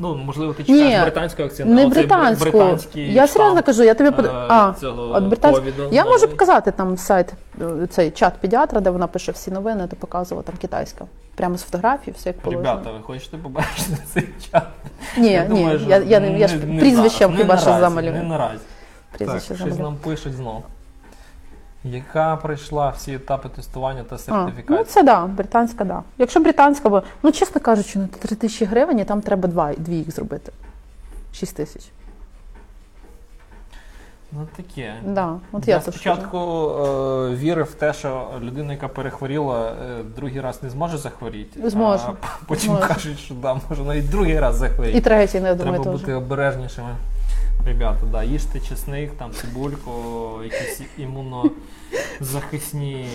ну, 0.00 0.16
можливо, 0.16 0.52
ти 0.52 0.62
Ні, 0.72 0.78
чекаєш 0.78 1.02
британську 1.02 1.42
вакцину, 1.42 1.74
Не 1.74 1.86
британську. 1.86 2.44
британський 2.50 3.12
Я 3.12 3.26
серйозно 3.26 3.62
кажу, 3.62 3.82
я 3.82 3.94
тобі 3.94 4.10
под... 4.10 4.26
е, 4.26 4.30
а, 4.48 4.72
цього 4.80 5.14
от 5.14 5.24
британську. 5.24 5.64
Я 5.92 6.04
можу 6.04 6.28
показати 6.28 6.70
там 6.70 6.96
сайт, 6.96 7.32
е, 7.60 7.86
цей 7.86 8.10
чат 8.10 8.34
педіатра, 8.40 8.80
де 8.80 8.90
вона 8.90 9.06
пише 9.06 9.32
всі 9.32 9.50
новини, 9.50 9.86
то 9.90 9.96
показувала 9.96 10.42
там 10.42 10.54
китайська. 10.60 11.04
Прямо 11.34 11.58
з 11.58 11.62
фотографій, 11.62 12.10
все 12.10 12.28
як 12.28 12.38
положено. 12.38 12.68
Ребята, 12.68 12.90
ви 12.92 13.02
хочете 13.02 13.36
побачити 13.36 13.96
цей 14.14 14.28
чат? 14.50 14.62
Ні, 15.18 15.32
Я 15.32 15.42
ні, 15.44 15.48
думаю, 15.48 15.80
я, 15.88 15.98
я, 15.98 16.20
не, 16.20 16.38
я 16.38 16.48
ж 16.48 16.56
прізвищем 16.58 17.36
хіба 17.36 17.56
що 17.56 17.70
замалюю. 17.80 18.12
Не 18.12 18.22
наразі. 18.22 18.58
Прізвище 19.18 19.48
так, 19.48 19.56
щось 19.56 19.78
нам 19.78 19.96
пишуть 19.96 20.32
знов. 20.32 20.64
Яка 21.84 22.36
пройшла 22.36 22.90
всі 22.90 23.14
етапи 23.14 23.48
тестування 23.48 24.04
та 24.04 24.18
А, 24.28 24.50
ну 24.68 24.84
це 24.84 25.02
да, 25.02 25.26
британська, 25.26 25.84
да. 25.84 26.02
Якщо 26.18 26.40
британська, 26.40 26.88
бо 26.88 27.02
ну 27.22 27.32
чесно 27.32 27.60
кажучи, 27.60 27.98
на 27.98 28.06
3 28.06 28.36
тисячі 28.36 28.66
гривень 28.66 28.98
і 28.98 29.04
там 29.04 29.20
треба 29.20 29.48
два, 29.48 29.72
дві 29.74 29.96
їх 29.96 30.10
зробити. 30.10 30.52
6 31.32 31.56
тисяч. 31.56 31.90
Ну 34.32 34.48
таке. 34.56 34.94
Да, 35.04 35.36
от 35.52 35.68
я 35.68 35.74
я 35.74 35.80
спочатку 35.80 36.38
е, 36.38 37.36
вірив 37.36 37.64
в 37.64 37.74
те, 37.74 37.92
що 37.92 38.28
людина, 38.40 38.72
яка 38.72 38.88
перехворіла, 38.88 39.68
е, 39.68 40.02
другий 40.16 40.40
раз 40.40 40.62
не 40.62 40.70
зможе 40.70 40.98
захворіти. 40.98 41.70
Зможе. 41.70 42.04
А 42.06 42.26
потім 42.46 42.70
Зможе. 42.70 42.86
кажуть, 42.86 43.18
що 43.18 43.34
да, 43.34 43.60
може 43.70 43.82
навіть 43.82 44.10
другий 44.10 44.40
раз 44.40 44.56
захворіти. 44.56 44.98
І 44.98 45.00
третій, 45.00 45.40
не 45.40 45.48
я 45.48 45.54
Треба 45.54 45.76
думаю, 45.78 45.98
бути 45.98 46.14
обережнішими. 46.14 46.88
Ребята, 47.66 48.06
да, 48.12 48.22
їжте 48.24 48.60
чесник, 48.60 49.10
там 49.18 49.30
цибульку, 49.32 49.90
якісь 50.44 50.82
імунозахисні 50.98 53.06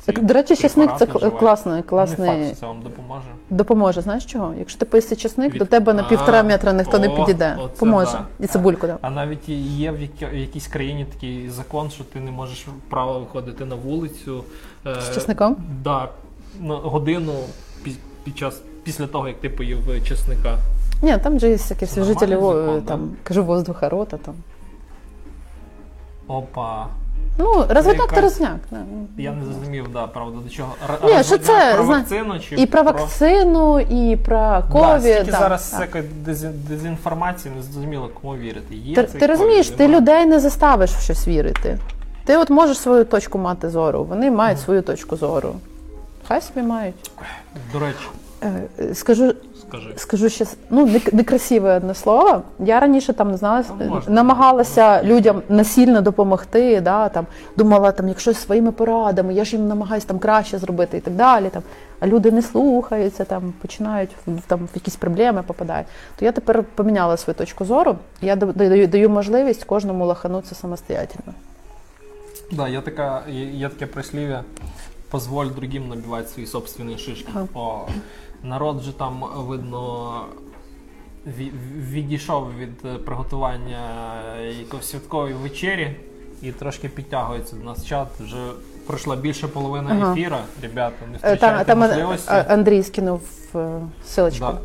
ці 0.00 0.12
До 0.12 0.34
речі, 0.34 0.56
чесник 0.56 0.90
це 0.98 1.06
препарати 1.06 1.36
кл- 1.36 1.38
класний, 1.82 2.30
Не 2.30 2.46
факт, 2.46 2.58
це 2.60 2.66
вам 2.66 2.82
допоможе. 2.82 3.26
допоможе. 3.50 4.00
Знаєш 4.00 4.24
чого? 4.24 4.54
Якщо 4.58 4.78
ти 4.78 4.84
поїси 4.84 5.16
чесник, 5.16 5.52
Від- 5.52 5.58
до 5.58 5.64
тебе 5.64 5.92
на 5.94 6.02
півтора 6.02 6.42
метра 6.42 6.72
ніхто 6.72 6.98
не 6.98 7.08
підійде. 7.08 7.56
оце 7.60 7.80
Поможе. 7.80 8.12
да. 8.12 8.24
І 8.44 8.46
цибульку, 8.46 8.86
так. 8.86 8.98
А 9.00 9.10
навіть 9.10 9.48
є 9.48 9.90
в, 9.92 10.00
якійсь 10.36 10.66
країні 10.66 11.06
такий 11.14 11.48
закон, 11.50 11.90
що 11.90 12.04
ти 12.04 12.20
не 12.20 12.30
можеш 12.30 12.66
право 12.88 13.20
виходити 13.20 13.64
на 13.64 13.74
вулицю. 13.74 14.44
е, 14.86 15.00
З 15.00 15.14
чесником? 15.14 15.56
Да, 15.84 16.08
на 16.60 16.74
годину 16.76 17.32
під, 17.82 17.96
під 18.24 18.38
час 18.38 18.62
після 18.84 19.06
того, 19.06 19.28
як 19.28 19.36
ти 19.40 19.48
поїв 19.48 19.78
чесника. 20.08 20.58
Ні, 21.02 21.18
там 21.18 21.38
же 21.40 21.48
є 21.48 21.54
всякі 21.54 21.86
Це 21.86 21.94
свіжителі, 21.94 22.34
нормальний 22.34 22.80
да? 22.80 22.88
там, 22.88 23.10
кажу, 23.22 23.44
воздуха 23.44 23.88
рота. 23.88 24.16
Там. 24.16 24.34
Опа. 26.28 26.86
Ну, 27.38 27.64
розвиток 27.68 28.12
то 28.12 28.20
розняк. 28.20 28.58
Я 29.18 29.32
не 29.32 29.44
зрозумів, 29.44 29.88
да, 29.92 30.06
правда, 30.06 30.38
до 30.44 30.48
чого. 30.50 30.74
Ні, 31.04 31.24
що 31.24 31.38
це, 31.38 31.74
про 31.74 31.84
вакцину 31.84 32.40
чи 32.40 32.54
І 32.54 32.66
про 32.66 32.82
вакцину, 32.82 33.80
і 33.80 34.16
про 34.16 34.62
ковід. 34.72 35.22
да, 35.26 35.32
зараз 35.32 35.70
так. 35.70 35.78
всякої 35.80 36.04
дезін- 36.26 36.52
дезінформації, 36.68 37.54
не 37.56 37.62
зрозуміло, 37.62 38.10
кому 38.20 38.36
вірити. 38.36 38.74
Є 38.74 38.94
Ти, 38.94 39.02
ти 39.02 39.26
розумієш, 39.26 39.68
ти 39.68 39.88
людей 39.88 40.26
не 40.26 40.40
заставиш 40.40 40.90
в 40.90 41.00
щось 41.00 41.28
вірити. 41.28 41.78
Ти 42.24 42.36
от 42.36 42.50
можеш 42.50 42.78
свою 42.78 43.04
точку 43.04 43.38
мати 43.38 43.70
зору, 43.70 44.04
вони 44.04 44.30
мають 44.30 44.60
свою 44.60 44.82
точку 44.82 45.16
зору. 45.16 45.54
Хай 46.28 46.40
собі 46.42 46.66
мають. 46.66 47.10
До 47.72 47.78
речі, 47.78 47.98
Е, 47.98 48.23
Скажу, 48.94 49.32
скажи. 49.68 49.92
скажу 49.96 50.28
ще 50.28 50.46
ну 50.70 50.86
не- 50.86 51.00
некрасиве 51.12 51.76
одне 51.76 51.94
слово. 51.94 52.42
Я 52.58 52.80
раніше 52.80 53.12
там 53.12 53.30
не 53.30 53.36
знала, 53.36 53.64
Ну, 53.80 53.86
можна. 53.86 54.14
намагалася 54.14 55.02
людям 55.02 55.42
насильно 55.48 56.00
допомогти. 56.00 56.80
Да, 56.80 57.08
там 57.08 57.26
думала, 57.56 57.92
там, 57.92 58.08
якщо 58.08 58.34
своїми 58.34 58.72
порадами, 58.72 59.34
я 59.34 59.44
ж 59.44 59.56
їм 59.56 59.68
намагаюся 59.68 60.06
там 60.06 60.18
краще 60.18 60.58
зробити 60.58 60.96
і 60.96 61.00
так 61.00 61.14
далі. 61.14 61.48
Там, 61.50 61.62
а 62.00 62.06
люди 62.06 62.30
не 62.30 62.42
слухаються, 62.42 63.24
там 63.24 63.52
починають 63.62 64.10
там 64.46 64.58
в 64.64 64.70
якісь 64.74 64.96
проблеми 64.96 65.42
попадають. 65.46 65.86
То 66.18 66.24
я 66.24 66.32
тепер 66.32 66.62
поміняла 66.74 67.16
свою 67.16 67.34
точку 67.34 67.64
зору. 67.64 67.96
Я 68.22 68.36
даю, 68.36 68.86
даю 68.86 69.10
можливість 69.10 69.64
кожному 69.64 70.06
лаханутися 70.06 70.54
самостоятельно. 70.54 71.32
Да, 72.52 72.68
я 72.68 72.80
така, 72.80 73.22
є 73.52 73.68
таке 73.68 73.86
прислів'я. 73.86 74.44
Позволь 75.10 75.46
другим 75.46 75.88
набивати 75.88 76.28
свої 76.28 76.46
собственні 76.46 76.98
шишки. 76.98 77.28
Ага. 77.34 77.46
О, 77.54 77.86
народ 78.44 78.80
же 78.82 78.92
там, 78.92 79.24
видно, 79.36 80.10
відійшов 81.90 82.46
від 82.58 82.70
е, 82.84 82.98
приготування 82.98 83.78
якоїсь 84.58 84.86
святкової 84.86 85.34
вечері 85.34 85.96
і 86.42 86.52
трошки 86.52 86.88
підтягується 86.88 87.56
до 87.56 87.64
нас 87.64 87.86
чат. 87.86 88.08
Вже 88.20 88.36
пройшла 88.86 89.16
більше 89.16 89.48
половини 89.48 89.90
Ага. 89.90 90.12
ефіра. 90.12 90.38
Ребята, 90.62 91.06
не 91.10 91.14
Е, 91.14 91.18
втрачайте 91.18 91.64
Там, 91.64 91.64
там 91.64 91.82
е, 91.82 91.88
можливості. 91.88 92.30
е, 92.32 92.44
Андрій 92.48 92.82
скинув 92.82 93.20
е, 93.54 93.80
силочку. 94.06 94.40
Да. 94.46 94.58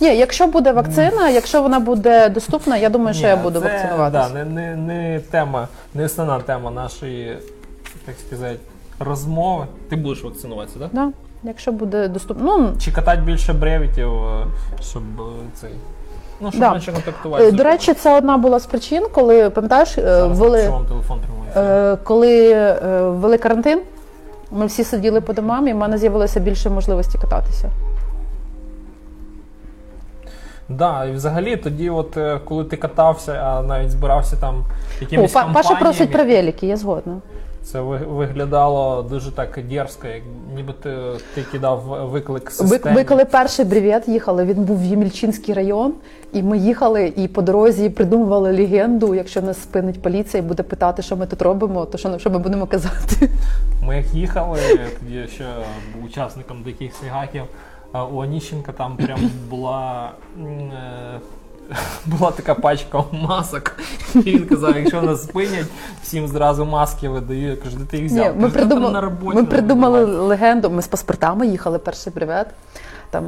Ні, 0.00 0.16
якщо 0.16 0.46
буде 0.46 0.72
вакцина, 0.72 1.28
якщо 1.30 1.62
вона 1.62 1.80
буде 1.80 2.28
доступна, 2.28 2.76
я 2.76 2.88
думаю, 2.90 3.14
що 3.14 3.22
Ні, 3.22 3.28
я 3.28 3.36
буду 3.36 3.60
це, 3.60 3.64
вакцинуватися. 3.68 4.28
Да, 4.28 4.34
не, 4.34 4.44
не, 4.44 4.76
не 4.76 5.20
тема, 5.20 5.68
не 5.94 6.04
основна 6.04 6.40
тема 6.40 6.70
нашої, 6.70 7.38
так 8.04 8.14
сказати, 8.26 8.58
розмови. 8.98 9.66
Ти 9.90 9.96
будеш 9.96 10.24
вакцинуватися, 10.24 10.78
так? 10.78 10.88
Да? 10.92 11.04
Да, 11.06 11.12
якщо 11.42 11.72
буде 11.72 12.08
доступно. 12.08 12.58
Ну, 12.58 12.72
Чи 12.80 12.92
катати 12.92 13.20
більше 13.22 13.52
бревітів, 13.52 14.12
е, 14.24 14.46
щоб 14.82 15.02
е, 15.20 15.22
цей. 15.54 15.70
Ну, 16.40 16.50
щоб 16.50 16.60
Да. 16.60 16.70
менше 16.70 16.92
контактувати. 16.92 17.44
е, 17.44 17.52
до 17.52 17.62
речі, 17.62 17.94
це 17.94 18.16
одна 18.18 18.36
була 18.38 18.58
з 18.58 18.66
причин, 18.66 19.06
коли 19.12 19.50
пам'ятаєш, 19.50 19.94
Зараз 19.94 20.38
ввели, 20.38 20.68
вам 20.68 20.84
телефон 20.86 21.18
прямої 21.20 21.72
е, 21.92 21.96
коли 22.04 22.54
ввели 23.10 23.38
карантин, 23.38 23.80
ми 24.50 24.66
всі 24.66 24.84
сиділи 24.84 25.20
по 25.20 25.32
домам, 25.32 25.68
і 25.68 25.72
в 25.72 25.76
мене 25.76 25.98
з'явилося 25.98 26.40
більше 26.40 26.70
можливості 26.70 27.18
кататися. 27.18 27.70
Да, 30.68 31.04
і 31.04 31.12
взагалі 31.12 31.56
тоді, 31.56 31.90
от 31.90 32.18
коли 32.44 32.64
ти 32.64 32.76
катався, 32.76 33.32
а 33.32 33.62
навіть 33.62 33.90
збирався 33.90 34.36
там 34.36 34.54
О, 34.58 34.64
якимись 35.00 35.32
Па- 35.32 35.50
Паша 35.54 35.74
просить 35.74 36.12
про 36.12 36.24
велики, 36.24 36.66
я 36.66 36.76
згодна. 36.76 37.16
Це 37.72 37.80
виглядало 37.80 39.02
дуже 39.02 39.30
так 39.30 39.58
дерзко, 39.70 40.06
як 40.06 40.22
ніби 40.54 40.72
ти, 40.82 40.96
ти 41.34 41.42
кидав 41.42 42.08
виклик 42.12 42.44
Ви, 42.44 42.50
системі. 42.50 42.94
ви 42.94 43.04
коли 43.04 43.24
перший 43.24 43.64
бревет 43.64 44.08
їхали, 44.08 44.44
він 44.44 44.64
був 44.64 44.80
в 44.80 44.84
Ємільчинський 44.84 45.54
район, 45.54 45.94
і 46.32 46.42
ми 46.42 46.58
їхали 46.58 47.12
і 47.16 47.28
по 47.28 47.42
дорозі 47.42 47.90
придумували 47.90 48.52
легенду. 48.52 49.14
Якщо 49.14 49.42
нас 49.42 49.62
спинить 49.62 50.02
поліція 50.02 50.42
і 50.42 50.46
буде 50.46 50.62
питати, 50.62 51.02
що 51.02 51.16
ми 51.16 51.26
тут 51.26 51.42
робимо, 51.42 51.86
то 51.86 51.98
що, 51.98 52.18
що 52.18 52.30
ми 52.30 52.38
будемо 52.38 52.66
казати. 52.66 53.30
Ми 53.86 53.96
як 53.96 54.14
їхали, 54.14 54.58
тоді 55.00 55.26
ще 55.28 55.44
був 55.94 56.04
учасником 56.04 56.62
диких 56.62 56.94
сігаків, 56.94 57.42
а 57.92 58.04
у 58.04 58.16
Оніщенка 58.16 58.72
там 58.72 58.96
прям 58.96 59.30
була. 59.50 60.12
Була 62.06 62.30
така 62.30 62.54
пачка 62.54 63.04
масок. 63.12 63.76
І 64.14 64.18
він 64.20 64.46
казав, 64.46 64.76
якщо 64.76 65.02
нас 65.02 65.22
спинять, 65.22 65.66
всім 66.02 66.28
зразу 66.28 66.64
маски 66.64 67.08
видаю. 67.08 67.48
Я 67.48 67.56
кажу, 67.56 67.76
де 67.76 67.84
ти 67.84 67.96
їх 67.96 68.06
взяв? 68.06 68.36
Ні, 68.36 68.42
ми, 68.42 68.50
Кажу, 68.50 68.54
«Та 68.54 68.58
там 68.58 68.68
придумали, 68.68 68.92
на 68.92 69.00
роботі 69.00 69.36
ми 69.36 69.44
придумали 69.44 70.00
видавали». 70.00 70.26
легенду. 70.26 70.70
Ми 70.70 70.82
з 70.82 70.86
паспортами 70.86 71.46
їхали 71.46 71.78
перший 71.78 72.12
привет. 72.12 72.46
Там 73.10 73.24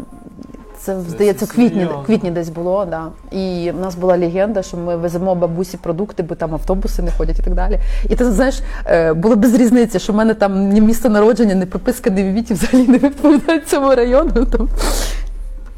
це 0.78 1.01
здається, 1.01 1.45
в 1.45 1.49
квітні, 1.49 1.80
серйозно? 1.80 2.03
квітні 2.03 2.30
десь 2.30 2.49
було. 2.49 2.84
Да. 2.84 3.07
І 3.30 3.72
в 3.76 3.80
нас 3.80 3.95
була 3.95 4.18
легенда, 4.18 4.62
що 4.62 4.76
ми 4.76 4.97
веземо 4.97 5.34
бабусі 5.34 5.76
продукти, 5.76 6.22
бо 6.22 6.34
там 6.34 6.55
автобуси 6.55 7.03
не 7.03 7.11
ходять 7.11 7.38
і 7.38 7.43
так 7.43 7.55
далі. 7.55 7.78
І 8.09 8.16
ти 8.16 8.32
знаєш, 8.32 8.61
е, 8.86 9.12
було 9.12 9.36
без 9.36 9.55
різниці, 9.55 9.99
що 9.99 10.12
в 10.12 10.16
мене 10.16 10.34
там 10.34 10.68
ні 10.68 10.80
місце 10.80 11.09
народження, 11.09 11.55
ні 11.55 11.66
прописка, 11.66 12.11
ні 12.11 12.32
віті 12.32 12.55
взагалі 12.55 12.88
не 12.88 12.99
відповідають 12.99 13.68
цьому 13.68 13.95
району. 13.95 14.47
Там. 14.47 14.68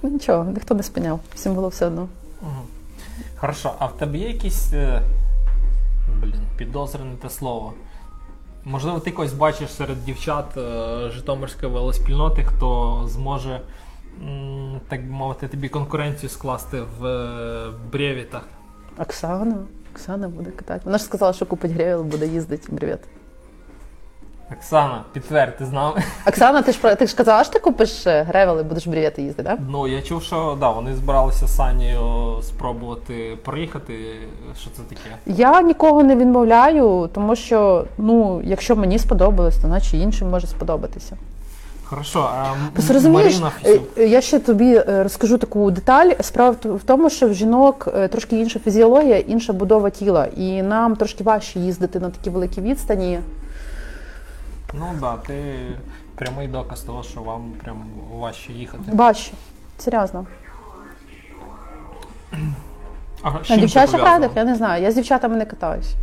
Ну, 0.02 0.10
нічого, 0.10 0.44
ніхто 0.44 0.74
не 0.74 0.82
спиняв, 0.82 1.20
всім 1.34 1.54
було 1.54 1.68
все 1.68 1.86
одно. 1.86 2.08
Хорошо, 3.36 3.72
а 3.78 3.86
в 3.86 3.96
тебе 3.96 4.18
є 4.18 4.28
якісь. 4.28 4.72
е, 4.72 5.02
Блін, 6.20 6.40
підозрене 6.56 7.16
те 7.22 7.30
слово. 7.30 7.72
Можливо, 8.64 9.00
ти 9.00 9.10
когось 9.10 9.32
бачиш 9.32 9.70
серед 9.70 10.04
дівчат 10.04 10.56
е, 10.56 11.10
Житомирської 11.10 11.72
велоспільноти, 11.72 12.44
хто 12.44 13.02
зможе, 13.08 13.60
так 14.88 15.04
би 15.06 15.10
мовити, 15.12 15.48
тобі 15.48 15.68
конкуренцію 15.68 16.30
скласти 16.30 16.82
в 16.98 17.06
е, 17.06 17.70
бревітах. 17.92 18.42
Оксана, 18.98 19.56
Оксана 19.92 20.28
буде 20.28 20.50
катати. 20.50 20.80
Вона 20.84 20.98
ж 20.98 21.04
сказала, 21.04 21.32
що 21.32 21.46
купить 21.46 21.70
gravel, 21.72 22.02
буде 22.02 22.26
їздити. 22.26 22.76
Привіт. 22.76 22.98
Оксана, 24.58 25.02
підтвердь, 25.12 25.56
ти 25.58 25.64
знав? 25.64 25.96
Оксана, 26.28 26.62
ти 26.62 26.72
ж 26.72 26.78
про- 26.80 26.94
ти 26.94 27.06
ж 27.06 27.16
казала, 27.16 27.44
що 27.44 27.52
ти 27.52 27.58
купиш 27.58 28.06
е, 28.06 28.22
gravel 28.22 28.60
і 28.60 28.62
будеш 28.62 28.86
бревети 28.86 29.22
їздити, 29.22 29.48
так? 29.48 29.58
Ну, 29.70 29.88
я 29.88 30.02
чув, 30.02 30.22
що 30.22 30.56
да, 30.60 30.70
вони 30.70 30.94
збиралися 30.94 31.46
з 31.46 31.56
спробувати 32.42 33.38
проїхати. 33.44 33.94
Що 34.60 34.70
це 34.76 34.82
таке? 34.82 35.00
Я 35.26 35.62
нікого 35.62 36.02
не 36.02 36.16
відмовляю, 36.16 37.10
тому 37.14 37.36
що 37.36 37.84
ну, 37.98 38.42
якщо 38.44 38.76
мені 38.76 38.98
сподобалось, 38.98 39.56
то 39.58 39.68
наче 39.68 39.96
іншим 39.96 40.30
може 40.30 40.46
сподобатися. 40.46 41.16
Хорошо, 41.84 42.28
а 42.34 42.44
м- 42.52 42.68
Просто 42.72 42.92
розумієш, 42.94 43.32
Маріна 43.34 43.52
е, 43.64 43.68
Фісюк. 43.72 43.88
е, 43.98 44.06
я 44.06 44.20
ще 44.20 44.38
тобі 44.38 44.74
е, 44.74 45.02
розкажу 45.02 45.38
таку 45.38 45.70
деталь. 45.70 46.10
Справа 46.20 46.50
в 46.50 46.56
т- 46.56 46.68
в 46.68 46.82
тому, 46.82 47.10
що 47.10 47.28
в 47.28 47.34
жінок 47.34 47.88
е, 47.96 48.08
трошки 48.08 48.40
інша 48.40 48.58
фізіологія, 48.58 49.18
інша 49.18 49.52
будова 49.52 49.90
тіла, 49.90 50.26
і 50.36 50.62
нам 50.62 50.96
трошки 50.96 51.24
важче 51.24 51.58
їздити 51.60 52.00
на 52.00 52.10
такі 52.10 52.30
великі 52.30 52.60
відстані. 52.60 53.18
Ну 54.74 54.86
так, 54.90 55.00
да, 55.00 55.16
ти 55.16 55.54
прямий 56.14 56.48
доказ 56.48 56.80
того, 56.80 57.02
що 57.02 57.20
вам 57.20 57.52
прям 57.64 57.76
важче 58.14 58.52
їхати. 58.52 58.82
Важче. 58.92 59.32
Серйозно. 59.78 60.26
А, 63.22 63.30
На 63.50 63.56
дівчачих 63.56 64.00
радах 64.04 64.30
я 64.36 64.44
не 64.44 64.54
знаю. 64.54 64.82
Я 64.82 64.90
з 64.90 64.94
дівчатами 64.94 65.36
не 65.36 65.44
катаюсь. 65.46 65.94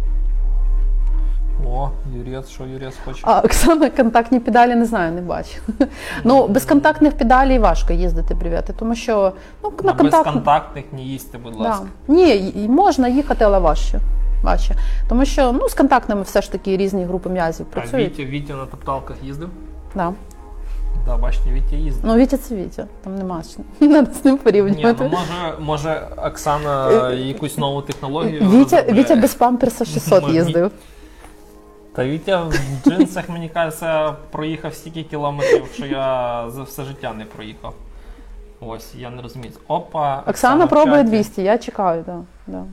О, 1.67 1.89
Юрець, 2.15 2.49
що 2.49 2.65
Юрець 2.65 2.95
хоче? 3.05 3.19
А 3.23 3.39
Оксана 3.39 3.89
контактні 3.89 4.39
педалі 4.39 4.75
не 4.75 4.85
знаю, 4.85 5.11
не 5.11 5.21
бачу. 5.21 5.59
Ну, 6.23 6.47
без 6.47 6.65
контактних 6.65 7.17
педалей 7.17 7.59
важко 7.59 7.93
їздити 7.93 8.33
брів'яти, 8.33 8.73
тому 8.73 8.95
що 8.95 9.33
ну, 9.63 9.69
на 9.83 9.93
контакт... 9.93 10.25
безконтактних 10.25 10.85
не 10.91 11.01
їсти, 11.01 11.37
будь 11.37 11.53
Да. 11.53 11.59
ласка. 11.59 11.85
Ні, 12.07 12.53
можна 12.69 13.07
їхати, 13.07 13.45
але 13.45 13.59
важче. 13.59 13.99
Важче. 14.43 14.75
Тому 15.09 15.25
що 15.25 15.51
ну, 15.51 15.69
з 15.69 15.73
контактними 15.73 16.21
все 16.21 16.41
ж 16.41 16.51
таки 16.51 16.77
різні 16.77 17.05
групи 17.05 17.29
м'язів 17.29 17.65
А 17.69 17.73
працюють. 17.73 18.19
Вітя, 18.19 18.29
Вітя 18.29 18.53
на 18.53 18.65
топталках 18.65 19.15
їздив? 19.23 19.49
Да. 19.95 20.13
Да, 21.05 21.17
бачите, 21.17 21.51
Вітя 21.51 21.75
їздив. 21.75 22.05
Ну, 22.05 22.15
Вітя 22.15 22.37
це 22.37 22.55
Вітя, 22.55 22.87
там 23.03 23.15
нема 23.15 23.41
чим. 23.55 23.89
Надо 23.91 24.11
з 24.13 24.25
ним 24.25 24.33
Ні, 24.33 24.39
порівнювати. 24.39 25.03
ну 25.03 25.09
може, 25.09 25.53
може 25.59 26.07
Оксана 26.17 27.09
якусь 27.11 27.57
нову 27.57 27.81
технологію. 27.81 28.41
Вітя, 28.41 28.51
розробляє. 28.51 28.93
Вітя 28.93 29.15
без 29.15 29.35
памперса 29.35 29.85
600 29.85 30.29
їздив. 30.29 30.71
Та 31.95 32.05
Вітя 32.05 32.43
в 32.43 32.53
джинсах, 32.89 33.29
мені 33.29 33.49
кажеться, 33.49 34.15
проїхав 34.31 34.73
стільки 34.73 35.03
кілометрів, 35.03 35.65
що 35.73 35.85
я 35.85 36.45
за 36.49 36.63
все 36.63 36.83
життя 36.83 37.13
не 37.13 37.25
проїхав. 37.25 37.73
Ось, 38.61 38.95
я 38.95 39.09
не 39.09 39.21
розумію. 39.21 39.53
Опа. 39.67 40.23
Оксана 40.27 40.65
в 40.65 40.69
пробує 40.69 40.97
чаті. 40.97 41.09
200, 41.09 41.41
я 41.43 41.57
чекаю, 41.57 42.03
да, 42.05 42.19
да. 42.47 42.63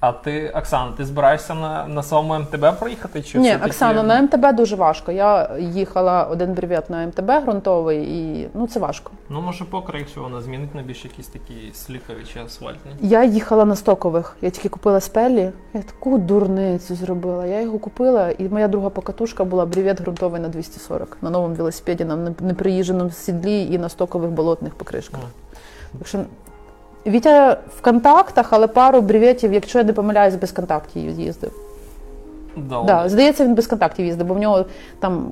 А 0.00 0.12
ти, 0.12 0.50
Оксана, 0.50 0.92
ти 0.92 1.04
збираєшся 1.04 1.54
на, 1.54 1.86
на 1.86 2.02
своєму 2.02 2.38
МТБ 2.38 2.78
проїхати? 2.78 3.22
Чи 3.22 3.38
Ні, 3.38 3.56
Оксана, 3.56 4.02
на 4.02 4.22
МТБ 4.22 4.56
дуже 4.56 4.76
важко. 4.76 5.12
Я 5.12 5.56
їхала 5.58 6.24
один 6.24 6.54
бревет 6.54 6.90
на 6.90 7.06
МТБ 7.06 7.30
ґрунтовий, 7.44 8.18
і 8.18 8.48
ну 8.54 8.66
це 8.66 8.80
важко. 8.80 9.10
Ну, 9.28 9.40
може, 9.40 9.64
покра, 9.64 9.98
якщо 9.98 10.22
вона 10.22 10.40
змінить 10.40 10.74
на 10.74 10.82
більш 10.82 11.04
якісь 11.04 11.26
такі 11.26 11.54
слікові 11.74 12.24
чи 12.32 12.40
асфальтні. 12.40 12.92
Я 13.00 13.24
їхала 13.24 13.64
на 13.64 13.76
стокових. 13.76 14.36
Я 14.40 14.50
тільки 14.50 14.68
купила 14.68 15.00
спелі. 15.00 15.50
Я 15.74 15.82
таку 15.82 16.18
дурницю 16.18 16.94
зробила. 16.94 17.46
Я 17.46 17.60
його 17.60 17.78
купила, 17.78 18.30
і 18.30 18.48
моя 18.48 18.68
друга 18.68 18.90
покатушка 18.90 19.44
була 19.44 19.66
бревет 19.66 20.00
ґрунтовий 20.00 20.40
на 20.40 20.48
240 20.48 21.16
на 21.22 21.30
новому 21.30 21.54
велосипеді, 21.54 22.04
на 22.04 22.16
неприїждженому 22.40 23.10
сідлі 23.10 23.62
і 23.72 23.78
на 23.78 23.88
стокових 23.88 24.30
болотних 24.30 24.74
покришках. 24.74 25.20
Мгм. 25.20 25.30
Так 25.98 26.08
що 26.08 26.18
Вітя 27.06 27.56
в 27.76 27.80
контактах, 27.80 28.52
але 28.52 28.66
пару 28.66 29.00
бреветів, 29.00 29.52
якщо 29.52 29.78
я 29.78 29.84
не 29.84 29.92
помиляюсь, 29.92 30.34
без 30.34 30.52
контактів 30.52 31.20
їздив. 31.20 31.52
Да, 32.56 32.82
Да, 32.82 33.08
здається, 33.08 33.44
він 33.44 33.54
без 33.54 33.66
контактів 33.66 34.06
їздив, 34.06 34.26
бо 34.26 34.34
в 34.34 34.38
нього 34.38 34.64
там 34.98 35.30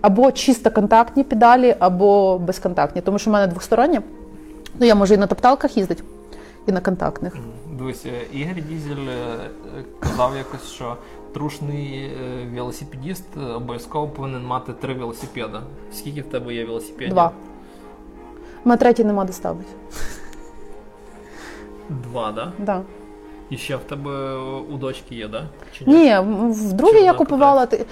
або 0.00 0.32
чисто 0.32 0.70
контактні 0.70 1.24
педалі, 1.24 1.76
або 1.78 2.38
безконтактні. 2.38 3.02
Тому 3.02 3.18
що 3.18 3.30
в 3.30 3.32
мене 3.32 3.46
двосторонні. 3.46 4.00
Ну, 4.80 4.86
я 4.86 4.94
можу 4.94 5.14
і 5.14 5.16
на 5.16 5.26
топталках 5.26 5.76
їздити, 5.76 6.02
і 6.66 6.72
на 6.72 6.80
контактних. 6.80 7.36
Дивись, 7.78 8.06
е, 8.06 8.38
Ігор 8.38 8.54
Дізель 8.68 9.08
е, 9.08 9.38
казав 10.00 10.36
якось, 10.36 10.70
що 10.70 10.96
трушний 11.34 11.94
е, 11.94 12.46
велосипедіст 12.54 13.24
обов'язково 13.56 14.08
повинен 14.08 14.46
мати 14.46 14.72
три 14.72 14.94
велосипеда. 14.94 15.62
Скільки 15.92 16.20
в 16.20 16.24
тебе 16.24 16.54
є 16.54 16.64
велосипедів? 16.64 17.10
Два. 17.12 17.30
У 18.64 18.68
мене 18.68 18.78
третій 18.78 19.04
нема 19.04 19.24
де 19.24 19.32
ставити. 19.32 19.68
Два, 21.88 22.32
да? 22.32 22.52
Да. 22.58 22.82
І 23.50 23.56
ще 23.56 23.76
в 23.76 23.80
тебе 23.80 24.34
у 24.72 24.76
дочки 24.76 25.14
є, 25.14 25.28
да? 25.28 25.42
Чи 25.78 25.84
Ні, 25.86 26.18
в- 26.18 26.52
вдруге 26.70 27.00
я 27.00 27.12
купувала. 27.12 27.66
ти- 27.66 27.86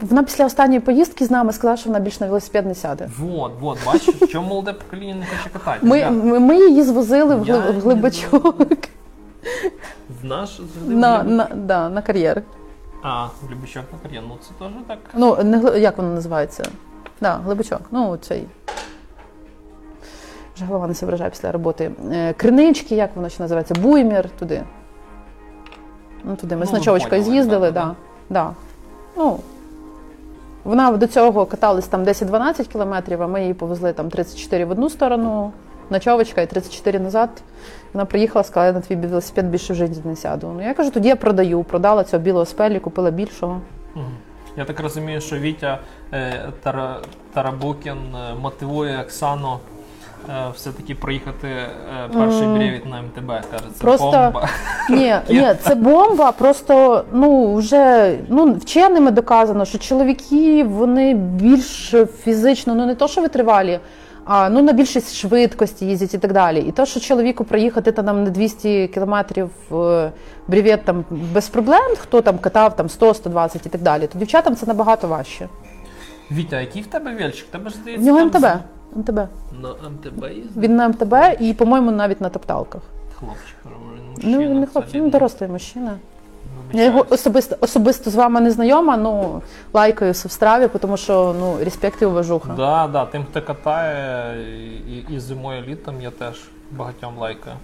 Вона 0.00 0.22
після 0.22 0.46
останньої 0.46 0.80
поїздки 0.80 1.24
з 1.26 1.30
нами 1.30 1.52
сказала, 1.52 1.76
що 1.76 1.88
вона 1.90 2.00
більше 2.00 2.18
на 2.20 2.26
велосипед 2.26 2.66
не 2.66 2.74
сяде. 2.74 3.08
Вот, 3.18 3.52
вот, 3.60 3.78
бачиш, 3.86 4.14
чому 4.32 4.48
молоде 4.48 4.72
покоління 4.72 5.14
не 5.14 5.26
хоче 5.26 5.50
кататися. 5.52 5.86
Ми, 5.86 6.10
ми, 6.10 6.38
ми 6.40 6.68
її 6.68 6.82
звозили 6.82 7.36
в, 7.36 7.46
Я 7.48 7.58
в 7.58 7.80
глибачок 7.80 8.60
В 10.22 10.24
наш 10.24 10.60
на, 10.86 11.22
на, 11.22 11.44
да, 11.54 11.88
на 11.88 12.02
кар'єр. 12.02 12.42
А, 13.02 13.24
в 13.26 13.50
Любичок 13.50 13.84
на 13.92 13.98
кар'єр. 14.02 14.22
Ну 14.28 14.36
це 14.40 14.50
теж 14.58 14.68
так. 14.88 14.98
Ну, 15.14 15.36
не 15.44 15.78
як 15.78 15.96
воно 15.98 16.14
називається? 16.14 16.64
Да, 17.20 17.34
глибочок. 17.44 17.80
Ну, 17.90 18.16
цей. 18.16 18.44
Вже 20.60 20.66
голова 20.66 20.86
не 20.86 20.94
соображає 20.94 21.30
після 21.30 21.52
роботи. 21.52 21.90
Е, 22.12 22.32
Кринички, 22.32 22.94
як 22.94 23.10
воно 23.16 23.28
ще 23.28 23.42
називається? 23.42 23.74
Буймір, 23.74 24.28
туди. 24.38 24.62
Ну, 26.24 26.36
туди. 26.36 26.56
Ми 26.56 26.66
з 26.66 26.72
Ну, 26.72 26.78
ночовочкою 26.78 27.22
поняли, 27.22 27.30
з'їздили, 27.32 27.70
да, 27.70 27.80
да, 27.80 27.94
да. 28.30 28.50
Ну, 29.16 29.38
вона 30.64 30.90
до 30.90 31.06
цього 31.06 31.46
каталась 31.46 31.86
там 31.86 32.04
10-12 32.04 32.66
кілометрів, 32.66 33.22
а 33.22 33.26
ми 33.26 33.40
її 33.40 33.54
повезли 33.54 33.92
там 33.92 34.10
34 34.10 34.64
в 34.64 34.70
одну 34.70 34.90
сторону, 34.90 35.52
ночовочка 35.90 36.40
і 36.40 36.46
34 36.46 36.98
назад. 36.98 37.30
Вона 37.92 38.04
приїхала, 38.04 38.44
сказала, 38.44 38.66
я 38.66 38.72
на 38.72 38.80
твій 38.80 38.96
велосипед 38.96 39.46
більше 39.46 39.72
в 39.72 39.76
житті 39.76 40.00
не 40.04 40.16
сяду. 40.16 40.52
Ну 40.56 40.62
я 40.64 40.74
кажу, 40.74 40.90
тоді 40.90 41.08
я 41.08 41.16
продаю. 41.16 41.62
Продала 41.62 42.04
цього 42.04 42.22
білого 42.22 42.44
спелі, 42.44 42.78
купила 42.78 43.10
більшого. 43.10 43.60
Я 44.56 44.64
так 44.64 44.80
розумію, 44.80 45.20
що 45.20 45.38
Вітя 45.38 45.78
е, 46.12 46.48
Тара, 46.62 46.96
Тарабукін 47.34 48.14
е, 48.14 48.34
мотивує 48.34 49.00
Оксану 49.02 49.58
все-таки 50.54 50.94
проїхати 50.94 51.48
е, 51.48 51.68
перший 52.14 52.46
Мгм. 52.46 52.80
на 52.90 53.02
МТБ. 53.02 53.26
Каже, 53.26 53.64
це 53.74 53.80
Просто- 53.80 54.10
бомба. 54.10 54.48
Ні, 54.90 55.14
ні, 55.28 55.54
це 55.62 55.74
бомба. 55.74 56.32
Просто 56.32 57.04
ну 57.12 57.54
вже 57.54 58.14
ну 58.28 58.52
вченими 58.54 59.10
доказано, 59.10 59.64
що 59.64 59.78
чоловіки 59.78 60.64
вони 60.64 61.14
більш 61.14 61.94
фізично, 62.24 62.74
ну 62.74 62.86
не 62.86 62.94
то, 62.94 63.08
що 63.08 63.20
витривалі, 63.20 63.80
а 64.24 64.50
ну 64.50 64.62
на 64.62 64.72
більшість 64.72 65.14
швидкості 65.16 65.86
їздять 65.86 66.14
і 66.14 66.18
так 66.18 66.32
далі. 66.32 66.60
І 66.60 66.72
то, 66.72 66.86
що 66.86 67.00
чоловіку 67.00 67.44
проїхати 67.44 67.92
та 67.92 68.02
нам 68.02 68.24
на 68.24 68.30
200 68.30 68.88
кілометрів 68.88 69.50
е, 69.72 70.10
бревет 70.48 70.84
там 70.84 71.04
без 71.10 71.48
проблем, 71.48 71.94
хто 72.00 72.20
там 72.20 72.38
катав 72.38 72.76
там 72.76 72.86
100-120 72.86 73.66
і 73.66 73.68
так 73.68 73.80
далі, 73.82 74.06
то 74.06 74.18
дівчатам 74.18 74.56
це 74.56 74.66
набагато 74.66 75.08
важче. 75.08 75.48
Вітя, 76.30 76.60
який 76.60 76.82
в 76.82 76.86
тебе 76.86 77.14
вельчик? 77.14 77.46
Тебе 77.50 77.70
ж 77.70 77.76
В 77.76 77.80
здається. 77.82 78.06
нього 78.06 78.30
там 78.30 78.42
МТБ. 78.42 78.48
МТБ. 78.96 79.16
На 79.62 79.88
МТБ 79.90 80.24
їздить? 80.24 80.56
Він 80.56 80.76
на 80.76 80.88
МТБ 80.88 81.14
і, 81.40 81.54
по-моєму, 81.54 81.90
навіть 81.90 82.20
на 82.20 82.28
топталках. 82.28 82.82
Хлопчик, 83.18 83.56
він 83.64 84.30
Ну 84.30 84.38
він 84.38 84.60
не 84.60 84.66
хлопчик, 84.66 84.94
він 84.94 85.10
дорослий 85.10 85.50
мужчина. 85.50 85.92
Я 86.72 86.84
його 86.84 87.06
особисто 87.10 87.56
особисто 87.60 88.10
з 88.10 88.14
вами 88.14 88.40
не 88.40 88.50
знайома, 88.50 88.96
ну 88.96 89.42
лайкаю 89.72 90.12
в 90.12 90.16
страві, 90.16 90.68
тому 90.80 90.96
що 90.96 91.34
ну 91.40 91.64
респект 91.64 92.02
і 92.02 92.04
уважуха. 92.04 92.54
Да, 92.56 92.88
да, 92.92 93.04
тим, 93.04 93.24
хто 93.30 93.42
катає 93.42 94.34
і, 94.88 95.14
і 95.14 95.20
зимою, 95.20 95.64
і 95.64 95.66
літом, 95.68 95.94
я 96.00 96.10
теж 96.10 96.40
багатьом 96.70 97.18
лайкаю. 97.18 97.56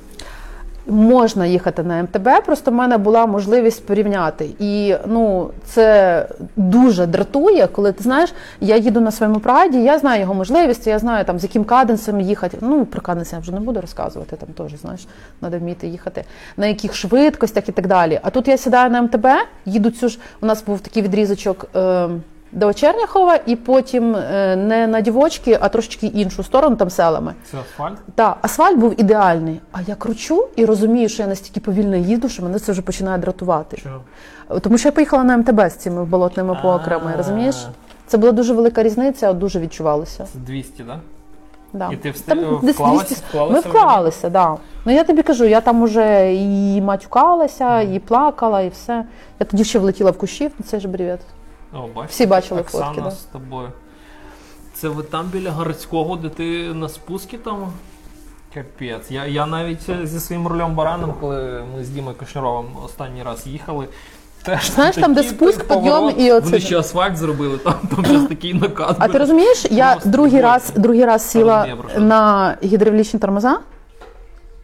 Можна 0.89 1.47
їхати 1.47 1.83
на 1.83 2.03
МТБ, 2.03 2.29
просто 2.47 2.71
в 2.71 2.75
мене 2.75 2.99
була 2.99 3.27
можливість 3.27 3.87
порівняти. 3.87 4.51
І 4.59 4.95
ну 5.07 5.51
це 5.65 6.29
дуже 6.57 7.07
дратує, 7.07 7.67
коли 7.67 7.93
ти 7.93 8.03
знаєш, 8.03 8.35
я 8.61 8.77
їду 8.77 9.01
на 9.01 9.11
своєму 9.11 9.41
прайді, 9.41 9.83
я 9.83 9.99
знаю 9.99 10.21
його 10.21 10.35
можливості, 10.35 10.91
я 10.91 10.99
знаю 10.99 11.25
там 11.25 11.39
з 11.39 11.43
яким 11.43 11.65
каденсом 11.65 12.21
їхати. 12.21 12.59
Ну 12.61 12.85
про 12.85 13.01
каденс 13.01 13.33
я 13.33 13.39
вже 13.39 13.53
не 13.53 13.61
буду 13.61 13.81
розказувати, 13.81 14.37
там 14.37 14.49
теж 14.49 14.81
знаєш, 14.81 15.07
треба 15.41 15.59
вміти 15.59 15.87
їхати, 15.87 16.25
на 16.57 16.67
яких 16.67 16.95
швидкостях 16.95 17.69
і 17.69 17.73
так 17.73 17.87
далі. 17.87 18.21
А 18.23 18.31
тут 18.31 18.49
я 18.49 18.57
сідаю 18.57 18.91
на 18.91 19.03
МТБ, 19.03 19.27
їду 19.65 19.91
цю 19.91 20.09
ж. 20.09 20.19
У 20.41 20.47
нас 20.47 20.65
був 20.65 20.81
такий 20.81 21.03
відрізочок. 21.03 21.69
Е, 21.77 22.09
до 22.53 22.75
Черняхова, 22.75 23.39
і 23.47 23.57
потім 23.57 24.17
е, 24.17 24.57
не 24.57 24.87
на 24.87 25.01
дівочки, 25.01 25.59
а 25.61 25.69
трошечки 25.69 26.07
іншу 26.07 26.43
сторону, 26.43 26.77
там 26.77 26.91
селами. 26.91 27.35
Це 27.51 27.57
асфальт? 27.59 27.99
Так, 28.15 28.39
асфальт 28.43 28.79
був 28.79 29.01
ідеальний. 29.01 29.61
А 29.73 29.79
я 29.87 29.95
кручу 29.95 30.49
і 30.57 30.65
розумію, 30.65 31.09
що 31.09 31.23
я 31.23 31.29
настільки 31.29 31.61
повільно 31.61 31.97
їду, 31.97 32.29
що 32.29 32.43
мене 32.43 32.59
це 32.59 32.73
вже 32.73 32.83
починає 32.83 33.19
дратувати. 33.19 33.77
Чого? 33.77 34.61
Тому 34.61 34.79
що 34.79 34.89
я 34.89 34.93
поїхала 34.93 35.25
на 35.25 35.37
МТБ 35.37 35.61
з 35.71 35.75
цими 35.75 36.05
болотними 36.05 36.59
покрами, 36.63 37.13
розумієш? 37.17 37.67
Це 38.07 38.19
була 38.19 38.33
дуже 38.33 38.55
велика 38.55 38.83
різниця, 38.83 39.33
дуже 39.33 39.61
відчувалося. 39.61 40.25
Це 40.33 40.39
200, 40.39 40.83
так? 40.85 40.99
Да. 41.73 41.89
І 41.93 41.97
ти 41.97 42.11
встиг- 42.11 42.25
Там 42.27 42.59
десь 42.63 42.77
вклалася- 42.77 43.07
200 43.07 43.25
вклалася 43.29 43.55
Ми 43.55 43.61
вклалися, 43.75 44.31
да. 44.31 44.57
Ну 44.85 44.93
я 44.93 45.05
тобі 45.05 45.23
кажу, 45.23 45.45
я 45.45 45.61
там 45.61 45.83
уже 45.83 46.35
і 46.35 46.81
матюкалася, 46.81 47.81
і 47.81 47.99
плакала, 47.99 48.61
і 48.61 48.69
все. 48.69 49.05
Я 49.41 49.47
тоді 49.47 49.65
ще 49.65 49.79
влетіла 49.79 50.11
в 50.11 50.19
кущів 50.19 50.51
на 50.59 50.67
цей 50.67 50.81
же 50.81 50.89
бревет. 50.89 51.21
О, 51.77 51.89
бачиш, 51.95 52.11
Всі 52.13 52.27
бачили 52.27 52.61
Оксана 52.61 52.85
фотки, 52.85 53.01
да. 53.03 53.11
з 53.11 53.17
тобою. 53.23 53.69
Це 54.75 54.89
ви 54.89 55.03
там 55.03 55.27
біля 55.27 55.51
городського, 55.51 56.17
де 56.17 56.29
ти 56.29 56.75
на 56.75 56.89
спускі 56.89 57.39
там? 57.39 57.73
Капець. 58.55 59.11
Я, 59.11 59.27
я 59.27 59.47
навіть 59.47 59.89
е, 59.89 60.07
зі 60.07 60.21
своїм 60.21 60.47
рулем 60.47 60.75
бараном, 60.75 61.15
коли 61.21 61.65
ми 61.77 61.85
з 61.85 61.89
Дімою 61.89 62.17
Кошнєровим 62.17 62.67
останній 62.85 63.23
раз 63.23 63.47
їхали. 63.47 63.89
Теж 64.43 64.71
Знаєш, 64.71 64.97
там, 64.97 65.15
де 65.15 65.23
такий 65.23 65.37
спуск, 65.37 65.65
поворот. 65.65 66.15
підйом 66.15 66.27
і 66.29 66.33
оце- 66.33 66.45
Вони 66.45 66.61
ще 66.61 66.79
асфальт 66.79 67.17
зробили, 67.17 67.59
там, 67.59 67.75
там 67.97 68.05
щось 68.05 68.27
такий 68.29 68.55
накат. 68.55 68.97
А 68.99 69.09
ти 69.09 69.19
розумієш, 69.19 69.67
я 69.71 69.93
Просто 69.93 70.11
другий 70.11 70.41
раз, 70.41 70.73
другий 70.77 71.05
раз 71.05 71.31
сіла 71.31 71.57
Розумію, 71.57 71.83
про 71.83 71.91
що. 71.91 72.01
на 72.01 72.57
гідравлічні 72.63 73.21
тормоза. 73.21 73.59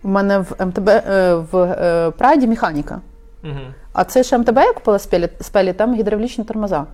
У 0.02 0.08
мене 0.08 0.38
в 0.38 0.66
МТБ 0.66 0.88
е, 0.88 1.34
в 1.52 1.56
е, 1.56 2.10
Прайді 2.10 2.46
механіка. 2.46 3.00
Угу. 3.44 3.52
А 3.92 4.04
це 4.04 4.24
ще 4.24 4.38
МТБ 4.38 4.56
я 4.56 4.72
купила 4.72 4.98
Spelli, 4.98 5.28
Spelli 5.40 5.72
там 5.72 5.94
гідравлічні 5.94 6.44
тормоза. 6.44 6.84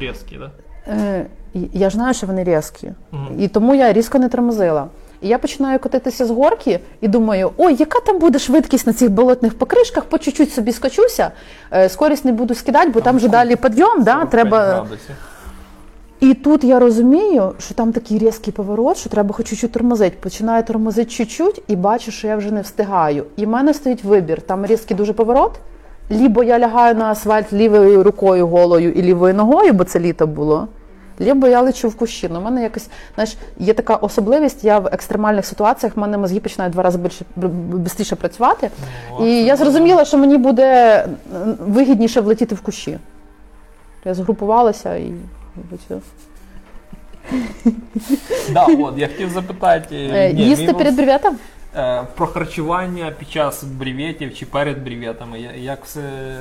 Різкий, 0.00 0.38
так? 0.38 0.50
Е, 0.88 1.26
я 1.72 1.90
ж 1.90 1.96
знаю, 1.96 2.14
що 2.14 2.26
вони 2.26 2.44
різкі. 2.44 2.92
Мгм. 3.12 3.40
І 3.40 3.48
тому 3.48 3.74
я 3.74 3.92
різко 3.92 4.18
не 4.18 4.28
тормозила. 4.28 4.86
І 5.22 5.28
я 5.28 5.38
починаю 5.38 5.78
котитися 5.78 6.26
з 6.26 6.30
горки 6.30 6.80
і 7.00 7.08
думаю, 7.08 7.50
ой, 7.56 7.76
яка 7.78 8.00
там 8.00 8.18
буде 8.18 8.38
швидкість 8.38 8.86
на 8.86 8.92
цих 8.92 9.10
болотних 9.10 9.58
покришках, 9.58 10.04
по 10.04 10.18
чуть-чуть 10.18 10.52
собі 10.52 10.72
скочуся, 10.72 11.30
е, 11.72 11.88
скорість 11.88 12.24
не 12.24 12.32
буду 12.32 12.54
скидати, 12.54 12.90
бо 12.90 13.00
там, 13.00 13.16
вже 13.16 13.28
далі 13.28 13.56
підйом, 13.56 14.02
да, 14.02 14.24
треба. 14.24 14.86
І 16.20 16.34
тут 16.34 16.64
я 16.64 16.78
розумію, 16.78 17.52
що 17.58 17.74
там 17.74 17.92
такий 17.92 18.18
різкий 18.18 18.52
поворот, 18.52 18.96
що 18.96 19.10
треба 19.10 19.34
хоч 19.34 19.48
чуть-чуть 19.48 19.72
тормозити. 19.72 20.16
Починаю 20.20 20.62
тормозити 20.62 21.10
чуть-чуть 21.10 21.62
і 21.68 21.76
бачу, 21.76 22.10
що 22.10 22.26
я 22.28 22.36
вже 22.36 22.50
не 22.50 22.60
встигаю. 22.60 23.24
І 23.36 23.46
в 23.46 23.48
мене 23.48 23.74
стоїть 23.74 24.04
вибір. 24.04 24.40
Там 24.40 24.66
різкий 24.66 24.96
дуже 24.96 25.12
поворот. 25.12 25.60
Лібо 26.10 26.42
я 26.42 26.58
лягаю 26.58 26.94
на 26.94 27.04
асфальт 27.04 27.52
лівою 27.52 28.02
рукою 28.02 28.46
голою 28.46 28.92
і 28.92 29.02
лівою 29.02 29.34
ногою, 29.34 29.72
бо 29.72 29.84
це 29.84 30.00
літо 30.00 30.26
було. 30.26 30.68
Лібо 31.20 31.46
я 31.46 31.60
лечу 31.60 31.88
в 31.88 31.94
кущі. 31.94 32.28
Ну, 32.32 32.40
в 32.40 32.42
мене 32.42 32.62
якось, 32.62 32.88
знаєш, 33.14 33.36
є 33.58 33.74
така 33.74 33.96
особливість, 33.96 34.64
я 34.64 34.78
в 34.78 34.86
екстремальних 34.86 35.46
ситуаціях 35.46 35.96
в 35.96 36.00
мене 36.00 36.18
мозги 36.18 36.40
починають 36.40 36.72
два 36.72 36.82
рази 36.82 36.98
більше 36.98 37.24
швидше 37.94 38.16
працювати. 38.16 38.70
І 39.20 39.44
я 39.44 39.56
зрозуміла, 39.56 40.04
що 40.04 40.18
мені 40.18 40.38
буде 40.38 41.04
вигідніше 41.60 42.20
влетіти 42.20 42.54
в 42.54 42.60
кущі. 42.60 42.98
Я 44.04 44.14
згрупувалася 44.14 44.96
і. 44.96 45.12
Да, 48.52 48.66
от, 48.80 48.98
я 48.98 49.08
хотів 49.08 49.30
запитати. 49.30 49.96
Е, 49.96 50.32
Їсти 50.32 50.72
перед 50.72 50.98
е, 50.98 51.30
про 52.16 52.26
харчування 52.26 53.12
під 53.18 53.30
час 53.30 53.64
бревєтів 53.64 54.34
чи 54.34 54.46
перед 54.46 54.84
бревєтами. 54.84 55.40
Як 55.58 55.84
все 55.84 56.00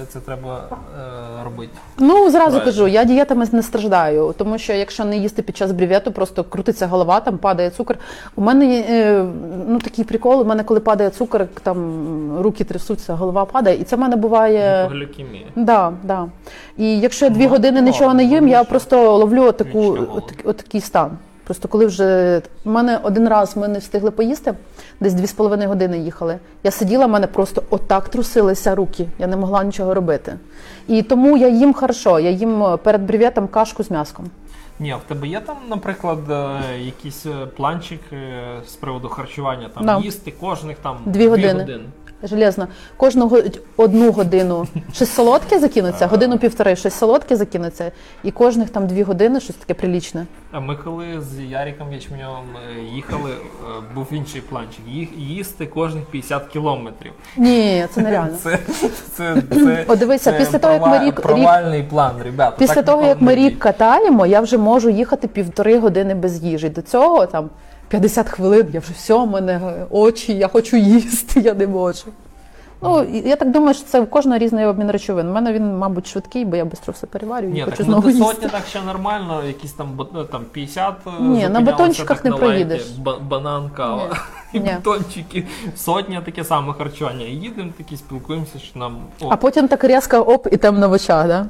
це 0.09 0.19
треба 0.19 0.63
е, 0.71 1.43
робити? 1.43 1.71
Ну, 1.99 2.13
зразу 2.29 2.33
Правильно. 2.33 2.65
кажу, 2.65 2.87
я 2.87 3.03
дієтами 3.03 3.45
не 3.51 3.63
страждаю, 3.63 4.33
тому 4.37 4.57
що 4.57 4.73
якщо 4.73 5.05
не 5.05 5.17
їсти 5.17 5.41
під 5.41 5.57
час 5.57 5.71
бревєту, 5.71 6.11
просто 6.11 6.43
крутиться 6.43 6.87
голова, 6.87 7.19
там 7.19 7.37
падає 7.37 7.69
цукор. 7.69 7.97
У 8.35 8.41
мене 8.41 8.83
е, 8.89 9.25
ну, 9.67 9.79
такий 9.79 10.05
прикол, 10.05 10.41
у 10.41 10.45
мене 10.45 10.63
коли 10.63 10.79
падає 10.79 11.09
цукор, 11.09 11.45
там 11.63 12.37
руки 12.41 12.63
трясуться, 12.63 13.15
голова 13.15 13.45
падає, 13.45 13.77
і 13.77 13.83
це 13.83 13.95
в 13.95 13.99
мене 13.99 14.15
буває. 14.15 14.87
Глюкемія. 14.91 15.45
Да, 15.55 15.93
да. 16.03 16.25
І 16.77 16.99
якщо 16.99 17.25
я 17.25 17.31
дві 17.31 17.43
Ну, 17.43 17.49
години 17.49 17.75
ладно, 17.77 17.91
нічого 17.91 18.13
не 18.13 18.23
їм, 18.23 18.43
ну, 18.45 18.51
я 18.51 18.63
просто 18.63 19.17
ловлю 19.17 19.43
отаку, 19.43 19.79
Вічно 19.79 20.05
голод. 20.09 20.23
от, 20.43 20.45
отакий 20.45 20.81
стан. 20.81 21.11
Просто 21.47 21.67
коли 21.67 21.85
вже 21.85 22.41
у 22.65 22.69
мене 22.69 22.99
один 23.03 23.27
раз 23.27 23.57
ми 23.57 23.67
не 23.67 23.79
встигли 23.79 24.11
поїсти, 24.11 24.53
десь 24.99 25.13
дві 25.13 25.27
з 25.27 25.33
половиною 25.33 25.69
години 25.69 25.99
їхали. 25.99 26.39
Я 26.63 26.71
сиділа, 26.71 27.05
в 27.05 27.09
мене 27.09 27.27
просто 27.27 27.63
отак 27.69 28.09
трусилися 28.09 28.75
руки. 28.75 29.07
Я 29.19 29.27
не 29.27 29.37
могла 29.37 29.63
нічого 29.63 29.93
робити. 29.93 30.33
І 30.87 31.03
тому 31.03 31.37
я 31.37 31.47
їм 31.47 31.73
хорошо, 31.73 32.19
я 32.19 32.29
їм 32.29 32.63
е, 32.63 32.77
перед 32.77 33.01
бревєтом 33.01 33.47
кашку 33.47 33.83
з 33.83 33.91
м'яском. 33.91 34.29
Ні, 34.79 34.91
а 34.91 34.95
в 34.95 35.03
тебе 35.03 35.27
є 35.27 35.39
там, 35.39 35.55
наприклад, 35.69 36.19
е, 36.29 36.59
якийсь 36.79 37.25
е, 37.25 37.45
планчик 37.57 38.01
з 38.67 38.71
приводу 38.71 39.09
харчування, 39.09 39.69
там 39.75 39.85
Да. 39.85 39.97
їсти 39.97 40.33
кожних 40.39 40.77
там 40.77 40.97
Дві 41.05 41.27
години. 41.27 41.79
Железно. 42.23 42.67
Кожну 42.97 43.43
одну 43.77 44.11
годину 44.11 44.67
щось 44.93 45.13
солодке 45.13 45.59
закинуться, 45.59 46.07
годину 46.07 46.37
півтори 46.37 46.75
щось 46.75 46.93
солодке 46.93 47.35
закинуться, 47.35 47.91
і 48.23 48.31
кожних 48.31 48.69
там 48.69 48.87
дві 48.87 49.03
години 49.03 49.39
щось 49.39 49.55
таке 49.55 49.73
прилічне. 49.73 50.25
А 50.51 50.59
ми 50.59 50.75
коли 50.75 51.21
з 51.21 51.39
Яриком 51.39 51.93
Ячменьовим 51.93 52.45
е, 52.77 52.81
їхали, 52.95 53.31
е, 53.31 53.65
був 53.95 54.07
інший 54.11 54.41
планчик. 54.41 54.79
Їх 54.87 55.09
їсти 55.17 55.65
кожних 55.65 56.05
50 56.05 56.47
кілометрів. 56.47 57.11
Ні, 57.37 57.85
це 57.93 58.01
нереально. 58.01 58.37
Це, 58.43 58.59
це, 59.17 59.41
це, 59.53 59.85
О, 59.87 59.95
дивися, 59.95 60.31
це 60.31 60.37
після 60.37 60.59
того, 60.59 60.73
як 60.73 60.87
ми 60.87 60.99
рік- 60.99 61.05
рік- 61.05 61.21
провальний 61.21 61.83
план, 61.83 62.13
ребята. 62.23 62.55
Після 62.59 62.75
так 62.75 62.85
того, 62.85 63.05
як 63.07 63.21
ми 63.21 63.35
рік 63.35 63.59
катаємо, 63.59 64.25
я 64.25 64.41
вже 64.41 64.57
можу 64.57 64.89
їхати 64.89 65.27
півтори 65.27 65.79
години 65.79 66.15
без 66.15 66.43
їжі. 66.43 66.69
До 66.69 66.81
цього 66.81 67.25
там 67.25 67.49
50 67.89 68.29
хвилин, 68.29 68.67
я 68.73 68.79
вже 68.79 68.93
все, 68.93 69.13
в 69.13 69.27
мене 69.27 69.61
очі, 69.89 70.33
я 70.33 70.47
хочу 70.47 70.77
їсти, 70.77 71.39
я 71.39 71.53
не 71.53 71.67
можу. 71.67 72.05
Ну, 72.81 73.05
я 73.25 73.35
так 73.35 73.51
думаю, 73.51 73.73
що 73.73 73.83
це 73.85 74.01
в 74.01 74.09
кожного 74.09 74.37
різний 74.37 74.65
обмін 74.65 74.91
речовин. 74.91 75.29
У 75.29 75.33
мене 75.33 75.53
він, 75.53 75.77
мабуть, 75.77 76.07
швидкий, 76.07 76.45
бо 76.45 76.55
я 76.55 76.63
швидко 76.63 76.91
все 76.91 77.07
переварюю 77.07 77.51
і 77.51 77.53
Ні, 77.53 77.61
хочу 77.63 77.77
так 77.77 77.85
ну, 77.87 77.91
знову 77.93 78.01
до 78.01 78.09
їсти. 78.09 78.25
сотні 78.25 78.49
так 78.49 78.61
ще 78.69 78.81
нормально, 78.81 79.43
якісь 79.47 79.73
там, 79.73 79.87
бат- 79.97 80.07
ну, 80.13 80.23
там 80.23 80.41
50 80.51 80.93
е, 81.07 81.09
Ні, 81.23 81.49
на 81.49 81.61
батончиках 81.61 82.17
так 82.17 82.23
не 82.25 82.29
на 82.29 82.35
лайті, 82.35 82.47
проїдеш. 82.65 82.89
ба- 82.89 83.19
банан, 83.29 83.69
кава. 83.69 84.09
І 84.53 84.59
Ні. 84.59 84.71
батончики, 84.75 85.43
сотня 85.75 86.21
таке 86.21 86.43
саме 86.43 86.73
харчування. 86.73 87.25
І 87.25 87.31
їдемо 87.31 87.69
такі, 87.77 87.97
спілкуємося, 87.97 88.59
що 88.59 88.79
нам. 88.79 88.97
О, 89.21 89.27
А 89.29 89.35
потім 89.35 89.67
так 89.67 89.83
різко 89.83 90.17
оп, 90.17 90.47
і 90.51 90.57
темно 90.57 90.89
в 90.89 90.91
очах, 90.91 91.27
да? 91.27 91.45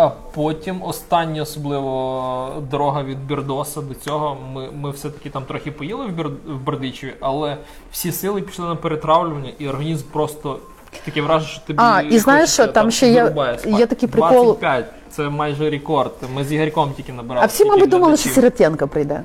А 0.00 0.10
потім 0.34 0.82
остання, 0.82 1.42
особливо 1.42 2.52
дорога 2.70 3.02
від 3.02 3.26
Бірдоса 3.26 3.80
до 3.80 3.94
цього. 3.94 4.36
Ми, 4.52 4.68
ми 4.70 4.90
все-таки 4.90 5.30
там 5.30 5.42
трохи 5.42 5.70
поїли 5.70 6.06
в, 6.06 6.12
Бір, 6.12 6.28
в 6.28 6.60
Бердичеві, 6.64 7.14
але 7.20 7.56
всі 7.92 8.12
сили 8.12 8.40
пішли 8.42 8.66
на 8.66 8.74
перетравлювання, 8.76 9.50
і 9.58 9.68
організм 9.68 10.04
просто 10.12 10.58
таке 11.04 11.22
враження, 11.22 11.50
що 11.50 11.60
тобі 11.66 11.78
А, 11.82 12.00
і 12.00 12.18
знаєш 12.18 12.50
що, 12.50 12.66
там 12.66 12.90
ще 12.90 13.08
є- 13.08 13.34
є 13.66 13.86
такий 13.86 14.08
прикол- 14.08 14.44
25, 14.44 14.84
це 15.10 15.28
майже 15.28 15.70
рекорд. 15.70 16.12
Ми 16.34 16.44
з 16.44 16.52
Ігорьком 16.52 16.92
тільки 16.96 17.12
набирали. 17.12 17.44
А 17.44 17.46
всі, 17.46 17.64
мабуть, 17.64 17.90
думали, 17.90 18.16
що. 18.16 18.28
Сиротенко 18.28 18.88
прийде. 18.88 19.22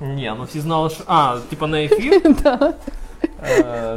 Ні, 0.00 0.32
ну 0.38 0.44
всі 0.44 0.60
знали, 0.60 0.90
що. 0.90 1.04
А, 1.06 1.36
типа 1.50 1.66
на 1.66 1.82
ефір? 1.82 2.22
Е, 3.48 3.94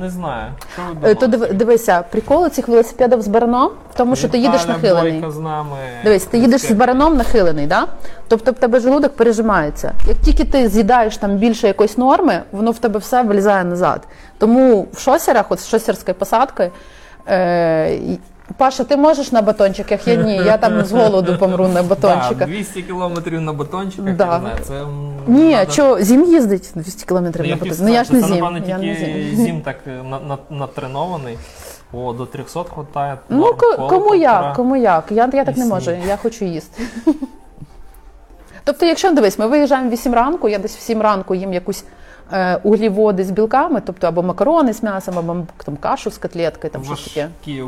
Не 0.00 0.10
знаю. 0.10 0.52
Що 0.74 0.82
ви 1.00 1.10
Е, 1.10 1.14
То 1.14 1.26
дивися, 1.26 2.04
прикол 2.10 2.48
цих 2.48 2.68
велосипедів 2.68 3.22
з 3.22 3.28
бараном 3.28 3.70
в 3.94 3.96
тому, 3.96 4.16
що 4.16 4.28
ти 4.28 4.38
їдеш 4.38 4.62
Віталя 4.62 4.76
нахилений. 4.76 5.12
Бойко 5.12 5.30
з 5.30 5.38
нами. 5.38 5.76
Дивись, 6.04 6.24
ти 6.24 6.38
їдеш 6.38 6.60
з 6.60 6.70
бараном 6.72 7.16
нахилений, 7.16 7.66
да? 7.66 7.86
тобто 8.28 8.50
в 8.52 8.54
тебе 8.54 8.80
желудок 8.80 9.16
пережимається. 9.16 9.92
Як 10.08 10.16
тільки 10.16 10.44
ти 10.44 10.68
з'їдаєш 10.68 11.16
там 11.16 11.36
більше 11.36 11.66
якоїсь 11.66 11.98
норми, 11.98 12.42
воно 12.52 12.70
в 12.70 12.78
тебе 12.78 12.98
все 12.98 13.22
вилізає 13.22 13.64
назад. 13.64 14.08
Тому 14.38 14.86
в 14.92 14.98
шосерах, 15.00 15.44
от 15.48 15.60
з 15.60 15.68
шосерською 15.68 16.14
посадкою, 16.14 16.70
е, 17.28 17.98
Паша, 18.56 18.84
ти 18.84 18.96
можеш 18.96 19.32
на 19.32 19.42
батончиках? 19.42 20.08
Я 20.08 20.14
ні, 20.14 20.36
я 20.36 20.56
там 20.58 20.84
з 20.84 20.92
голоду 20.92 21.36
помру 21.38 21.68
на 21.68 21.82
батончиках. 21.90 22.48
200 22.48 22.82
кілометрів 22.82 23.40
на 23.40 23.52
батончиках, 23.52 24.16
Да. 24.16 24.38
не 24.38 24.40
знаю, 24.40 24.56
це... 24.62 24.74
м, 24.82 25.12
Ні, 25.26 25.54
надо- 25.54 25.70
що 25.72 25.96
зім 26.00 26.24
їздить 26.24 26.70
200 26.74 27.06
кілометрів 27.06 27.44
Ну, 27.44 27.50
на 27.50 27.56
батончиках. 27.56 27.86
Ну 27.88 27.94
я 27.94 28.04
ж 28.04 28.12
не 28.12 28.20
зім. 28.20 28.28
Це, 28.28 28.34
напевно, 28.40 28.66
Я 28.68 28.78
не 28.78 28.94
тільки 28.94 29.06
зім. 29.36 29.36
зім 29.44 29.60
так 29.60 29.76
е, 29.86 29.90
на, 29.90 30.20
на, 30.20 30.38
натренований. 30.58 31.38
О, 31.92 32.12
до 32.12 32.26
300 32.26 32.64
хватає. 32.64 33.18
Ну, 33.28 33.36
норм, 33.38 33.56
ко- 33.56 33.76
коло 33.76 33.88
кому 33.88 34.00
полтора. 34.00 34.16
як, 34.46 34.56
кому 34.56 34.76
як. 34.76 35.04
Я, 35.10 35.30
я 35.32 35.44
так 35.44 35.56
не 35.56 35.66
можу, 35.66 35.90
я 36.08 36.16
хочу 36.16 36.44
їсти. 36.44 36.82
Тобто, 38.64 38.86
якщо 38.86 39.12
дивись, 39.12 39.38
ми 39.38 39.46
виїжджаємо 39.46 39.88
в 39.88 39.92
8 39.92 40.14
ранку, 40.14 40.48
я 40.48 40.58
десь 40.58 40.76
в 40.76 40.80
7 40.80 41.02
ранку 41.02 41.34
їм 41.34 41.52
якусь 41.52 41.84
угліводи 42.62 43.24
з 43.24 43.30
білками, 43.30 43.82
тобто 43.86 44.06
або 44.06 44.22
макарони 44.22 44.72
з 44.72 44.82
м'ясом, 44.82 45.18
або 45.18 45.36
там 45.64 45.76
кашу 45.76 46.10
з 46.10 46.18
котлеткою, 46.18 46.72
там 46.72 46.84
щось 46.84 47.04
таке. 47.04 47.28
Важкі 47.44 47.62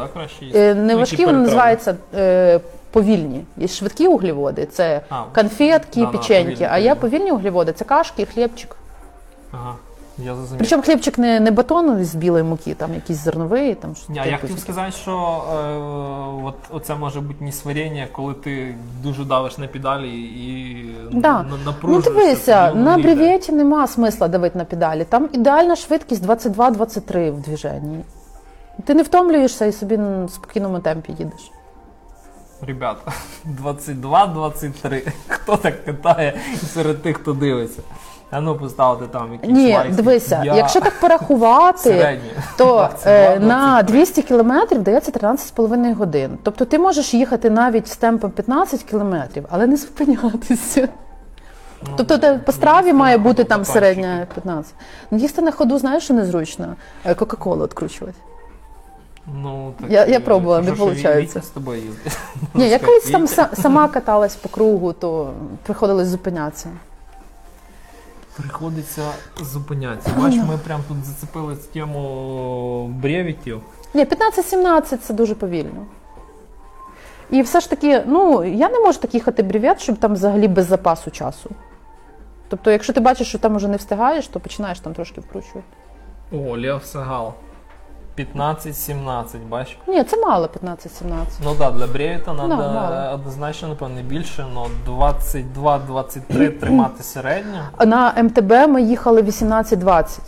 так, 0.00 0.12
краще? 0.12 0.46
Е, 0.54 0.74
не 0.74 0.92
Ну, 0.92 0.98
важкі, 0.98 1.26
вони 1.26 1.38
називаються 1.38 1.94
е, 2.14 2.60
повільні. 2.90 3.44
Є 3.56 3.68
швидкі 3.68 4.06
угліводи, 4.06 4.66
це 4.66 5.00
А, 5.10 5.22
конфетки, 5.34 6.06
печеньки, 6.06 6.44
повільні, 6.50 6.68
а 6.70 6.78
є 6.78 6.94
повільні. 6.94 7.00
повільні 7.18 7.32
угліводи, 7.32 7.72
це 7.72 7.84
кашки, 7.84 8.24
хлібчик. 8.26 8.76
Ага, 9.52 9.74
я 10.18 10.34
зрозумів. 10.34 10.58
Причому 10.58 10.82
хлібчик 10.82 11.18
не, 11.18 11.40
не 11.40 11.50
батон 11.50 12.04
з 12.04 12.14
білої 12.14 12.44
муки, 12.44 12.74
там 12.74 12.94
якийсь 12.94 13.18
зерновий, 13.18 13.74
там 13.74 13.94
щось 13.94 14.08
Ні, 14.08 14.16
я 14.30 14.38
хотів 14.38 14.58
сказати, 14.58 14.92
що 14.92 15.44
е, 15.54 15.76
от, 16.44 16.54
оце 16.70 16.94
може 16.94 17.20
бути 17.20 17.44
несварення, 17.44 18.06
коли 18.12 18.34
ти 18.34 18.74
дуже 19.02 19.24
давиш 19.24 19.58
на 19.58 19.66
педалі 19.66 20.08
і 20.20 20.86
Да. 21.12 21.42
на- 21.42 21.74
Ну 21.82 22.00
дивися, 22.02 22.72
на 22.74 22.98
бревєті 22.98 23.52
нема 23.52 23.86
смисла 23.86 24.28
давити 24.28 24.58
на 24.58 24.64
педалі. 24.64 25.04
Там 25.04 25.28
ідеальна 25.32 25.76
швидкість 25.76 26.24
22-23 26.26 27.30
в 27.30 27.40
движенні. 27.40 28.04
Ти 28.84 28.94
не 28.94 29.02
втомлюєшся 29.02 29.64
і 29.66 29.72
собі 29.72 29.96
на 29.98 30.28
спокійному 30.28 30.78
темпі 30.78 31.12
їдеш. 31.18 31.50
Ребята, 32.66 33.12
22-23. 33.62 35.12
Хто 35.28 35.56
так 35.56 35.84
катає 35.84 36.40
серед 36.74 37.02
тих, 37.02 37.16
хто 37.16 37.32
дивиться? 37.32 37.82
А 38.30 38.40
ну 38.40 38.56
поставити 38.56 39.06
там 39.06 39.32
якийсь 39.32 39.52
Ні, 39.56 39.74
лайк. 39.74 39.94
дивися, 39.94 40.42
Я 40.44 40.54
якщо 40.54 40.80
так 40.80 41.00
порахувати, 41.00 42.18
то 42.56 42.64
22, 42.64 43.12
е, 43.12 43.38
на 43.40 43.82
23. 43.82 43.82
200 43.98 44.22
кілометрів 44.22 44.82
дається 44.82 45.10
13,5 45.12 45.94
годин. 45.94 46.38
Тобто 46.42 46.64
ти 46.64 46.78
можеш 46.78 47.14
їхати 47.14 47.50
навіть 47.50 47.88
з 47.88 47.96
темпом 47.96 48.30
15 48.30 48.82
кілометрів, 48.82 49.46
але 49.50 49.66
не 49.66 49.76
зупинятися. 49.76 50.88
Ну, 51.88 51.94
Тобто 51.96 52.38
по 52.46 52.52
страві 52.52 52.92
має 52.92 53.18
бути 53.18 53.44
там 53.44 53.60
батончики. 53.60 53.72
середня 53.72 54.26
15. 54.34 54.74
Ну, 55.10 55.18
їсти 55.18 55.42
на 55.42 55.50
ходу, 55.50 55.78
знаєш, 55.78 56.04
що 56.04 56.14
незручно? 56.14 56.76
Е, 57.04 57.14
Кока-колу 57.14 57.64
відкручувати. 57.64 58.18
Ну, 59.26 59.74
так, 59.80 59.90
Я- 59.90 60.06
я 60.06 60.20
пробувала, 60.20 60.60
не 60.62 60.72
получається. 60.72 61.40
З 61.40 61.48
тобою 61.48 61.82
їздить. 61.82 62.18
Ні, 62.54 62.68
я 62.68 62.78
колись 62.78 63.10
там 63.10 63.26
сама 63.52 63.88
каталась 63.88 64.36
по 64.36 64.48
кругу, 64.48 64.92
то 64.92 65.32
приходилось 65.62 66.08
зупинятися. 66.08 66.68
Приходиться 68.36 69.02
зупинятися. 69.42 70.10
Бач, 70.18 70.34
ми 70.34 70.58
прям 70.64 70.80
тут 70.88 71.04
зацепили 71.04 71.56
тему 71.72 72.86
бревітів. 73.02 73.60
Ні, 73.94 74.04
15-17 74.04 74.96
це 74.96 75.14
дуже 75.14 75.34
повільно. 75.34 75.86
І 77.30 77.42
все 77.42 77.60
ж 77.60 77.70
таки, 77.70 78.02
ну, 78.06 78.44
я 78.44 78.68
не 78.68 78.78
можу 78.80 78.98
так 78.98 79.14
їхати 79.14 79.42
бревет, 79.42 79.80
щоб 79.80 79.96
там 79.96 80.12
взагалі 80.14 80.48
без 80.48 80.66
запасу 80.66 81.10
часу. 81.10 81.50
Тобто, 82.48 82.70
якщо 82.70 82.92
ти 82.92 83.00
бачиш, 83.00 83.28
що 83.28 83.38
там 83.38 83.56
уже 83.56 83.68
не 83.68 83.76
встигаєш, 83.76 84.28
то 84.28 84.40
починаєш 84.40 84.80
там 84.80 84.94
трошки 84.94 85.20
вкручувати. 85.20 85.62
О, 86.32 86.36
Лев 86.58 86.84
Сагал. 86.84 87.32
15-17, 88.18 89.24
бач. 89.48 89.78
Ні, 89.88 90.04
це 90.04 90.16
мало 90.16 90.46
15-17. 90.46 90.76
Ну 91.44 91.54
да, 91.58 91.70
для 91.70 91.86
бревіта 91.86 92.34
Да, 92.34 92.46
треба 92.46 92.72
мало. 92.72 93.14
однозначно, 93.14 93.68
напевно, 93.68 93.94
не 93.94 94.02
більше, 94.02 94.46
але 94.54 94.68
22-23 94.88 96.50
тримати 96.60 97.02
середньо. 97.02 97.58
На 97.86 98.22
МТБ 98.22 98.52
ми 98.68 98.82
їхали 98.82 99.22
18-20. 99.22 100.18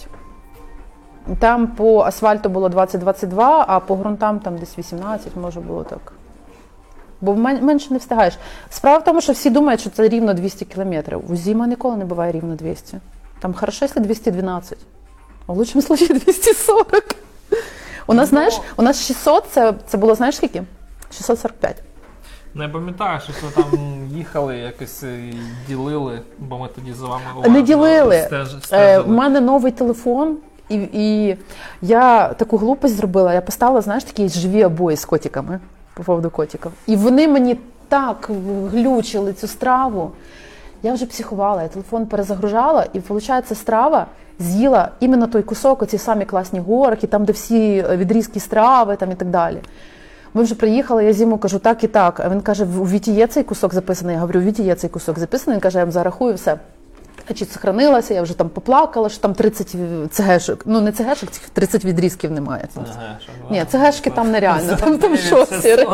Там 1.39 1.67
по 1.67 2.01
асфальту 2.01 2.49
було 2.49 2.69
20-22, 2.69 3.65
а 3.69 3.81
по 3.81 3.97
ґрунтам 3.97 4.39
там 4.41 4.59
десь 4.59 4.79
18, 4.79 5.37
може 5.37 5.61
було 5.61 5.85
так. 5.85 6.13
Бо 7.21 7.35
менше 7.35 7.87
не 7.91 7.99
встигаєш. 7.99 8.39
Справа 8.71 8.99
в 8.99 9.05
тому, 9.05 9.21
що 9.21 9.33
всі 9.33 9.51
думають, 9.51 9.81
що 9.81 9.91
це 9.91 10.09
рівно 10.09 10.35
200 10.35 10.65
кілометрів. 10.65 11.33
У 11.33 11.37
зима 11.37 11.67
ніколи 11.67 11.97
не 11.97 12.05
буває 12.05 12.33
рівно 12.33 12.55
200. 12.55 12.99
Там 13.41 13.55
хорошо, 13.55 13.79
якщо 13.85 14.01
212. 14.01 14.79
А 15.47 15.53
в 15.53 15.57
лучшому 15.57 15.83
случае 15.83 16.09
240. 16.19 17.17
У 18.07 18.15
нас, 18.15 18.27
Ну, 18.33 18.37
знаєш, 18.37 18.61
у 18.77 18.83
нас 18.83 19.07
600, 19.07 19.45
це, 19.51 19.75
це 19.87 19.99
було, 19.99 20.15
знаєш 20.15 20.37
скільки? 20.37 20.63
645. 21.13 21.77
Ну, 22.55 22.63
я 22.63 22.69
пам'ятаю, 22.69 23.21
що 23.21 23.33
ви 23.47 23.63
там 23.63 23.79
їхали, 24.11 24.57
якось 24.59 25.03
е, 25.03 25.33
ділили, 25.69 26.21
бо 26.39 26.59
ми 26.59 26.69
тоді 26.75 26.93
за 26.93 27.07
вами 27.07 27.23
Не 27.35 27.39
уважно 27.39 27.61
ділили. 27.61 28.17
стеж- 28.17 28.57
Е, 28.59 28.61
стежили. 28.63 29.05
У 29.05 29.09
мене 29.13 29.41
новий 29.41 29.73
телефон, 29.73 30.37
і, 30.69 30.75
і 30.93 31.37
я 31.83 32.29
таку 32.29 32.57
глупость 32.57 32.97
зробила. 32.97 33.35
Я 33.35 33.41
поставила, 33.41 33.81
знаєш, 33.81 34.05
такі 34.05 34.29
живі 34.29 34.65
обої 34.65 34.97
з 34.97 35.05
котиками 35.05 35.61
по 35.95 36.03
поводу 36.03 36.31
котиків. 36.31 36.73
І 36.87 36.97
вони 36.97 37.29
мені 37.29 37.57
так 37.89 38.31
глючили 38.73 39.33
цю 39.33 39.47
страву. 39.49 40.13
Я 40.83 40.93
вже 40.95 41.07
психувала, 41.07 41.63
я 41.63 41.69
телефон 41.69 42.07
перезагружала, 42.07 42.87
і 42.93 42.99
виходить, 42.99 43.59
страва 43.59 44.07
з'їла 44.39 44.89
іменно 45.01 45.27
той 45.27 45.43
кусок, 45.43 45.83
оці 45.83 45.99
самі 45.99 46.25
класні 46.25 46.61
горки, 46.61 47.07
там, 47.07 47.25
де 47.25 47.33
всі 47.33 47.85
е, 47.91 47.97
відрізки 47.97 48.41
страви 48.41 48.97
там, 48.97 49.11
і 49.13 49.15
так 49.15 49.29
далі. 49.29 49.59
Ми 50.35 50.43
вже 50.43 50.55
приїхали, 50.55 51.05
я 51.05 51.13
зіму 51.13 51.39
кажу 51.39 51.59
так 51.59 51.85
і 51.85 51.89
так. 51.89 52.21
А 52.21 52.29
він 52.29 52.41
каже: 52.41 52.65
у 52.65 52.89
Віті 52.89 53.13
є 53.13 53.27
цей 53.27 53.43
кусок 53.43 53.75
записаний. 53.75 54.15
Я 54.15 54.21
говорю, 54.21 54.41
у 54.41 54.43
Віті 54.43 54.63
є 54.63 54.75
цей 54.75 54.91
кусок 54.91 55.19
записаний. 55.19 55.57
Він 55.57 55.61
каже, 55.61 55.79
я 55.79 55.85
вам 55.85 55.93
зарахую 55.93 56.35
все. 56.35 56.57
Значить, 57.27 57.53
сохранилася, 57.53 58.15
я 58.15 58.23
вже 58.23 58.39
там 58.39 58.49
поплакала, 58.49 59.09
що 59.09 59.21
там 59.21 59.35
30 59.35 59.77
цегешок. 60.11 60.63
Ну 60.67 60.81
не 60.81 60.93
цегешок, 60.93 61.31
30 61.53 61.85
відрізків 61.85 62.31
немає. 62.31 62.69
Ага, 62.77 63.19
Ні, 63.51 63.65
цегешки 63.69 64.11
там 64.11 64.31
нереально, 64.31 64.77
там, 64.77 64.99
там 64.99 65.17
що 65.17 65.47
630 65.47 65.63
сіре. 65.63 65.87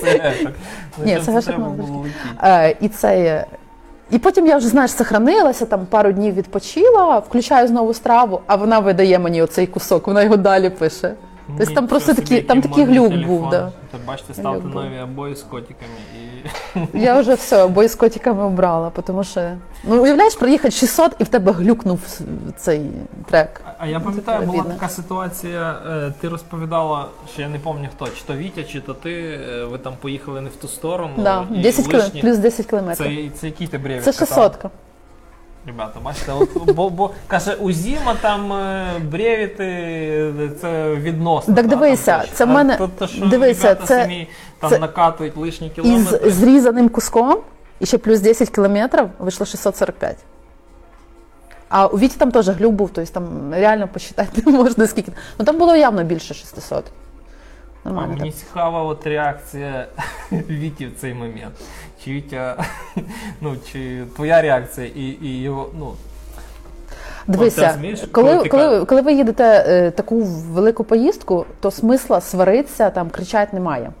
цегешок. 0.00 0.52
Ну, 0.98 1.04
Ні, 1.04 1.20
цегешок. 1.20 1.54
Е, 2.42 2.76
і 2.80 2.88
це. 2.88 3.44
І 4.10 4.18
потім 4.18 4.46
я 4.46 4.56
вже, 4.56 4.68
знаєш, 4.68 4.90
сохранилася, 4.90 5.66
там 5.66 5.86
пару 5.90 6.12
днів 6.12 6.34
відпочила, 6.34 7.18
включаю 7.18 7.68
знову 7.68 7.94
страву, 7.94 8.40
а 8.46 8.56
вона 8.56 8.78
видає 8.78 9.18
мені 9.18 9.42
оцей 9.42 9.66
кусок, 9.66 10.06
вона 10.06 10.22
його 10.22 10.36
далі 10.36 10.70
пише. 10.70 11.14
Тобто 11.58 11.74
там 11.74 11.86
просто 11.86 12.14
такі, 12.14 12.40
там 12.42 12.62
такий 12.62 12.84
глюк 12.84 13.12
був. 13.26 13.50
Да. 13.50 13.72
Та 13.90 13.98
бачите, 14.06 14.34
ставте 14.34 14.60
Глюк 14.60 14.74
нові 14.74 14.98
обої 15.00 15.34
з 15.34 15.42
котиками 15.42 15.92
і 16.94 16.98
Я 16.98 17.20
вже 17.20 17.34
все, 17.34 17.66
бой 17.66 17.88
з 17.88 17.94
котиками 17.94 18.42
обрала, 18.44 18.90
тому 19.06 19.24
що 19.24 19.50
ну 19.84 20.02
уявляєш, 20.02 20.34
приїхати 20.34 20.70
600 20.70 21.16
і 21.18 21.24
в 21.24 21.28
тебе 21.28 21.52
глюкнув 21.52 22.00
цей 22.56 22.90
трек. 23.30 23.60
А 23.78 23.86
я 23.86 24.00
пам'ятаю, 24.00 24.46
була 24.46 24.62
така 24.62 24.88
ситуація. 24.88 25.78
е, 25.90 26.12
Ти 26.20 26.28
розповідала, 26.28 27.06
що 27.32 27.42
я 27.42 27.48
не 27.48 27.58
пам'ятаю 27.58 27.90
хто, 27.96 28.06
чи 28.06 28.22
то 28.26 28.34
Вітя, 28.36 28.62
чи 28.64 28.80
то 28.80 28.94
ти. 28.94 29.12
е, 29.50 29.64
Ви 29.64 29.78
там 29.78 29.92
поїхали 30.00 30.40
не 30.40 30.48
в 30.50 30.56
ту 30.56 30.68
сторону. 30.68 31.12
Да, 31.18 31.46
і 31.54 31.62
10 31.62 31.86
км, 31.86 31.96
лишні- 31.96 32.20
плюс 32.20 32.38
10 32.38 32.66
кілометрів. 32.66 33.30
Це, 33.32 33.38
це 33.40 33.46
який 33.46 33.66
ти 33.66 33.78
бревік 33.78 34.02
Це 34.02 34.12
катав? 34.12 34.52
600. 34.52 34.70
Ребята, 35.66 36.00
бачите, 36.00 36.32
от, 36.32 36.74
бо, 36.74 36.90
бо 36.90 37.10
каже, 37.26 37.54
у 37.54 37.72
Зіма 37.72 38.14
там 38.20 38.52
е, 38.52 38.86
бревіти, 39.10 39.64
е, 39.64 40.50
це 40.60 40.94
відносно. 40.94 41.54
Так 41.54 41.64
та, 41.68 41.76
дивися, 41.76 42.18
там, 42.18 42.26
це 42.32 42.44
в 42.44 42.48
мене- 42.48 42.76
то- 42.76 42.88
то, 42.98 43.06
що 43.06 43.26
дивися, 43.26 43.68
ребята 43.68 43.86
це- 43.86 44.02
самі 44.02 44.28
там 44.60 44.70
це- 44.70 44.78
накатують 44.78 45.36
лишні 45.36 45.72
Із 45.76 46.08
зрізаним 46.34 46.88
куском 46.88 47.38
і 47.80 47.86
ще 47.86 47.98
плюс 47.98 48.20
10 48.20 48.50
кілометрів 48.50 49.08
вийшло 49.18 49.46
645. 49.46 50.16
А 51.68 51.86
у 51.86 51.98
Віті 51.98 52.16
там 52.18 52.30
теж 52.32 52.48
глюк 52.48 52.72
був, 52.72 52.90
тобто 52.92 53.12
там 53.12 53.54
реально 53.54 53.88
посчитати 53.88 54.42
не 54.46 54.52
можна 54.52 54.86
скільки. 54.86 55.12
Ну 55.38 55.44
там 55.44 55.58
було 55.58 55.76
явно 55.76 56.04
більше 56.04 56.34
600. 56.34 56.84
А 57.84 57.88
мені 57.90 58.32
цікава 58.32 58.82
от 58.82 59.06
реакція 59.06 59.86
Віті 60.32 60.86
в 60.86 60.96
цей 61.00 61.14
момент. 61.14 61.54
Чи 62.04 62.10
Вітя, 62.10 62.64
ну, 63.40 63.56
чи 63.72 64.04
твоя 64.16 64.42
реакція 64.42 64.86
і, 64.86 65.16
і 65.22 65.42
його, 65.42 65.70
ну, 65.78 65.94
Дивися, 67.26 67.78
коли, 68.12 68.48
коли 68.48 68.84
коли 68.84 69.00
ви 69.00 69.12
їдете 69.12 69.64
е, 69.68 69.90
таку 69.90 70.22
велику 70.24 70.84
поїздку, 70.84 71.46
то 71.60 71.70
смисла 71.70 72.20
сваритися, 72.20 72.90
там, 72.90 73.10
кричати 73.10 73.56
немає. 73.56 73.92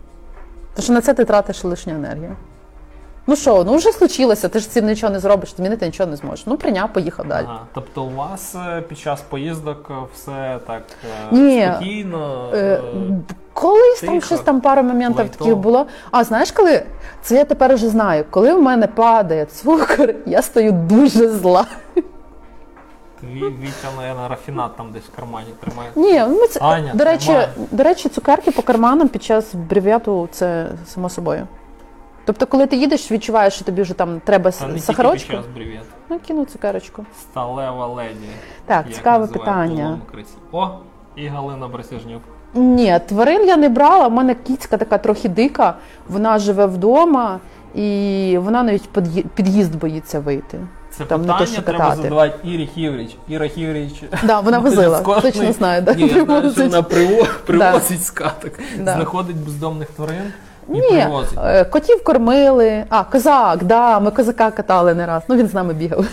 Тому 0.74 0.84
що 0.84 0.92
на 0.92 1.00
це 1.00 1.14
ти 1.14 1.24
тратиш 1.24 1.64
лишню 1.64 1.94
енергію. 1.94 2.36
Ну 3.30 3.36
що, 3.36 3.64
ну 3.64 3.76
вже 3.76 3.92
случилося, 3.92 4.48
ти 4.48 4.58
ж 4.58 4.70
цим 4.70 4.86
нічого 4.86 5.12
не 5.12 5.20
зробиш, 5.20 5.54
змінити 5.56 5.86
нічого 5.86 6.10
не 6.10 6.16
зможеш. 6.16 6.46
Ну, 6.46 6.56
прийняв, 6.56 6.92
поїхав 6.92 7.26
далі. 7.28 7.46
ага. 7.48 7.60
тобто 7.74 8.02
у 8.02 8.10
вас 8.14 8.54
е, 8.54 8.80
під 8.80 8.98
час 8.98 9.20
поїздок 9.20 9.90
е, 9.90 9.94
все 10.14 10.58
так 10.66 10.82
е, 11.04 11.34
Ні. 11.34 11.68
спокійно. 11.72 12.50
Е, 12.54 12.80
Колись 13.52 14.00
там 14.00 14.20
щось 14.20 14.40
там 14.40 14.60
пару 14.60 14.82
моментів 14.82 15.18
лайтово. 15.18 15.38
таких 15.44 15.56
було. 15.56 15.86
А 16.10 16.24
знаєш, 16.24 16.52
коли 16.52 16.82
це 17.22 17.34
я 17.36 17.44
тепер 17.44 17.74
вже 17.74 17.88
знаю, 17.88 18.24
коли 18.30 18.54
в 18.54 18.62
мене 18.62 18.86
падає 18.86 19.44
цукор, 19.46 20.14
я 20.26 20.42
стою 20.42 20.72
дуже 20.72 21.28
зла. 21.28 21.66
Ві- 21.96 23.60
Вітя, 23.60 23.88
наверное, 23.96 24.28
рафінат 24.28 24.76
там 24.76 24.92
десь 24.92 25.02
в 25.02 25.16
кармані 25.16 25.48
тримає. 25.60 25.90
Ні, 25.96 26.34
ну 26.40 26.46
це 26.46 26.60
Аня, 26.60 26.92
до 26.94 27.04
речі, 27.04 27.26
тримай. 27.26 27.48
до 27.70 27.82
речі, 27.82 28.08
цукерки 28.08 28.50
по 28.50 28.62
карманам 28.62 29.08
під 29.08 29.22
час 29.22 29.54
брев'яту 29.54 30.28
це 30.32 30.66
само 30.86 31.08
собою. 31.08 31.46
Тобто, 32.30 32.46
коли 32.46 32.66
ти 32.66 32.76
їдеш, 32.76 33.12
відчуваєш, 33.12 33.54
що 33.54 33.64
тобі 33.64 33.82
вже 33.82 33.94
там 33.94 34.20
треба 34.24 34.50
Та 34.50 34.66
не 34.66 34.72
тільки 34.72 34.86
сахарочку, 34.86 35.28
під 35.28 35.36
час 35.36 35.46
привіт. 35.54 35.80
ну 36.08 36.18
кину 36.26 36.44
цукерочку. 36.44 37.04
Сталева 37.20 37.86
леді. 37.86 38.14
Так, 38.66 38.84
як 38.86 38.94
цікаве 38.96 39.18
називають 39.18 39.44
питання. 39.44 39.98
О, 40.52 40.68
і 41.16 41.26
Галина 41.26 41.68
Брасяжнюк. 41.68 42.22
Ні, 42.54 43.00
тварин 43.08 43.46
я 43.48 43.56
не 43.56 43.68
брала. 43.68 44.06
У 44.06 44.10
мене 44.10 44.34
кіцька 44.34 44.76
така 44.76 44.98
трохи 44.98 45.28
дика. 45.28 45.74
Вона 46.08 46.38
живе 46.38 46.66
вдома 46.66 47.40
і 47.74 48.38
вона 48.40 48.62
навіть 48.62 48.88
під'ї- 48.92 49.24
під'їзд 49.34 49.74
боїться 49.76 50.20
вийти. 50.20 50.60
Це 50.90 51.04
Там 51.04 51.20
не 51.20 51.26
то, 51.26 51.32
питання 51.32 51.52
що 51.52 51.62
треба 51.62 51.78
катати. 51.84 52.02
задавати 52.02 52.48
Ірі 52.48 52.66
Хівріч. 52.66 53.16
Іра 53.28 53.48
Хівріч. 53.48 54.02
Да, 54.22 54.40
вона 54.40 54.58
возила, 54.58 54.98
з 54.98 55.22
точно 55.22 55.52
знаю. 55.52 55.82
Да, 55.82 55.94
Ні, 55.94 56.02
я 56.02 56.24
знаю, 56.24 56.52
що 56.52 56.62
вона 56.62 56.82
приво- 56.82 57.28
привозить 57.46 58.04
скаток. 58.04 58.52
Да. 58.78 58.94
Знаходить 58.94 59.36
бездомних 59.36 59.90
тварин 59.90 60.32
Ні, 60.70 60.82
привозить. 60.90 61.38
е, 61.44 61.64
котів 61.64 62.04
кормили. 62.04 62.84
А, 62.88 63.04
козак, 63.04 63.64
да, 63.64 64.00
ми 64.00 64.10
козака 64.10 64.50
катали 64.50 64.94
не 64.94 65.06
раз. 65.06 65.22
Ну 65.28 65.36
він 65.36 65.46
з 65.48 65.54
нами 65.54 65.74
бігав. 65.74 66.06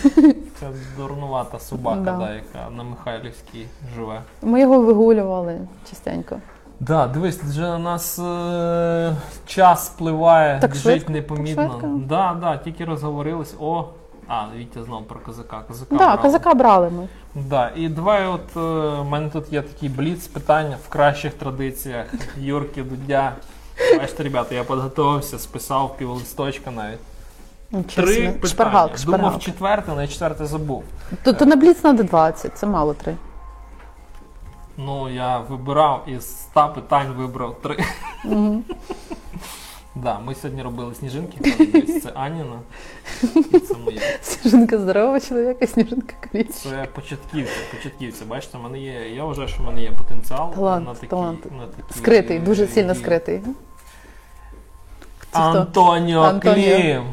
Це 0.60 0.66
дурнувата 0.98 1.58
собака, 1.58 2.00
Да. 2.00 2.12
да. 2.12 2.32
яка 2.32 2.70
на 2.76 2.82
Михайлівській 2.82 3.66
живе. 3.96 4.20
Ми 4.42 4.60
його 4.60 4.80
вигулювали 4.80 5.58
частенько. 5.90 6.36
Да, 6.80 7.06
дивись, 7.06 7.42
вже 7.42 7.66
у 7.74 7.78
нас 7.78 8.18
е, 8.18 9.12
час 9.46 9.86
спливає, 9.86 10.60
Так 10.60 10.70
біжить 10.70 10.82
швидко? 10.84 11.12
непомітно. 11.12 11.62
Так 11.62 11.72
швидко? 11.72 12.00
Да, 12.08 12.36
да, 12.40 12.56
тільки 12.56 12.84
розговорились. 12.84 13.54
О, 13.60 13.84
а, 14.28 14.42
Вітя 14.56 14.82
знов 14.84 15.04
про 15.08 15.18
козака. 15.20 15.60
Козака 15.68 15.88
Да, 15.90 16.04
брали. 16.04 16.18
козака 16.22 16.54
брали 16.54 16.90
ми. 16.90 17.08
Да, 17.34 17.70
і 17.76 17.88
давай, 17.88 18.26
от 18.26 18.56
е, 18.56 18.60
у 19.00 19.04
мене 19.04 19.30
тут 19.30 19.52
є 19.52 19.62
такий 19.62 19.88
бліц 19.88 20.26
питання 20.26 20.76
в 20.84 20.88
кращих 20.88 21.34
традиціях. 21.34 22.06
Юрки, 22.36 22.82
Дудя. 22.82 23.32
Бачите, 23.98 24.22
ребята, 24.22 24.54
я 24.54 24.64
підготувався, 24.64 25.38
списав 25.38 25.96
пів 25.96 26.10
листочка 26.10 26.70
навіть. 26.70 26.98
Нічого 27.70 28.06
Три 28.06 28.14
собі. 28.14 28.26
питання. 28.26 28.48
Шпаргалка, 28.48 28.96
Думав 29.04 29.18
шпаргалка. 29.20 29.38
четверте, 29.44 29.92
але 29.92 30.08
четверте 30.08 30.46
забув. 30.46 30.84
То, 31.22 31.32
то 31.32 31.46
на 31.46 31.56
бліц 31.56 31.76
треба 31.76 32.02
20, 32.02 32.58
це 32.58 32.66
мало 32.66 32.94
три. 32.94 33.16
Ну, 34.76 35.08
я 35.10 35.38
вибирав 35.38 36.04
із 36.06 36.38
100 36.40 36.72
питань 36.74 37.12
вибрав 37.16 37.56
три. 37.62 37.84
Да, 39.94 40.18
ми 40.18 40.34
сьогодні 40.34 40.62
робили 40.62 40.94
сніжинки. 40.94 41.38
Ось 41.88 42.02
Це 42.02 42.10
Аніна. 42.14 42.60
І 43.52 43.58
це 43.58 43.74
моя. 43.84 44.00
Сніжинка 44.22 44.78
здорова 44.78 45.20
чоловіка, 45.20 45.66
сніжинка 45.66 46.14
корічка. 46.32 46.52
Це 46.52 46.88
початківці, 46.94 47.52
початківці. 47.76 48.24
Бачите, 48.24 48.58
в 48.58 48.62
мене 48.62 48.78
є. 48.78 49.08
Я 49.14 49.24
вважаю, 49.24 49.48
що 49.48 49.62
в 49.62 49.66
мене 49.66 49.82
є 49.82 49.92
потенціал 49.92 50.54
Талант, 50.54 50.86
на 50.86 50.94
такі, 50.94 51.06
талант. 51.06 51.44
на 51.44 51.66
такі 51.66 51.98
Скритий, 51.98 52.38
дуже 52.38 52.66
сильно 52.66 52.92
дії. 52.92 53.04
скритий. 53.04 53.40
Антоніо 55.32 56.20
Антоніо. 56.22 56.76
Клім. 56.76 57.04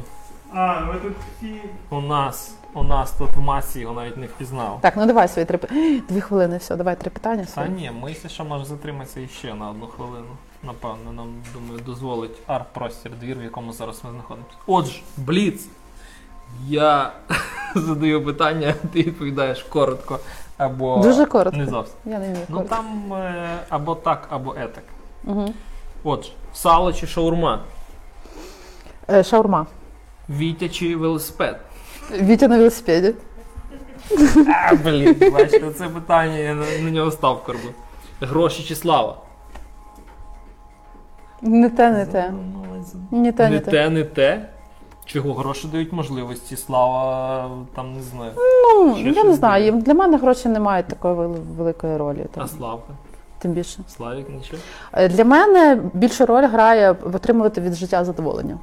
А, 0.53 0.81
ви 0.81 0.99
тут 0.99 1.13
всі. 1.37 1.61
У 1.89 2.01
нас, 2.01 2.55
у 2.73 2.83
нас 2.83 3.11
тут 3.11 3.31
в 3.35 3.39
масі 3.39 3.79
його 3.79 3.93
навіть 3.93 4.17
не 4.17 4.25
впізнав. 4.27 4.79
Так, 4.81 4.93
ну 4.97 5.05
давай 5.05 5.27
свої 5.27 5.45
три 5.45 5.57
питання. 5.57 6.01
Дві 6.09 6.21
хвилини, 6.21 6.57
все, 6.57 6.75
давай 6.75 6.95
три 6.99 7.09
питання. 7.09 7.43
Та 7.43 7.49
свої. 7.49 7.69
ні, 7.69 7.91
ми 8.01 8.09
якщо 8.09 8.29
що 8.29 8.45
може 8.45 8.65
затриматися 8.65 9.19
іще 9.19 9.53
на 9.53 9.69
одну 9.69 9.87
хвилину. 9.87 10.25
Напевно, 10.63 11.11
нам 11.13 11.27
думаю, 11.53 11.79
дозволить 11.85 12.37
арт-простір 12.47 13.11
двір, 13.19 13.37
в 13.39 13.43
якому 13.43 13.73
зараз 13.73 14.01
ми 14.03 14.11
знаходимося. 14.11 14.55
Отже, 14.67 15.01
Бліц. 15.17 15.67
Я 16.67 17.11
задаю 17.75 18.25
питання, 18.25 18.73
ти 18.93 18.99
відповідаєш 19.03 19.63
коротко 19.63 20.19
або 20.57 20.97
Дуже 20.97 21.25
коротко. 21.25 21.57
не 21.59 21.65
зовсім. 21.65 21.95
Я 22.05 22.19
не 22.19 22.25
вмію 22.29 22.45
Ну 22.49 22.55
коротко. 22.55 22.75
там 22.75 23.13
е, 23.13 23.59
або 23.69 23.95
так, 23.95 24.27
або 24.29 24.55
етак. 24.57 24.83
Угу. 25.23 25.53
Отже, 26.03 26.31
сало 26.53 26.93
чи 26.93 27.07
шаурма, 27.07 27.59
Е, 29.09 29.23
шаурма. 29.23 29.65
Вітя 30.29 30.69
чи 30.69 30.95
велосипед. 30.95 31.59
Вітя 32.11 32.47
на 32.47 32.57
велосипеді. 32.57 33.13
А, 34.69 34.75
блін, 34.75 35.15
бачите, 35.33 35.71
це 35.71 35.87
питання, 35.89 36.37
я 36.37 36.53
на, 36.53 36.65
на 36.83 36.91
нього 36.91 37.11
став 37.11 37.43
корбу. 37.43 37.67
Гроші 38.21 38.63
чи 38.63 38.75
слава? 38.75 39.17
Не 41.41 41.69
те, 41.69 41.91
не 41.91 42.05
те. 42.05 42.33
Не 43.11 43.31
те, 43.31 43.49
не 43.49 43.59
те. 43.59 43.89
не 43.89 44.03
те. 44.03 44.49
Чого 45.05 45.33
гроші 45.33 45.67
дають 45.71 45.93
можливості, 45.93 46.57
слава 46.57 47.49
там 47.75 47.93
не 47.93 48.01
знаю. 48.01 48.31
Ну, 48.35 48.95
Ще 48.95 49.03
я 49.03 49.13
щось 49.13 49.23
не 49.25 49.33
знаю. 49.33 49.71
буде. 49.71 49.83
Для 49.85 49.93
мене 49.93 50.17
гроші 50.17 50.49
не 50.49 50.59
мають 50.59 50.87
такої 50.87 51.13
вели- 51.15 51.39
великої 51.57 51.97
ролі. 51.97 52.25
А 52.33 52.35
Там, 52.35 52.47
славка. 52.47 52.93
тим 53.39 53.51
більше. 53.51 53.79
Славік, 53.97 54.29
нічого. 54.29 54.61
Е, 54.93 55.09
Для 55.09 55.25
мене 55.25 55.81
більшу 55.93 56.25
роль 56.25 56.47
грає 56.47 56.91
отримувати 57.13 57.61
від 57.61 57.73
життя 57.73 58.05
задоволення. 58.05 58.57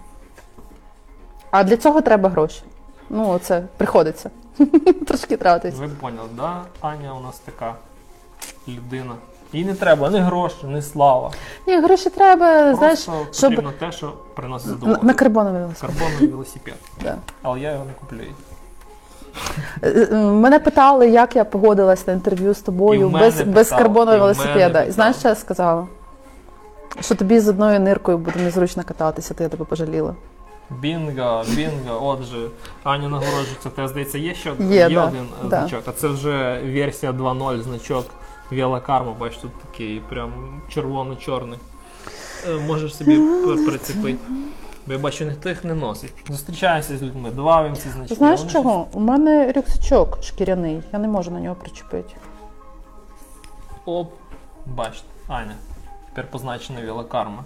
А 1.53 1.65
для 1.65 1.77
цього 1.77 2.01
треба 2.01 2.29
гроші. 2.29 2.63
Ну, 3.11 3.39
це 3.43 3.63
приходиться. 3.77 4.31
Трошки 5.07 5.37
тратить. 5.37 5.75
Ви 5.75 5.89
поняли, 5.89 6.29
да? 6.37 6.63
Аня 6.81 7.15
у 7.15 7.21
нас 7.21 7.39
така 7.39 7.75
людина. 8.69 9.15
Їй 9.53 9.65
не 9.65 9.75
треба 9.75 10.11
ні 10.11 10.19
гроші, 10.19 10.57
ні 10.65 10.83
слава. 10.83 11.31
Ні, 11.67 11.81
гроші 11.81 12.11
треба, 12.11 12.75
знаєш, 12.75 13.05
Просто 13.05 13.27
щоб 13.33 13.51
потрібно 13.51 13.73
те, 13.79 13.93
що 13.93 14.13
приносить 14.35 14.69
на, 14.69 14.75
задоволення. 14.75 15.03
на 15.03 15.15
карбоновий 15.15 15.61
велосипед. 15.63 15.91
Карбоновий 15.91 16.29
велосипед. 16.29 16.75
Да. 17.03 17.17
Але 17.43 17.61
я 17.61 17.73
його 17.73 17.85
не 17.85 17.93
куплю. 17.93 18.19
Е, 19.83 20.09
е, 20.13 20.17
Мене 20.17 20.59
питали, 20.59 21.09
як 21.09 21.37
я 21.37 21.45
погодилась 21.45 22.07
на 22.07 22.13
інтерв'ю 22.13 22.55
з 22.55 22.61
І 22.61 22.63
тобою 22.63 23.09
в 23.09 23.13
мене 23.13 23.25
без, 23.27 23.41
без 23.41 23.69
питали, 23.69 23.83
карбонового 23.83 24.17
і 24.17 24.19
в 24.19 24.21
мене 24.21 24.35
велосипеда. 24.35 24.65
І 24.67 24.73
питали. 24.73 24.91
знаєш, 24.91 25.17
що 25.17 25.29
я 25.29 25.35
сказала? 25.35 25.87
Що 27.01 27.15
тобі 27.15 27.41
з 27.41 27.49
одною 27.49 27.81
ниркою 27.81 28.19
буде 28.19 28.41
незручно 28.41 28.83
кататися, 28.85 29.35
то 29.35 29.43
я 29.43 29.49
тебе 29.49 29.65
пожаліла. 29.65 30.15
Бінго, 30.81 31.45
бінго, 31.49 32.07
отже, 32.09 32.49
Аня 32.85 33.09
нагороджується. 33.09 33.71
Те, 33.71 33.89
здається, 33.89 34.19
є 34.19 34.35
ще 34.35 34.53
Є, 34.61 34.89
да, 34.89 35.05
один 35.07 35.21
е, 35.45 35.49
да. 35.49 35.49
значок. 35.61 35.83
А 35.87 35.93
це 35.93 36.09
вже 36.09 36.63
версія 36.65 37.13
2.0 37.13 37.63
значок 37.63 38.07
Велокарма. 38.51 39.13
Бачиш, 39.13 39.39
тут 39.39 39.51
такий 39.61 40.01
прям 40.09 40.61
червоно-чорний. 40.69 41.59
Е, 42.49 42.59
Можеш 42.67 42.97
собі 42.97 43.21
прицепити. 43.67 44.19
Бо 44.87 44.93
я 44.93 44.99
бачу, 44.99 45.25
ніхто 45.25 45.49
їх 45.49 45.65
не 45.65 45.75
носить. 45.75 46.13
Зустрічаюся 46.29 46.97
з 46.97 47.03
людьми, 47.03 47.31
давав 47.31 47.65
їм 47.65 47.77
ці 47.77 47.89
значки. 47.89 48.15
Знаєш 48.15 48.41
вони 48.41 48.53
чого? 48.53 48.87
У 48.93 49.01
мене 49.01 49.53
рюкзачок 49.53 50.19
шкіряний, 50.23 50.83
я 50.93 50.99
не 50.99 51.09
можу 51.09 51.31
на 51.31 51.41
нього 51.41 51.55
причепити. 51.55 52.15
Оп, 53.85 54.13
бачите, 54.67 55.07
Аня. 55.29 55.55
Тепер 56.09 56.31
позначена 56.31 56.81
велокарма. 56.81 57.45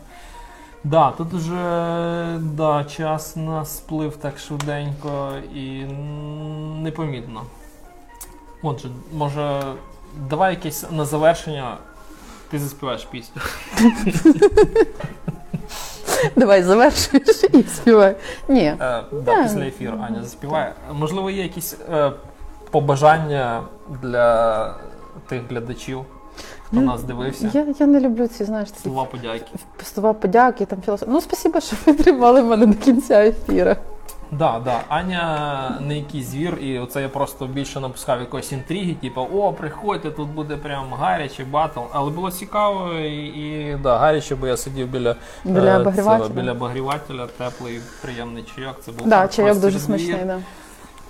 Да, 0.87 1.11
тут 1.11 1.35
уже 1.35 2.39
да, 2.41 2.85
час 2.85 3.37
нас 3.37 3.77
сплив 3.77 4.17
так 4.17 4.39
швиденько 4.39 5.33
і 5.55 5.85
непомітно. 6.83 7.43
Отже, 8.63 8.89
може, 9.13 9.63
давай 10.29 10.55
якесь 10.55 10.87
на 10.91 11.05
завершення. 11.05 11.77
Ти 12.51 12.59
заспіваєш 12.59 13.05
пісню. 13.05 13.43
Давай 16.37 16.63
завершуєш 16.63 17.45
і 17.53 17.63
співай. 17.63 18.17
Ні. 18.49 18.65
Е, 18.65 19.03
Да. 19.13 19.43
після 19.43 19.61
ефіру 19.61 19.99
Аня 20.07 20.23
заспіває. 20.23 20.73
Можливо, 20.93 21.31
є 21.31 21.43
якісь 21.43 21.77
е, 21.93 22.13
побажання 22.71 23.63
для 24.03 24.75
тих 25.29 25.43
глядачів, 25.51 26.05
хто 26.67 26.77
Ну, 26.77 26.83
нас 26.83 27.03
дивився. 27.03 27.51
Я, 27.55 27.67
я 27.81 27.87
не 27.87 28.01
люблю 28.01 28.27
ці, 28.27 28.45
знаєш, 28.45 28.71
такі 28.71 28.83
Слова 28.83 29.05
подяки. 29.05 29.47
слова 29.85 30.13
подяки, 30.13 30.67
там 30.67 30.83
філософ. 30.83 31.09
Ну, 31.13 31.21
спасибо, 31.21 31.61
що 31.61 31.77
ви 31.87 31.93
тримали 31.95 32.43
мене 32.43 32.67
до 32.67 32.75
кінця 32.75 33.25
ефіру. 33.27 33.75
Да, 34.31 34.61
да. 34.65 34.81
Аня 34.89 35.79
не 35.81 35.97
якийсь 35.97 36.27
звір, 36.27 36.59
і 36.61 36.79
оце 36.79 37.03
я 37.03 37.09
просто 37.09 37.47
більше 37.47 37.81
напускав 37.81 38.21
якоїсь 38.21 38.53
інтриги, 38.53 38.95
типу, 38.95 39.21
о, 39.35 39.53
приходьте, 39.53 40.11
тут 40.11 40.29
буде 40.29 40.57
прям 40.57 40.85
гаряче, 41.01 41.45
батл. 41.45 41.81
Але 41.93 42.11
було 42.11 42.31
цікаво 42.31 42.93
і, 42.93 43.25
і 43.27 43.77
да, 43.83 43.99
гаряче, 43.99 44.35
бо 44.35 44.47
я 44.47 44.57
сидів 44.57 44.89
біля, 44.89 45.17
Біля 45.45 45.77
е, 45.77 45.81
обогрівателя. 45.81 46.29
біля 46.29 46.53
обогрівателя, 46.53 47.27
теплий, 47.39 47.81
приємний 48.03 48.45
чайок. 48.57 48.77
Це 48.85 48.93
був 48.93 49.09
Да, 49.09 49.29
чайок 49.29 49.55
дуже 49.61 49.79
звір. 49.79 49.81
смачний, 50.01 50.25
да. 50.25 50.39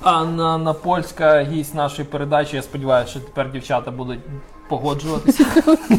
Анна 0.03 0.59
Напольська 0.59 1.43
гість 1.43 1.75
нашої 1.75 2.09
передачі. 2.09 2.57
Я 2.57 2.63
сподіваюся, 2.63 3.11
що 3.11 3.21
тепер 3.21 3.53
дівчата 3.53 3.91
будуть 3.91 4.21
погоджуватися 4.69 5.45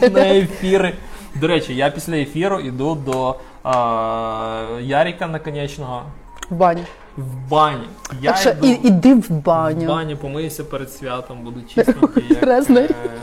на 0.11 0.27
ефіри. 0.27 0.93
До 1.35 1.47
речі, 1.47 1.75
я 1.75 1.89
після 1.89 2.15
ефіру 2.17 2.59
йду 2.59 2.95
до 2.95 3.29
е, 3.29 4.81
Яріка 4.81 5.27
Наконечного 5.27 6.01
В 6.49 6.55
бані. 6.55 6.83
в 7.17 7.49
бані. 7.49 7.87
Я 8.21 8.31
так 8.31 8.39
що 8.41 8.49
йду 8.49 8.67
і, 8.67 8.87
іди 8.87 9.13
в 9.13 9.29
баню. 9.29 9.75
в 9.75 9.79
баню. 9.79 9.87
бані, 9.87 10.15
помиюся 10.15 10.63
перед 10.63 10.91
святом, 10.91 11.37
буду 11.43 11.59
чистенький. 11.75 12.23
як, 12.29 12.43
е, 12.91 13.19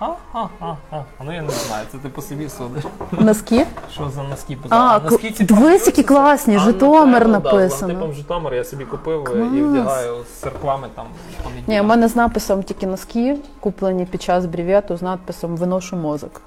Ха-ха-ха. 0.00 1.04
Ну 1.24 1.32
я 1.32 1.42
не 1.42 1.50
знаю, 1.50 1.86
це 1.92 1.98
ти 1.98 2.08
по 2.08 2.22
собі 2.22 2.48
судиш. 2.48 2.84
Носки? 3.12 3.66
Що 3.92 4.10
за 4.10 4.22
носки 4.22 4.58
А, 4.68 4.98
поза? 4.98 5.10
носки 5.10 5.30
ці 5.30 5.44
дивись, 5.44 5.86
які 5.86 6.02
класні, 6.02 6.56
А, 6.56 6.58
Житомир 6.58 7.28
напевно, 7.28 7.38
да, 7.40 7.52
написано. 7.52 7.88
логотипом 7.92 8.12
Житомир 8.12 8.54
я 8.54 8.64
собі 8.64 8.84
купив 8.84 9.20
і 9.22 9.24
Клас. 9.26 9.70
вдягаю 9.70 10.24
з 10.24 10.28
церквами 10.40 10.88
там. 10.94 11.06
Ні, 11.66 11.80
у 11.80 11.84
мене 11.84 12.08
з 12.08 12.16
написом 12.16 12.62
тільки 12.62 12.86
носки, 12.86 13.36
куплені 13.60 14.04
під 14.06 14.22
час 14.22 14.46
бревєту 14.46 14.96
з 14.96 15.02
надписом 15.02 15.56
Виношу 15.56 15.96
мозок. 15.96 16.40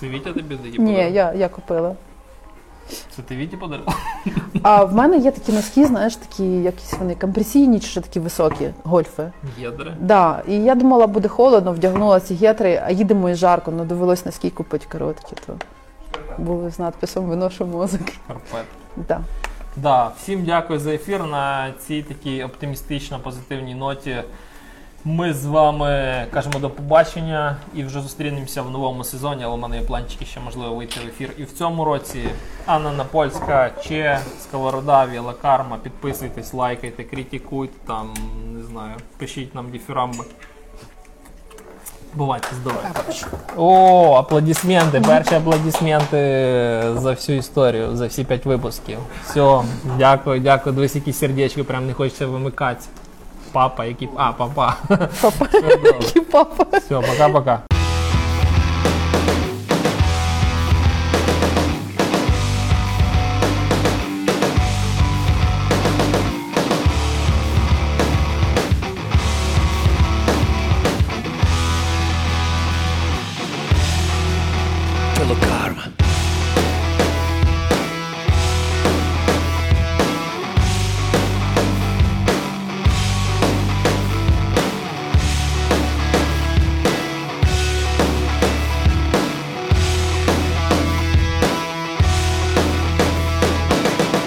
Це 0.00 0.08
Вітя 0.08 0.32
тобі 0.32 0.56
такі 0.56 0.78
Ні, 0.78 1.10
я, 1.12 1.32
я 1.32 1.48
купила. 1.48 1.94
Це 2.88 3.22
ти 3.22 3.36
Віті 3.36 3.56
подарував? 3.56 3.96
А 4.62 4.84
в 4.84 4.94
мене 4.94 5.18
є 5.18 5.30
такі 5.30 5.52
носки, 5.52 5.86
знаєш, 5.86 6.16
такі 6.16 6.44
якісь 6.44 6.92
вони 6.98 7.14
компресійні 7.14 7.80
чи 7.80 7.86
що 7.86 8.00
такі 8.00 8.20
високі, 8.20 8.70
гольфи. 8.84 9.32
Єдре. 9.58 9.96
Да, 10.00 10.42
і 10.48 10.54
я 10.54 10.74
думала, 10.74 11.06
буде 11.06 11.28
холодно, 11.28 11.72
вдягнула 11.72 12.20
ці 12.20 12.34
гетри, 12.34 12.82
а 12.86 12.90
їдемо 12.90 13.30
і 13.30 13.34
жарко, 13.34 13.72
ну 13.76 13.84
довелось 13.84 14.26
носки 14.26 14.50
купити 14.50 14.86
короткі, 14.92 15.36
то 15.46 15.54
були 16.38 16.70
з 16.70 16.78
надписом 16.78 17.24
Виношу 17.24 17.66
мозок. 17.66 18.00
Карпет. 18.26 18.66
Да. 18.96 19.20
Да, 19.76 20.10
всім 20.18 20.44
дякую 20.44 20.78
за 20.78 20.90
ефір. 20.94 21.24
На 21.24 21.72
цій 21.86 22.02
такій 22.02 22.42
оптимістично 22.44 23.18
позитивній 23.18 23.74
ноті. 23.74 24.16
Ми 25.06 25.34
з 25.34 25.44
вами 25.44 26.26
кажемо 26.30 26.58
до 26.58 26.70
побачення 26.70 27.56
і 27.74 27.84
вже 27.84 28.00
зустрінемося 28.00 28.62
в 28.62 28.70
новому 28.70 29.04
сезоні, 29.04 29.44
але 29.44 29.54
в 29.54 29.58
мене 29.58 29.76
є 29.76 29.82
планчики 29.82 30.24
ще 30.24 30.40
можливо 30.40 30.74
вийти 30.74 31.00
в 31.00 31.08
ефір. 31.08 31.30
І 31.38 31.44
в 31.44 31.52
цьому 31.52 31.84
році 31.84 32.20
Анна 32.66 32.92
Напольська, 32.92 33.70
Че, 33.82 34.18
Сковорода, 34.40 35.06
Віла 35.06 35.32
Карма. 35.42 35.76
Підписуйтесь, 35.82 36.54
лайкайте, 36.54 37.04
критикуйте, 37.04 37.74
там, 37.86 38.14
не 38.54 38.62
знаю, 38.62 38.94
пишіть 39.18 39.54
нам 39.54 39.70
діфірамби. 39.70 40.24
Бувайте 42.14 42.48
здорові. 42.60 42.84
О, 43.56 44.14
аплодисменти. 44.14 45.00
Перші 45.00 45.34
аплодисменти 45.34 46.16
за 46.96 47.10
всю 47.10 47.38
історію, 47.38 47.96
за 47.96 48.06
всі 48.06 48.24
п'ять 48.24 48.46
випусків. 48.46 48.98
Все, 49.24 49.62
дякую, 49.98 50.40
дякую. 50.40 50.74
Дивись, 50.74 50.94
які 50.94 51.12
сердечки, 51.12 51.64
прям 51.64 51.86
не 51.86 51.92
хочеться 51.92 52.26
вимикати. 52.26 52.84
Папа, 53.54 53.84
який... 53.84 54.08
А, 54.16 54.32
папа. 54.32 54.76
Папа, 55.22 55.46
який 55.52 56.22
папа. 56.22 56.78
Все, 56.78 56.94
пока-пока. 56.94 57.73